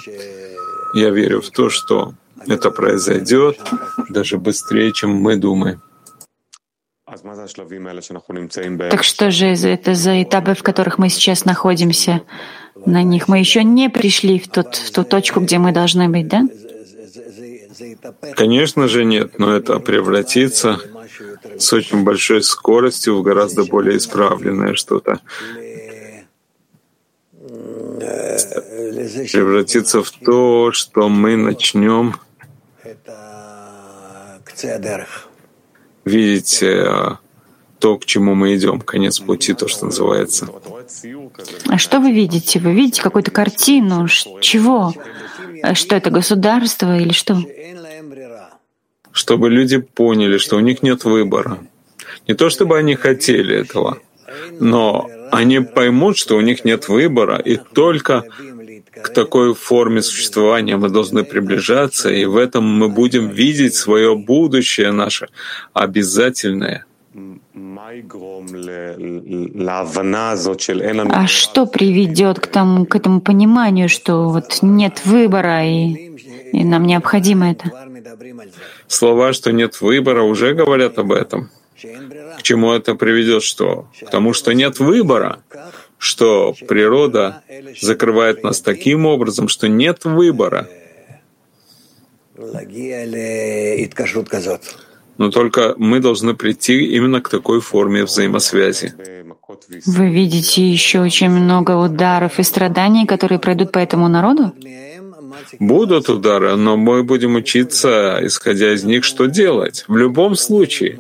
Я 0.94 1.10
верю 1.10 1.42
в 1.42 1.50
то, 1.50 1.70
что 1.70 2.14
это 2.46 2.70
произойдет 2.70 3.60
даже 4.10 4.38
быстрее, 4.38 4.92
чем 4.92 5.10
мы 5.12 5.38
думаем. 5.38 5.82
Так 8.90 9.04
что 9.04 9.32
же 9.32 9.48
это 9.48 9.96
за 9.96 10.24
этапы, 10.24 10.54
в 10.56 10.64
которых 10.64 10.98
мы 10.98 11.08
сейчас 11.08 11.46
находимся? 11.46 12.22
На 12.86 13.02
них 13.02 13.30
мы 13.30 13.40
еще 13.40 13.64
не 13.64 13.90
пришли 13.90 14.40
в, 14.40 14.50
тот, 14.50 14.76
в 14.76 14.92
ту 14.92 15.06
точку, 15.06 15.40
где 15.40 15.58
мы 15.58 15.72
должны 15.72 16.10
быть, 16.10 16.28
да? 16.28 16.44
Конечно 18.36 18.88
же 18.90 19.06
нет, 19.06 19.40
но 19.40 19.56
это 19.56 19.80
превратится 19.80 20.80
с 21.58 21.72
очень 21.72 22.04
большой 22.04 22.44
скоростью 22.44 23.18
в 23.18 23.24
гораздо 23.24 23.64
более 23.64 23.98
исправленное 23.98 24.74
что-то. 24.74 25.22
Превратиться 29.32 30.04
в 30.04 30.12
то, 30.12 30.72
что 30.74 31.08
мы 31.08 31.38
начнем 31.38 32.16
видеть 36.08 36.64
э, 36.64 37.18
то, 37.80 37.98
к 37.98 38.06
чему 38.06 38.36
мы 38.36 38.56
идем, 38.56 38.80
конец 38.80 39.20
пути, 39.20 39.54
то, 39.54 39.68
что 39.68 39.86
называется. 39.86 40.50
А 41.68 41.78
что 41.78 42.00
вы 42.00 42.12
видите? 42.12 42.60
Вы 42.60 42.74
видите 42.74 43.02
какую-то 43.02 43.32
картину? 43.32 44.08
Чего? 44.42 44.94
Э, 45.64 45.74
что 45.74 45.96
это, 45.96 46.10
государство 46.10 46.98
или 46.98 47.12
что? 47.12 47.42
Чтобы 49.12 49.50
люди 49.50 49.78
поняли, 49.78 50.38
что 50.38 50.58
у 50.58 50.60
них 50.60 50.84
нет 50.84 51.04
выбора. 51.04 51.60
Не 52.28 52.34
то, 52.34 52.50
чтобы 52.50 52.78
они 52.78 52.96
хотели 52.96 53.56
этого, 53.56 54.00
но 54.60 55.10
они 55.32 55.60
поймут, 55.60 56.18
что 56.18 56.36
у 56.38 56.42
них 56.42 56.66
нет 56.66 56.88
выбора, 56.90 57.38
и 57.38 57.58
только 57.58 58.24
к 58.92 59.10
такой 59.10 59.54
форме 59.54 60.02
существования 60.02 60.78
мы 60.78 60.90
должны 60.90 61.24
приближаться, 61.24 62.10
и 62.10 62.26
в 62.26 62.38
этом 62.38 62.64
мы 62.64 62.90
будем 62.90 63.30
видеть 63.30 63.76
свое 63.76 64.16
будущее 64.16 64.92
наше 64.92 65.28
обязательное. 65.74 66.86
А 71.12 71.28
что 71.28 71.66
приведет 71.66 72.40
к 72.40 72.48
тому, 72.48 72.86
к 72.86 72.96
этому 72.96 73.22
пониманию, 73.22 73.90
что 73.90 74.30
вот 74.30 74.60
нет 74.62 75.02
выбора 75.06 75.66
и 75.66 76.08
и 76.52 76.64
нам 76.64 76.86
необходимо 76.86 77.52
это. 77.52 77.72
Слова, 78.88 79.34
что 79.34 79.52
нет 79.52 79.82
выбора, 79.82 80.24
уже 80.24 80.54
говорят 80.54 80.98
об 80.98 81.12
этом. 81.12 81.50
К 82.38 82.44
чему 82.44 82.72
это 82.72 82.96
приведет? 82.96 83.44
Что? 83.44 83.88
К 84.00 84.10
тому, 84.10 84.34
что 84.34 84.54
нет 84.54 84.80
выбора, 84.80 85.40
что 85.98 86.54
природа 86.68 87.42
закрывает 87.82 88.44
нас 88.44 88.62
таким 88.62 89.06
образом, 89.06 89.48
что 89.48 89.68
нет 89.68 90.06
выбора. 90.06 90.70
Но 95.18 95.32
только 95.32 95.74
мы 95.78 96.00
должны 96.00 96.36
прийти 96.36 96.96
именно 96.96 97.22
к 97.22 97.30
такой 97.30 97.60
форме 97.60 98.04
взаимосвязи. 98.04 98.94
Вы 99.86 100.10
видите 100.10 100.62
еще 100.62 101.00
очень 101.00 101.30
много 101.30 101.72
ударов 101.72 102.40
и 102.40 102.44
страданий, 102.44 103.08
которые 103.08 103.40
пройдут 103.40 103.72
по 103.72 103.80
этому 103.80 104.08
народу? 104.08 104.54
Будут 105.60 106.10
удары, 106.10 106.56
но 106.56 106.78
мы 106.78 107.04
будем 107.04 107.36
учиться, 107.36 108.20
исходя 108.22 108.74
из 108.74 108.84
них, 108.84 109.04
что 109.04 109.26
делать. 109.26 109.86
В 109.88 109.96
любом 109.96 110.36
случае, 110.36 111.00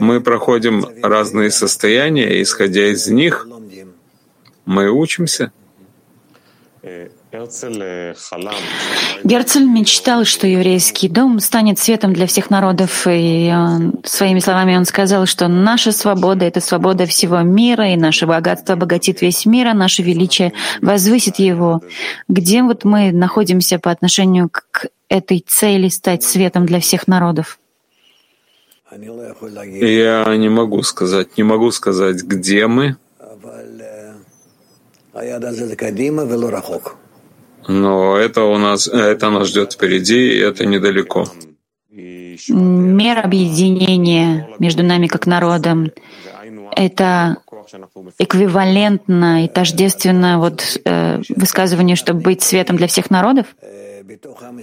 мы 0.00 0.20
проходим 0.20 0.86
разные 1.02 1.50
состояния, 1.50 2.38
и, 2.38 2.42
исходя 2.42 2.86
из 2.86 3.08
них, 3.08 3.46
мы 4.64 4.90
учимся. 4.90 5.52
Герцель 9.24 9.64
мечтал, 9.64 10.24
что 10.24 10.46
еврейский 10.46 11.08
дом 11.08 11.40
станет 11.40 11.78
светом 11.80 12.12
для 12.12 12.26
всех 12.26 12.48
народов, 12.48 13.06
и 13.08 13.50
он, 13.52 13.94
своими 14.04 14.38
словами 14.38 14.76
он 14.76 14.84
сказал, 14.84 15.26
что 15.26 15.48
наша 15.48 15.90
свобода— 15.90 16.44
это 16.46 16.60
свобода 16.60 17.06
всего 17.06 17.40
мира, 17.40 17.90
и 17.90 17.96
наше 17.96 18.26
богатство 18.26 18.74
обогатит 18.74 19.20
весь 19.20 19.46
мир, 19.46 19.68
а 19.68 19.74
наше 19.74 20.02
величие 20.02 20.52
возвысит 20.80 21.40
его. 21.40 21.82
Где 22.28 22.62
вот 22.62 22.84
мы 22.84 23.10
находимся 23.10 23.80
по 23.80 23.90
отношению 23.90 24.48
к 24.48 24.86
этой 25.08 25.44
цели 25.44 25.88
стать 25.88 26.22
светом 26.22 26.66
для 26.66 26.78
всех 26.78 27.08
народов? 27.08 27.58
Я 28.96 30.36
не 30.36 30.48
могу 30.48 30.82
сказать, 30.82 31.36
не 31.36 31.42
могу 31.42 31.70
сказать, 31.70 32.22
где 32.22 32.66
мы, 32.66 32.96
но 37.66 38.16
это 38.16 38.44
у 38.44 38.58
нас, 38.58 38.88
это 38.88 39.30
нас 39.30 39.48
ждет 39.48 39.72
впереди, 39.72 40.34
и 40.34 40.38
это 40.38 40.66
недалеко. 40.66 41.26
Мер 42.48 43.24
объединения 43.24 44.48
между 44.58 44.82
нами 44.82 45.06
как 45.06 45.26
народом— 45.26 45.92
это 46.76 47.38
эквивалентно 48.18 49.44
и 49.44 49.48
тождественно 49.48 50.38
вот, 50.38 50.80
э, 50.84 51.22
высказыванию, 51.28 51.96
чтобы 51.96 52.20
быть 52.20 52.42
светом 52.42 52.76
для 52.76 52.86
всех 52.88 53.10
народов? 53.10 53.46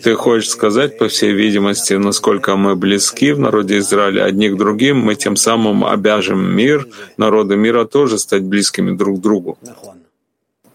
Ты 0.04 0.16
хочешь 0.16 0.50
сказать, 0.50 0.98
по 0.98 1.08
всей 1.08 1.34
видимости, 1.34 1.94
насколько 1.94 2.56
мы 2.56 2.76
близки 2.76 3.32
в 3.32 3.40
народе 3.40 3.80
Израиля 3.80 4.26
одни 4.26 4.50
к 4.50 4.58
другим, 4.58 5.00
мы 5.00 5.16
тем 5.16 5.36
самым 5.36 5.84
обяжем 5.86 6.56
мир, 6.56 6.88
народы 7.18 7.56
мира 7.56 7.86
тоже 7.86 8.18
стать 8.20 8.44
близкими 8.44 8.96
друг 8.96 9.18
к 9.18 9.22
другу. 9.22 9.58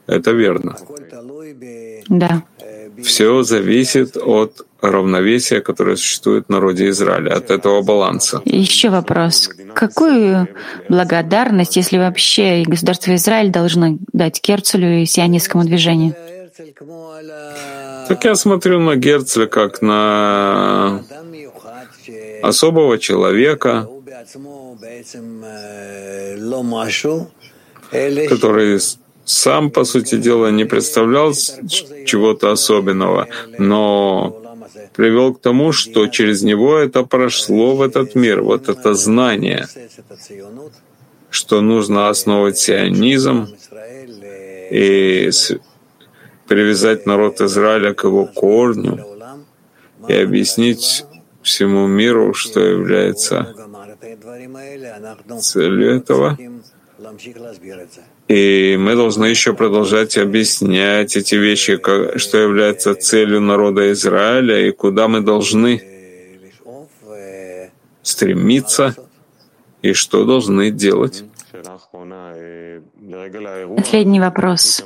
Это 0.07 0.31
верно. 0.33 0.77
Да. 2.09 2.43
Все 3.03 3.43
зависит 3.43 4.17
от 4.17 4.67
равновесия, 4.81 5.61
которое 5.61 5.97
существует 5.97 6.47
в 6.47 6.51
народе 6.51 6.89
Израиля, 6.89 7.35
от 7.35 7.51
этого 7.51 7.83
баланса. 7.83 8.41
Еще 8.45 8.89
вопрос. 8.89 9.51
Какую 9.75 10.49
благодарность, 10.89 11.77
если 11.77 11.99
вообще 11.99 12.63
государство 12.67 13.15
Израиль 13.15 13.51
должно 13.51 13.99
дать 14.13 14.41
Керцелю 14.41 15.03
и 15.03 15.07
сионистскому 15.07 15.65
движению? 15.65 16.15
Так 18.09 18.25
я 18.25 18.35
смотрю 18.35 18.81
на 18.81 18.97
Герцля 18.97 19.47
как 19.47 19.83
на 19.83 21.05
особого 22.43 22.99
человека, 22.99 23.89
который 28.29 28.81
сам, 29.25 29.71
по 29.71 29.85
сути 29.85 30.17
дела, 30.17 30.51
не 30.51 30.65
представлял 30.65 31.35
чего-то 32.07 32.53
особенного, 32.53 33.29
но 33.59 34.43
привел 34.95 35.35
к 35.35 35.41
тому, 35.41 35.73
что 35.73 36.07
через 36.07 36.43
него 36.43 36.79
это 36.79 37.03
прошло 37.03 37.77
в 37.77 37.83
этот 37.83 38.15
мир, 38.15 38.43
вот 38.43 38.69
это 38.69 38.95
знание, 38.95 39.67
что 41.29 41.61
нужно 41.61 42.09
основывать 42.09 42.57
сионизм 42.57 43.49
и 44.71 45.31
привязать 46.47 47.07
народ 47.07 47.41
Израиля 47.41 47.95
к 47.95 48.05
его 48.05 48.27
корню 48.27 49.05
и 50.09 50.15
объяснить 50.15 51.05
всему 51.43 51.87
миру, 51.87 52.35
что 52.35 52.61
является 52.61 53.55
целью 55.41 55.97
этого. 55.97 56.39
И 58.29 58.77
мы 58.79 58.97
должны 58.97 59.27
еще 59.27 59.53
продолжать 59.53 60.17
объяснять 60.17 61.17
эти 61.17 61.35
вещи, 61.35 61.79
что 62.19 62.39
является 62.39 62.95
целью 62.95 63.41
народа 63.41 63.93
Израиля 63.93 64.67
и 64.67 64.73
куда 64.73 65.07
мы 65.07 65.21
должны 65.21 65.83
стремиться 68.03 68.95
и 69.83 69.93
что 69.93 70.25
должны 70.25 70.71
делать. 70.71 71.25
Последний 73.77 74.21
вопрос. 74.21 74.83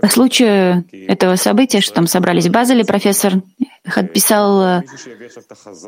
По 0.00 0.08
случаю 0.08 0.84
этого 0.92 1.36
события, 1.36 1.80
что 1.80 1.94
там 1.94 2.06
собрались 2.06 2.46
в 2.46 2.50
Базеле, 2.50 2.84
профессор 2.84 3.42
отписал, 3.84 4.62
э, 4.62 4.82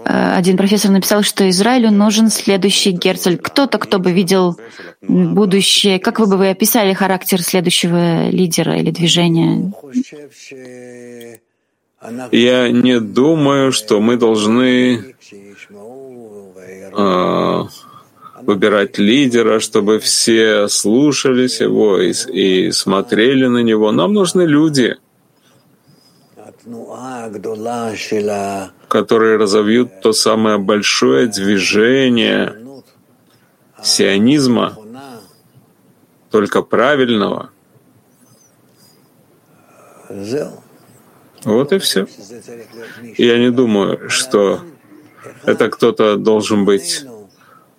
один 0.05 0.57
профессор 0.57 0.91
написал, 0.91 1.23
что 1.23 1.49
Израилю 1.49 1.91
нужен 1.91 2.31
следующий 2.31 2.93
Герцель. 2.93 3.39
Кто-то, 3.39 3.79
кто 3.79 3.99
бы 3.99 4.13
видел 4.13 4.59
будущее. 5.01 5.99
Как 5.99 6.21
вы 6.21 6.27
бы 6.27 6.37
вы 6.37 6.51
описали 6.51 6.93
характер 6.93 7.43
следующего 7.43 8.29
лидера 8.29 8.77
или 8.77 8.91
движения? 8.91 9.73
Я 12.31 12.69
не 12.71 13.01
думаю, 13.01 13.73
что 13.73 14.01
мы 14.01 14.17
должны 14.17 15.15
э, 16.93 17.65
выбирать 18.49 18.97
лидера, 18.97 19.61
чтобы 19.61 19.99
все 19.99 20.69
слушались 20.69 21.61
его 21.61 22.01
и, 22.01 22.13
и 22.33 22.73
смотрели 22.73 23.47
на 23.47 23.59
него. 23.59 23.93
Нам 23.93 24.15
нужны 24.15 24.47
люди, 24.47 24.97
которые 28.89 29.37
разовьют 29.37 30.01
то 30.01 30.15
самое 30.15 30.57
большое 30.57 31.27
движение 31.27 32.57
сионизма, 33.83 34.79
только 36.31 36.63
правильного. 36.63 37.51
Вот 41.45 41.73
и 41.75 41.79
все. 41.79 42.07
Я 43.19 43.39
не 43.39 43.51
думаю, 43.51 44.09
что 44.09 44.63
это 45.45 45.69
кто-то 45.69 46.17
должен 46.17 46.65
быть 46.65 47.05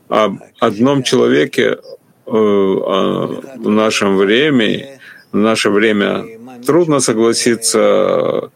об 0.10 0.40
одном 0.60 1.04
человеке 1.04 1.78
э, 2.26 2.32
в 2.32 3.70
нашем 3.70 4.18
времени, 4.18 5.00
в 5.32 5.38
наше 5.38 5.70
время 5.70 6.26
трудно 6.66 7.00
согласиться, 7.00 8.52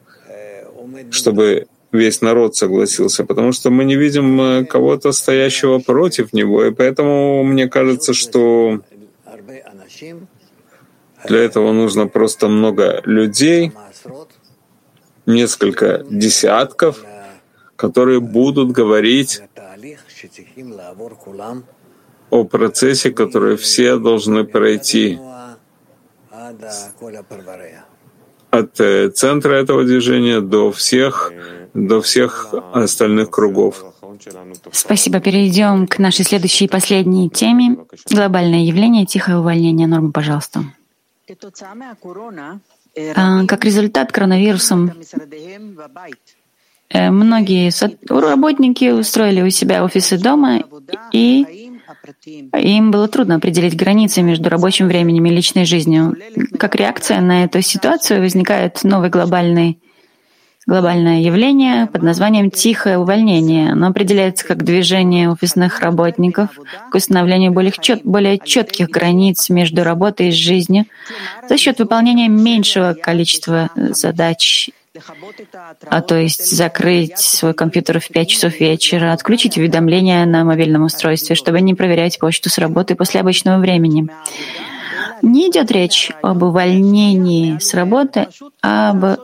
чтобы 1.11 1.67
весь 1.91 2.21
народ 2.21 2.55
согласился, 2.55 3.23
потому 3.23 3.51
что 3.51 3.69
мы 3.69 3.85
не 3.85 3.95
видим 3.95 4.41
э, 4.41 4.65
кого-то 4.65 5.11
стоящего 5.11 5.79
против 5.79 6.33
него, 6.33 6.65
и 6.65 6.71
поэтому 6.71 7.43
мне 7.43 7.67
кажется, 7.67 8.13
что 8.13 8.81
для 11.27 11.39
этого 11.39 11.71
нужно 11.71 12.07
просто 12.07 12.47
много 12.47 13.01
людей, 13.05 13.71
несколько 15.25 16.03
десятков, 16.09 17.05
которые 17.75 18.19
будут 18.19 18.71
говорить 18.71 19.41
о 22.29 22.43
процессе, 22.45 23.11
который 23.11 23.57
все 23.57 23.97
должны 23.97 24.43
пройти 24.43 25.19
от 28.51 28.79
э, 28.79 29.09
центра 29.09 29.53
этого 29.53 29.83
движения 29.83 30.41
до 30.41 30.71
всех, 30.71 31.31
до 31.73 32.01
всех 32.01 32.53
остальных 32.73 33.31
кругов. 33.31 33.83
Спасибо. 34.71 35.19
Перейдем 35.19 35.87
к 35.87 35.97
нашей 35.97 36.23
следующей 36.23 36.65
и 36.65 36.67
последней 36.67 37.29
теме. 37.29 37.77
Глобальное 38.09 38.61
явление, 38.61 39.05
тихое 39.05 39.37
увольнение 39.37 39.87
нормы, 39.87 40.11
пожалуйста. 40.11 40.63
А, 43.15 43.45
как 43.47 43.65
результат 43.65 44.11
коронавирусом 44.11 44.91
Э, 45.95 46.42
многие 46.91 47.71
работники 48.09 48.91
устроили 48.91 49.41
у 49.41 49.49
себя 49.49 49.83
офисы 49.83 50.17
дома, 50.17 50.63
и 51.11 51.69
им 52.53 52.91
было 52.91 53.07
трудно 53.07 53.35
определить 53.35 53.75
границы 53.75 54.21
между 54.21 54.49
рабочим 54.49 54.87
временем 54.87 55.25
и 55.25 55.31
личной 55.31 55.65
жизнью. 55.65 56.15
Как 56.57 56.75
реакция 56.75 57.21
на 57.21 57.45
эту 57.45 57.61
ситуацию 57.61 58.21
возникает 58.21 58.83
новый 58.83 59.09
глобальный 59.09 59.79
глобальное 60.65 61.19
явление 61.19 61.87
под 61.87 62.03
названием 62.03 62.49
«тихое 62.49 62.97
увольнение». 62.97 63.71
Оно 63.71 63.87
определяется 63.87 64.47
как 64.47 64.63
движение 64.63 65.29
офисных 65.29 65.81
работников 65.81 66.51
к 66.89 66.95
установлению 66.95 67.51
более, 67.51 67.73
чет, 67.73 68.01
более 68.03 68.39
четких 68.39 68.89
границ 68.89 69.49
между 69.49 69.83
работой 69.83 70.29
и 70.29 70.31
жизнью 70.31 70.85
за 71.49 71.57
счет 71.57 71.79
выполнения 71.79 72.29
меньшего 72.29 72.93
количества 72.93 73.69
задач 73.75 74.69
а 75.89 76.01
то 76.01 76.15
есть 76.15 76.55
закрыть 76.55 77.17
свой 77.17 77.53
компьютер 77.53 77.99
в 77.99 78.07
5 78.07 78.29
часов 78.29 78.59
вечера, 78.59 79.11
отключить 79.11 79.57
уведомления 79.57 80.25
на 80.25 80.43
мобильном 80.43 80.83
устройстве, 80.83 81.35
чтобы 81.35 81.61
не 81.61 81.73
проверять 81.73 82.19
почту 82.19 82.49
с 82.49 82.57
работы 82.57 82.95
после 82.95 83.21
обычного 83.21 83.59
времени. 83.59 84.07
Не 85.23 85.49
идет 85.49 85.71
речь 85.71 86.11
об 86.21 86.43
увольнении 86.43 87.57
с 87.57 87.73
работы, 87.73 88.27
а 88.61 88.91
об 88.91 89.19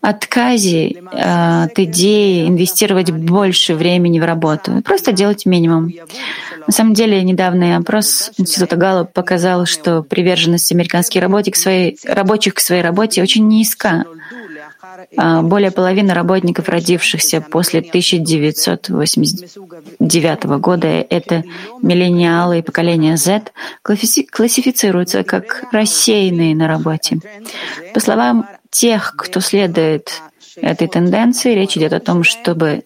отказе 0.00 0.90
э, 0.90 1.64
от 1.64 1.78
идеи 1.78 2.48
инвестировать 2.48 3.10
больше 3.10 3.74
времени 3.74 4.20
в 4.20 4.24
работу, 4.24 4.80
просто 4.82 5.12
делать 5.12 5.46
минимум. 5.46 5.92
На 6.66 6.72
самом 6.72 6.94
деле, 6.94 7.22
недавний 7.22 7.76
опрос 7.76 8.30
Института 8.38 8.76
Галлуп 8.76 9.12
показал, 9.12 9.66
что 9.66 10.02
приверженность 10.02 10.72
американских 10.72 11.22
рабочих 11.22 11.54
к 11.54 11.56
своей, 11.56 11.98
рабочих 12.04 12.54
к 12.54 12.60
своей 12.60 12.82
работе 12.82 13.22
очень 13.22 13.46
низка. 13.48 14.04
А, 15.16 15.42
более 15.42 15.70
половины 15.70 16.12
работников, 16.12 16.68
родившихся 16.68 17.40
после 17.40 17.78
1989 17.80 20.44
года, 20.60 20.88
это 20.88 21.44
миллениалы 21.82 22.58
и 22.58 22.62
поколение 22.62 23.16
Z, 23.16 23.52
классифицируются 23.82 25.24
как 25.24 25.64
рассеянные 25.72 26.54
на 26.54 26.68
работе. 26.68 27.18
По 27.94 28.00
словам 28.00 28.46
тех, 28.70 29.14
кто 29.16 29.40
следует 29.40 30.20
этой 30.56 30.88
тенденции, 30.88 31.54
речь 31.54 31.76
идет 31.76 31.92
о 31.92 32.00
том, 32.00 32.24
чтобы 32.24 32.82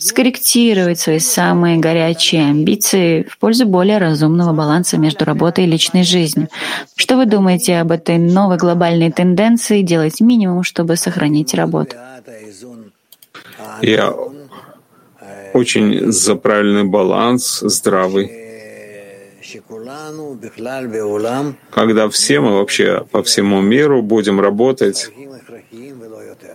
скорректировать 0.00 1.00
свои 1.00 1.18
самые 1.18 1.78
горячие 1.78 2.42
амбиции 2.42 3.22
в 3.22 3.38
пользу 3.38 3.66
более 3.66 3.98
разумного 3.98 4.52
баланса 4.52 4.98
между 4.98 5.24
работой 5.24 5.64
и 5.64 5.68
личной 5.68 6.02
жизнью. 6.02 6.48
Что 6.96 7.16
вы 7.16 7.26
думаете 7.26 7.78
об 7.78 7.92
этой 7.92 8.18
новой 8.18 8.56
глобальной 8.56 9.10
тенденции 9.10 9.82
делать 9.82 10.20
минимум, 10.20 10.62
чтобы 10.62 10.96
сохранить 10.96 11.54
работу? 11.54 11.96
Я 13.82 14.14
очень 15.54 16.12
за 16.12 16.34
правильный 16.34 16.84
баланс, 16.84 17.60
здравый. 17.60 18.47
Когда 21.70 22.08
все 22.08 22.40
мы 22.40 22.58
вообще 22.58 23.04
по 23.10 23.22
всему 23.22 23.60
миру 23.60 24.02
будем 24.02 24.40
работать 24.40 25.10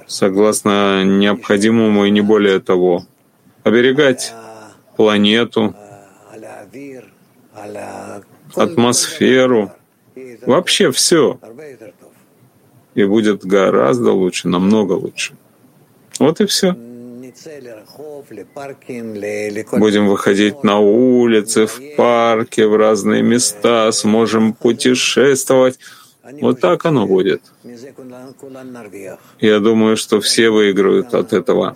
согласно 0.07 1.03
необходимому 1.03 2.05
и 2.05 2.11
не 2.11 2.21
более 2.21 2.59
того. 2.59 3.05
Оберегать 3.63 4.33
планету, 4.97 5.75
атмосферу, 8.55 9.71
вообще 10.45 10.91
все. 10.91 11.39
И 12.93 13.03
будет 13.05 13.45
гораздо 13.45 14.11
лучше, 14.11 14.47
намного 14.47 14.93
лучше. 14.93 15.33
Вот 16.19 16.41
и 16.41 16.45
все. 16.45 16.75
Будем 19.71 20.07
выходить 20.07 20.63
на 20.63 20.79
улицы, 20.79 21.65
в 21.67 21.79
парки, 21.95 22.61
в 22.61 22.75
разные 22.75 23.21
места, 23.21 23.91
сможем 23.91 24.53
путешествовать. 24.53 25.79
Вот 26.41 26.61
так 26.61 26.85
оно 26.85 27.05
будет. 27.05 27.41
Я 29.39 29.59
думаю, 29.59 29.97
что 29.97 30.21
все 30.21 30.49
выиграют 30.49 31.13
от 31.13 31.33
этого. 31.33 31.75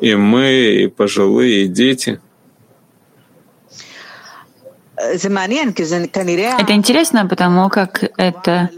И 0.00 0.14
мы, 0.14 0.52
и 0.82 0.86
пожилые, 0.86 1.64
и 1.64 1.68
дети. 1.68 2.20
Это 6.60 6.72
интересно, 6.72 7.26
потому 7.26 7.68
как 7.70 8.04
это, 8.16 8.70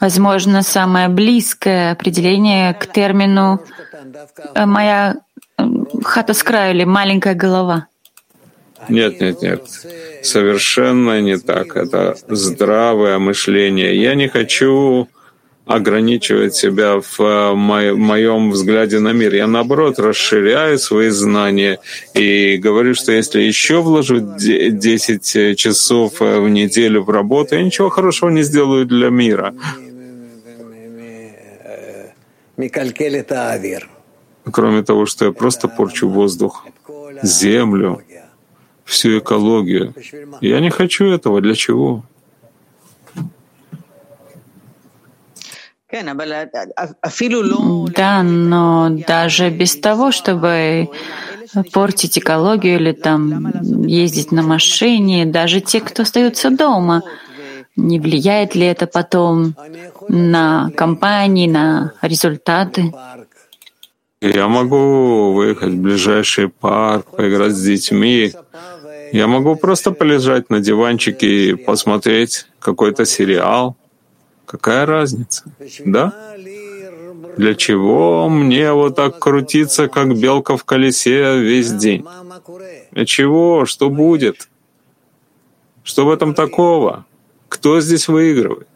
возможно, 0.00 0.62
самое 0.62 1.08
близкое 1.08 1.92
определение 1.92 2.74
к 2.74 2.86
термину 2.86 3.62
«моя 4.56 5.16
хата 6.04 6.34
с 6.34 6.42
краю» 6.42 6.74
или 6.74 6.84
«маленькая 6.84 7.34
голова». 7.34 7.86
Нет, 8.88 9.20
нет, 9.20 9.42
нет. 9.42 9.64
Совершенно 10.22 11.20
не 11.20 11.38
так. 11.38 11.76
Это 11.76 12.16
здравое 12.28 13.18
мышление. 13.18 14.00
Я 14.00 14.14
не 14.14 14.28
хочу 14.28 15.08
ограничивать 15.68 16.54
себя 16.54 16.98
в 17.00 17.20
э, 17.20 17.54
моем 17.54 18.50
взгляде 18.50 19.00
на 19.00 19.12
мир. 19.12 19.34
Я, 19.34 19.46
наоборот, 19.46 19.98
расширяю 19.98 20.78
свои 20.78 21.10
знания 21.10 21.78
и 22.14 22.56
говорю, 22.56 22.94
что 22.94 23.12
если 23.12 23.42
еще 23.42 23.82
вложу 23.82 24.18
10 24.18 25.58
часов 25.58 26.22
э, 26.22 26.40
в 26.40 26.48
неделю 26.48 27.02
в 27.02 27.10
работу, 27.10 27.54
я 27.54 27.62
ничего 27.62 27.90
хорошего 27.90 28.30
не 28.30 28.42
сделаю 28.42 28.86
для 28.86 29.10
мира. 29.10 29.54
Кроме 34.52 34.82
того, 34.82 35.06
что 35.06 35.26
я 35.26 35.32
просто 35.32 35.68
порчу 35.68 36.08
воздух, 36.08 36.66
землю, 37.22 38.02
всю 38.84 39.18
экологию. 39.18 39.94
Я 40.40 40.60
не 40.60 40.70
хочу 40.70 41.04
этого. 41.06 41.40
Для 41.40 41.54
чего? 41.54 42.02
Да, 47.96 48.22
но 48.22 48.90
даже 49.06 49.50
без 49.50 49.76
того, 49.76 50.12
чтобы 50.12 50.88
портить 51.72 52.18
экологию 52.18 52.76
или 52.76 52.92
там 52.92 53.52
ездить 53.86 54.32
на 54.32 54.42
машине, 54.42 55.24
даже 55.24 55.60
те, 55.60 55.80
кто 55.80 56.02
остаются 56.02 56.50
дома, 56.50 57.02
не 57.76 58.00
влияет 58.00 58.54
ли 58.54 58.66
это 58.66 58.86
потом 58.86 59.54
на 60.08 60.70
компании, 60.76 61.48
на 61.48 61.92
результаты? 62.02 62.92
Я 64.20 64.48
могу 64.48 65.32
выехать 65.32 65.74
в 65.74 65.80
ближайший 65.80 66.48
парк, 66.48 67.06
поиграть 67.16 67.52
с 67.52 67.62
детьми, 67.62 68.32
я 69.12 69.26
могу 69.28 69.54
просто 69.54 69.92
полежать 69.92 70.50
на 70.50 70.60
диванчике 70.60 71.50
и 71.50 71.54
посмотреть 71.54 72.46
какой-то 72.58 73.04
сериал. 73.06 73.76
Какая 74.44 74.86
разница? 74.86 75.44
Да? 75.84 76.34
Для 77.36 77.54
чего 77.54 78.28
мне 78.28 78.72
вот 78.72 78.96
так 78.96 79.20
крутиться, 79.20 79.88
как 79.88 80.18
белка 80.18 80.56
в 80.56 80.64
колесе 80.64 81.38
весь 81.38 81.70
день? 81.70 82.04
Для 82.90 83.06
чего? 83.06 83.66
Что 83.66 83.88
будет? 83.88 84.48
Что 85.84 86.06
в 86.06 86.10
этом 86.10 86.34
такого? 86.34 87.06
Кто 87.48 87.80
здесь 87.80 88.08
выигрывает? 88.08 88.68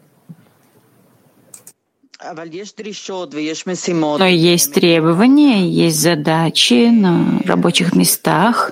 Но 4.17 4.25
есть 4.25 4.73
требования, 4.73 5.67
есть 5.67 5.99
задачи 5.99 6.89
на 6.89 7.41
рабочих 7.45 7.95
местах, 7.95 8.71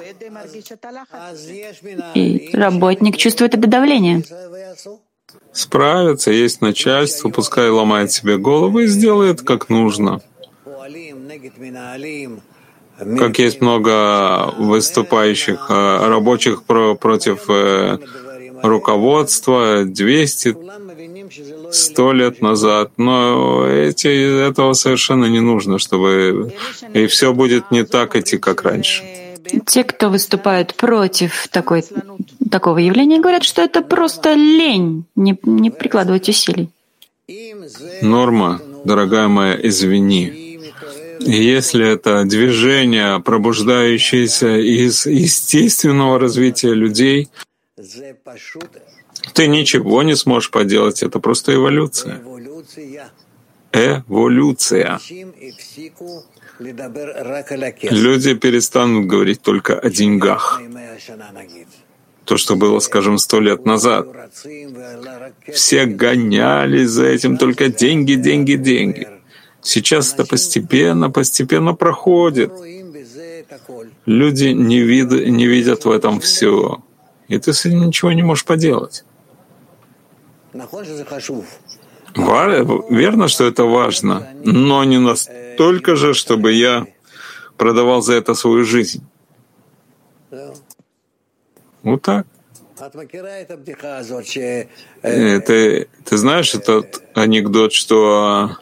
и 2.15 2.49
работник 2.53 3.17
чувствует 3.17 3.53
это 3.55 3.67
давление. 3.67 4.23
Справится, 5.51 6.31
есть 6.31 6.61
начальство, 6.61 7.29
пускай 7.29 7.69
ломает 7.69 8.11
себе 8.11 8.37
голову 8.37 8.79
и 8.79 8.87
сделает 8.87 9.41
как 9.41 9.69
нужно. 9.69 10.21
Как 13.17 13.39
есть 13.39 13.61
много 13.61 14.53
выступающих 14.57 15.67
э, 15.69 16.07
рабочих 16.07 16.63
против 16.63 17.49
э, 17.49 17.97
руководства, 18.61 19.83
200 19.85 20.55
сто 21.71 22.13
лет 22.13 22.41
назад, 22.41 22.91
но 22.97 23.67
эти, 23.67 24.47
этого 24.47 24.73
совершенно 24.73 25.25
не 25.25 25.39
нужно, 25.39 25.79
чтобы 25.79 26.53
и 26.93 27.07
все 27.07 27.33
будет 27.33 27.71
не 27.71 27.83
так 27.83 28.15
идти, 28.15 28.37
как 28.37 28.63
раньше. 28.63 29.03
Те, 29.65 29.83
кто 29.83 30.09
выступают 30.09 30.75
против 30.75 31.47
такой, 31.51 31.83
такого 32.49 32.77
явления, 32.77 33.19
говорят, 33.19 33.43
что 33.43 33.61
это 33.61 33.81
просто 33.81 34.33
лень, 34.33 35.05
не, 35.15 35.37
не 35.43 35.71
прикладывать 35.71 36.29
усилий. 36.29 36.69
Норма, 38.01 38.61
дорогая 38.85 39.27
моя, 39.27 39.57
извини. 39.61 40.59
Если 41.19 41.87
это 41.87 42.23
движение, 42.23 43.19
пробуждающееся 43.19 44.57
из 44.57 45.05
естественного 45.05 46.17
развития 46.19 46.73
людей, 46.73 47.29
ты 49.33 49.47
ничего 49.47 50.03
не 50.03 50.15
сможешь 50.15 50.51
поделать, 50.51 51.03
это 51.03 51.19
просто 51.19 51.53
эволюция. 51.53 52.21
Эволюция. 53.71 54.99
Люди 56.59 58.33
перестанут 58.35 59.07
говорить 59.07 59.41
только 59.41 59.79
о 59.79 59.89
деньгах. 59.89 60.61
То, 62.25 62.37
что 62.37 62.55
было, 62.55 62.79
скажем, 62.79 63.17
сто 63.17 63.39
лет 63.39 63.65
назад. 63.65 64.07
Все 65.51 65.85
гонялись 65.85 66.89
за 66.89 67.05
этим 67.05 67.37
только 67.37 67.67
деньги, 67.69 68.13
деньги, 68.13 68.55
деньги. 68.55 69.07
Сейчас 69.61 70.13
это 70.13 70.25
постепенно, 70.25 71.09
постепенно 71.09 71.73
проходит. 71.73 72.51
Люди 74.05 74.45
не, 74.45 74.79
вид, 74.79 75.11
не 75.11 75.47
видят 75.47 75.85
в 75.85 75.91
этом 75.91 76.19
все. 76.19 76.83
И 77.27 77.37
ты 77.37 77.53
с 77.53 77.65
этим 77.65 77.87
ничего 77.87 78.11
не 78.11 78.23
можешь 78.23 78.45
поделать. 78.45 79.03
Верно, 82.15 83.27
что 83.27 83.45
это 83.45 83.63
важно, 83.63 84.27
но 84.43 84.83
не 84.83 84.99
настолько 84.99 85.95
же, 85.95 86.13
чтобы 86.13 86.51
я 86.51 86.85
продавал 87.57 88.01
за 88.01 88.13
это 88.15 88.33
свою 88.33 88.63
жизнь. 88.63 89.03
Вот 91.83 92.01
так. 92.01 92.27
Э, 95.03 95.39
ты, 95.39 95.87
ты 96.03 96.17
знаешь 96.17 96.55
этот 96.55 97.03
анекдот, 97.13 97.73
что 97.73 98.57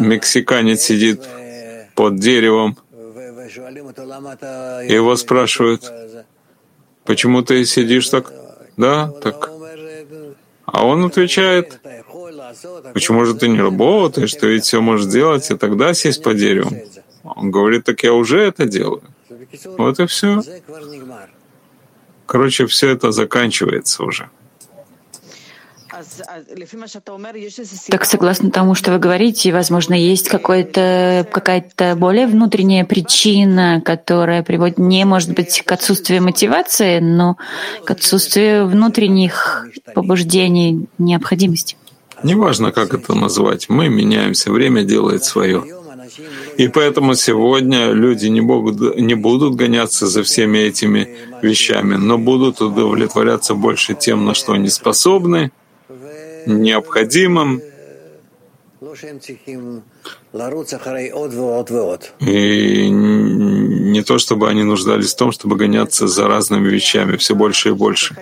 мексиканец 0.00 0.80
сидит 0.82 1.28
под 1.94 2.16
деревом, 2.20 2.78
и 4.86 4.92
его 4.92 5.16
спрашивают, 5.16 5.92
почему 7.04 7.42
ты 7.42 7.64
сидишь 7.64 8.08
так? 8.08 8.32
Да, 8.76 9.08
так. 9.08 9.50
А 10.72 10.86
он 10.86 11.04
отвечает, 11.04 11.80
почему 12.94 13.24
же 13.24 13.34
ты 13.34 13.48
не 13.48 13.60
работаешь, 13.60 14.34
ты 14.34 14.46
ведь 14.46 14.64
все 14.64 14.80
можешь 14.80 15.06
делать, 15.06 15.50
и 15.50 15.56
тогда 15.56 15.94
сесть 15.94 16.22
под 16.22 16.36
деревом. 16.36 16.76
Он 17.24 17.50
говорит, 17.50 17.84
так 17.84 18.02
я 18.02 18.12
уже 18.12 18.40
это 18.40 18.66
делаю. 18.66 19.02
Вот 19.78 19.98
и 20.00 20.06
все. 20.06 20.42
Короче, 22.26 22.66
все 22.66 22.88
это 22.90 23.10
заканчивается 23.10 24.04
уже. 24.04 24.30
Так, 27.88 28.04
согласно 28.04 28.50
тому, 28.50 28.74
что 28.74 28.92
вы 28.92 28.98
говорите, 28.98 29.52
возможно, 29.52 29.94
есть 29.94 30.28
какая-то 30.28 31.96
более 31.96 32.26
внутренняя 32.26 32.84
причина, 32.84 33.82
которая 33.84 34.42
приводит 34.42 34.78
не, 34.78 35.04
может 35.04 35.34
быть, 35.34 35.62
к 35.62 35.72
отсутствию 35.72 36.22
мотивации, 36.22 37.00
но 37.00 37.36
к 37.84 37.90
отсутствию 37.90 38.66
внутренних 38.66 39.66
побуждений, 39.94 40.86
необходимости. 40.98 41.76
Неважно, 42.22 42.70
как 42.70 42.94
это 42.94 43.14
назвать, 43.14 43.68
мы 43.68 43.88
меняемся, 43.88 44.52
время 44.52 44.84
делает 44.84 45.24
свое. 45.24 45.64
И 46.56 46.68
поэтому 46.68 47.14
сегодня 47.14 47.92
люди 47.92 48.26
не, 48.26 48.40
могут, 48.40 48.96
не 48.96 49.14
будут 49.14 49.54
гоняться 49.54 50.06
за 50.06 50.22
всеми 50.22 50.58
этими 50.58 51.08
вещами, 51.42 51.94
но 51.94 52.18
будут 52.18 52.60
удовлетворяться 52.60 53.54
больше 53.54 53.94
тем, 53.94 54.24
на 54.24 54.34
что 54.34 54.52
они 54.52 54.68
способны, 54.68 55.50
необходимым, 56.46 57.62
и 62.20 62.88
не 62.88 64.02
то, 64.02 64.18
чтобы 64.18 64.48
они 64.48 64.62
нуждались 64.62 65.12
в 65.12 65.16
том, 65.16 65.32
чтобы 65.32 65.56
гоняться 65.56 66.06
за 66.06 66.26
разными 66.26 66.68
вещами 66.68 67.16
все 67.16 67.34
больше 67.34 67.70
и 67.70 67.72
больше. 67.72 68.16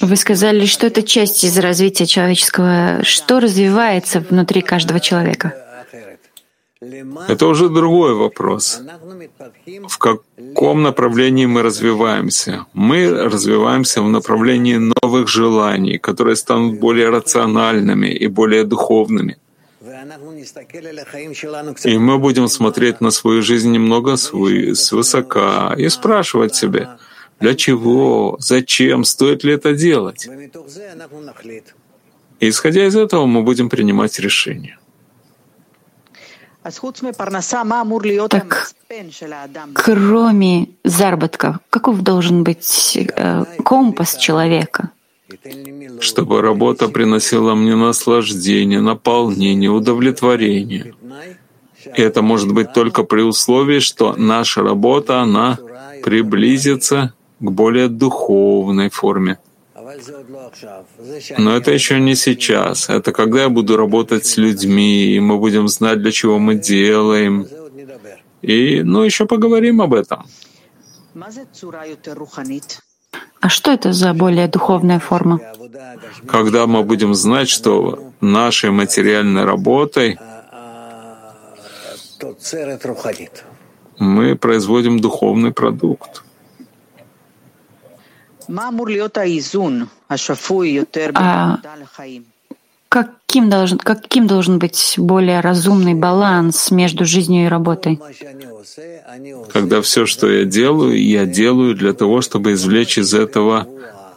Вы 0.00 0.16
сказали, 0.16 0.66
что 0.66 0.86
это 0.88 1.02
часть 1.02 1.44
из 1.44 1.58
развития 1.58 2.06
человеческого. 2.06 3.00
Что 3.02 3.40
развивается 3.40 4.20
внутри 4.20 4.60
каждого 4.60 5.00
человека? 5.00 5.67
Это 6.80 7.46
уже 7.46 7.68
другой 7.68 8.14
вопрос. 8.14 8.80
В 9.88 9.98
каком 9.98 10.82
направлении 10.82 11.46
мы 11.46 11.62
развиваемся? 11.62 12.66
Мы 12.72 13.10
развиваемся 13.10 14.00
в 14.00 14.08
направлении 14.08 14.76
новых 15.02 15.26
желаний, 15.26 15.98
которые 15.98 16.36
станут 16.36 16.78
более 16.78 17.08
рациональными 17.08 18.06
и 18.06 18.28
более 18.28 18.64
духовными. 18.64 19.38
И 21.84 21.98
мы 21.98 22.18
будем 22.18 22.48
смотреть 22.48 23.00
на 23.00 23.10
свою 23.10 23.42
жизнь 23.42 23.72
немного 23.72 24.16
свысока 24.16 25.74
и 25.76 25.88
спрашивать 25.88 26.54
себя, 26.54 26.98
для 27.40 27.54
чего, 27.54 28.36
зачем, 28.38 29.02
стоит 29.02 29.42
ли 29.42 29.54
это 29.54 29.72
делать. 29.74 30.28
И 32.40 32.48
исходя 32.48 32.86
из 32.86 32.94
этого 32.94 33.26
мы 33.26 33.42
будем 33.42 33.68
принимать 33.68 34.20
решения. 34.20 34.77
Так, 38.28 38.72
кроме 39.74 40.68
заработка, 40.84 41.60
каков 41.70 42.00
должен 42.02 42.44
быть 42.44 42.96
э, 42.96 43.44
компас 43.64 44.16
человека? 44.16 44.90
Чтобы 46.00 46.40
работа 46.40 46.88
приносила 46.88 47.54
мне 47.54 47.76
наслаждение, 47.76 48.80
наполнение, 48.80 49.70
удовлетворение. 49.70 50.94
И 51.96 52.02
это 52.02 52.22
может 52.22 52.52
быть 52.52 52.72
только 52.72 53.02
при 53.04 53.22
условии, 53.22 53.80
что 53.80 54.14
наша 54.16 54.62
работа, 54.62 55.20
она 55.20 55.58
приблизится 56.02 57.12
к 57.40 57.50
более 57.50 57.88
духовной 57.88 58.90
форме. 58.90 59.38
Но 61.38 61.56
это 61.56 61.70
еще 61.70 62.00
не 62.00 62.14
сейчас. 62.14 62.88
Это 62.88 63.12
когда 63.12 63.42
я 63.42 63.48
буду 63.48 63.76
работать 63.76 64.26
с 64.26 64.36
людьми, 64.36 65.16
и 65.16 65.20
мы 65.20 65.38
будем 65.38 65.68
знать, 65.68 66.02
для 66.02 66.12
чего 66.12 66.38
мы 66.38 66.54
делаем. 66.56 67.46
И, 68.42 68.82
ну, 68.82 69.02
еще 69.02 69.26
поговорим 69.26 69.80
об 69.80 69.94
этом. 69.94 70.26
А 73.40 73.48
что 73.48 73.72
это 73.72 73.92
за 73.92 74.12
более 74.14 74.48
духовная 74.48 74.98
форма? 74.98 75.40
Когда 76.26 76.66
мы 76.66 76.82
будем 76.82 77.14
знать, 77.14 77.48
что 77.48 78.12
нашей 78.20 78.70
материальной 78.70 79.44
работой 79.44 80.18
мы 83.98 84.36
производим 84.36 85.00
духовный 85.00 85.52
продукт. 85.52 86.24
А 91.14 91.58
каким 92.88 93.50
должен, 93.50 93.78
каким 93.78 94.26
должен 94.26 94.58
быть 94.58 94.94
более 94.96 95.40
разумный 95.40 95.94
баланс 95.94 96.70
между 96.70 97.04
жизнью 97.04 97.44
и 97.44 97.48
работой? 97.48 98.00
Когда 99.52 99.82
все, 99.82 100.06
что 100.06 100.30
я 100.30 100.44
делаю, 100.44 101.00
я 101.00 101.26
делаю 101.26 101.74
для 101.74 101.92
того, 101.92 102.22
чтобы 102.22 102.52
извлечь 102.52 102.98
из 102.98 103.12
этого 103.12 103.66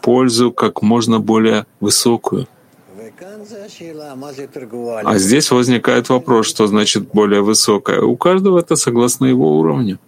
пользу 0.02 0.52
как 0.52 0.82
можно 0.82 1.20
более 1.20 1.66
высокую. 1.80 2.48
А 5.04 5.18
здесь 5.18 5.52
возникает 5.52 6.10
вопрос, 6.10 6.48
что 6.48 6.68
значит 6.68 7.10
более 7.14 7.42
высокая. 7.42 8.02
У 8.02 8.16
каждого 8.16 8.60
это 8.60 8.76
согласно 8.76 9.26
его 9.26 9.60
уровню. 9.60 10.00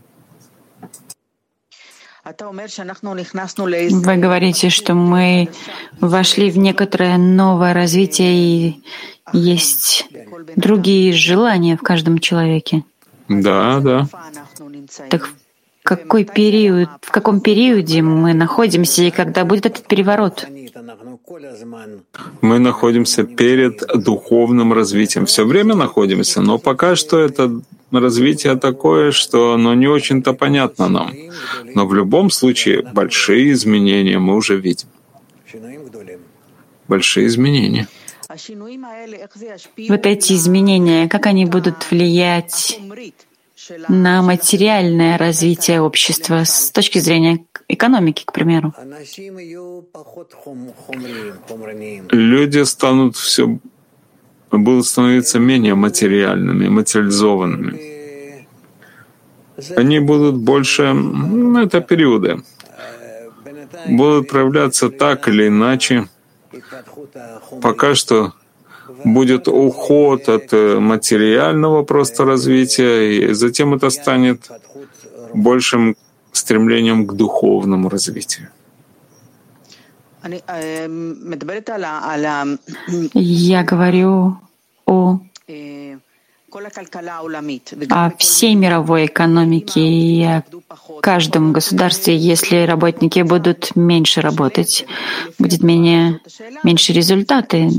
Вы 2.25 4.15
говорите, 4.17 4.69
что 4.69 4.93
мы 4.93 5.49
вошли 5.99 6.51
в 6.51 6.57
некоторое 6.57 7.17
новое 7.17 7.73
развитие 7.73 8.35
и 8.35 8.81
есть 9.33 10.07
другие 10.55 11.11
желания 11.11 11.75
в 11.75 11.81
каждом 11.81 12.19
человеке. 12.19 12.83
Да, 13.27 13.79
да. 13.79 14.07
Так 15.09 15.29
какой 15.83 16.23
период, 16.23 16.89
в 17.01 17.11
каком 17.11 17.41
периоде 17.41 18.01
мы 18.01 18.33
находимся 18.33 19.03
и 19.03 19.11
когда 19.11 19.43
будет 19.43 19.65
этот 19.65 19.85
переворот? 19.85 20.47
Мы 22.41 22.59
находимся 22.59 23.23
перед 23.23 23.81
духовным 23.93 24.71
развитием. 24.71 25.25
Все 25.25 25.45
время 25.45 25.75
находимся, 25.75 26.41
но 26.41 26.57
пока 26.57 26.95
что 26.95 27.19
это 27.19 27.61
развитие 27.99 28.55
такое, 28.55 29.11
что 29.11 29.53
оно 29.53 29.73
не 29.73 29.87
очень-то 29.87 30.33
понятно 30.33 30.89
нам. 30.89 31.11
Но 31.75 31.85
в 31.85 31.93
любом 31.93 32.29
случае 32.29 32.81
большие 32.81 33.51
изменения 33.53 34.19
мы 34.19 34.35
уже 34.35 34.57
видим. 34.57 34.87
Большие 36.87 37.27
изменения. 37.27 37.87
Вот 39.89 40.05
эти 40.05 40.33
изменения, 40.33 41.07
как 41.07 41.25
они 41.27 41.45
будут 41.45 41.91
влиять 41.91 42.79
на 43.87 44.21
материальное 44.21 45.17
развитие 45.17 45.81
общества 45.81 46.43
с 46.43 46.71
точки 46.71 46.99
зрения 46.99 47.45
экономики, 47.67 48.23
к 48.25 48.33
примеру. 48.33 48.73
Люди 52.11 52.63
станут 52.63 53.15
все 53.15 53.59
будут 54.57 54.85
становиться 54.85 55.39
менее 55.39 55.75
материальными, 55.75 56.67
материализованными. 56.67 58.47
Они 59.75 59.99
будут 59.99 60.35
больше, 60.35 60.93
ну, 60.93 61.61
это 61.61 61.81
периоды, 61.81 62.41
будут 63.87 64.29
проявляться 64.29 64.89
так 64.89 65.27
или 65.27 65.47
иначе. 65.47 66.07
Пока 67.61 67.95
что 67.95 68.33
будет 69.05 69.47
уход 69.47 70.29
от 70.29 70.53
э, 70.53 70.79
материального 70.79 71.83
просто 71.83 72.25
развития, 72.25 73.29
и 73.29 73.33
затем 73.33 73.73
это 73.73 73.89
станет 73.89 74.49
большим 75.33 75.95
стремлением 76.31 77.07
к 77.07 77.13
духовному 77.13 77.89
развитию. 77.89 78.49
Я 83.13 83.63
говорю 83.63 84.37
о 84.85 85.19
о 87.89 88.11
всей 88.17 88.53
мировой 88.55 89.07
экономике 89.07 89.81
и 89.81 90.23
о 90.23 90.43
каждом 91.01 91.51
государстве, 91.51 92.15
если 92.15 92.57
работники 92.65 93.21
будут 93.21 93.75
меньше 93.75 94.21
работать, 94.21 94.85
будет 95.39 95.63
менее, 95.63 96.19
меньше 96.63 96.93
результаты. 96.93 97.69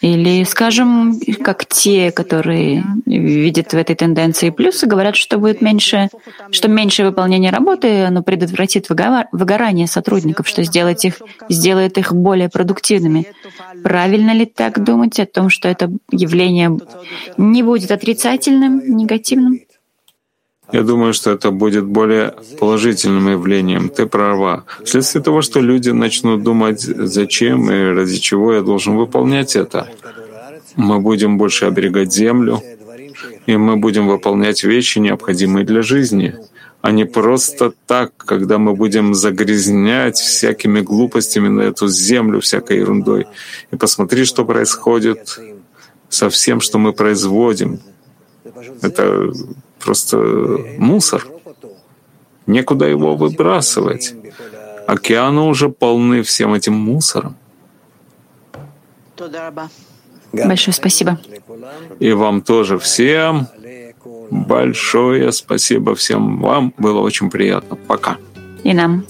Или, 0.00 0.44
скажем, 0.44 1.18
как 1.42 1.66
те, 1.66 2.10
которые 2.12 2.84
видят 3.06 3.72
в 3.72 3.76
этой 3.76 3.94
тенденции 3.94 4.50
плюсы, 4.50 4.86
говорят, 4.86 5.16
что 5.16 5.38
будет 5.38 5.60
меньше, 5.60 6.08
что 6.50 6.68
меньше 6.68 7.04
выполнения 7.04 7.50
работы, 7.50 8.04
оно 8.04 8.22
предотвратит 8.22 8.88
выгорание 8.88 9.86
сотрудников, 9.86 10.48
что 10.48 10.62
сделает 10.62 11.04
их, 11.04 11.20
сделает 11.48 11.98
их 11.98 12.14
более 12.14 12.48
продуктивными. 12.48 13.26
Правильно 13.82 14.32
ли 14.32 14.46
так 14.46 14.82
думать 14.82 15.18
о 15.20 15.26
том, 15.26 15.50
что 15.50 15.68
это 15.68 15.90
явление 16.10 16.78
не 17.36 17.62
будет 17.62 17.90
отрицательным, 17.90 18.96
негативным? 18.96 19.60
Я 20.72 20.82
думаю, 20.82 21.12
что 21.12 21.30
это 21.30 21.50
будет 21.50 21.84
более 21.84 22.34
положительным 22.58 23.28
явлением. 23.28 23.88
Ты 23.88 24.06
права. 24.06 24.64
Вследствие 24.84 25.22
того, 25.22 25.42
что 25.42 25.60
люди 25.60 25.90
начнут 25.90 26.42
думать, 26.42 26.80
зачем 26.80 27.70
и 27.70 27.94
ради 27.94 28.16
чего 28.16 28.54
я 28.54 28.62
должен 28.62 28.96
выполнять 28.96 29.54
это, 29.56 29.88
мы 30.76 31.00
будем 31.00 31.38
больше 31.38 31.66
оберегать 31.66 32.12
землю, 32.12 32.62
и 33.46 33.56
мы 33.56 33.76
будем 33.76 34.08
выполнять 34.08 34.64
вещи, 34.64 34.98
необходимые 34.98 35.66
для 35.66 35.82
жизни, 35.82 36.34
а 36.80 36.90
не 36.90 37.04
просто 37.04 37.72
так, 37.86 38.12
когда 38.16 38.58
мы 38.58 38.74
будем 38.74 39.14
загрязнять 39.14 40.16
всякими 40.16 40.80
глупостями 40.80 41.48
на 41.48 41.62
эту 41.62 41.88
землю, 41.88 42.40
всякой 42.40 42.78
ерундой. 42.78 43.26
И 43.70 43.76
посмотри, 43.76 44.24
что 44.24 44.44
происходит 44.44 45.38
со 46.08 46.28
всем, 46.28 46.60
что 46.60 46.78
мы 46.78 46.92
производим. 46.92 47.78
Это 48.82 49.32
просто 49.84 50.16
мусор. 50.78 51.26
Некуда 52.46 52.86
его 52.86 53.16
выбрасывать. 53.16 54.14
Океаны 54.86 55.42
уже 55.42 55.68
полны 55.68 56.22
всем 56.22 56.54
этим 56.54 56.74
мусором. 56.74 57.36
Большое 60.32 60.74
спасибо. 60.74 61.18
И 62.00 62.12
вам 62.12 62.42
тоже 62.42 62.78
всем 62.78 63.46
большое 64.30 65.30
спасибо 65.32 65.94
всем 65.94 66.40
вам. 66.40 66.72
Было 66.78 67.00
очень 67.00 67.30
приятно. 67.30 67.76
Пока. 67.76 68.16
И 68.64 68.72
нам. 68.74 69.04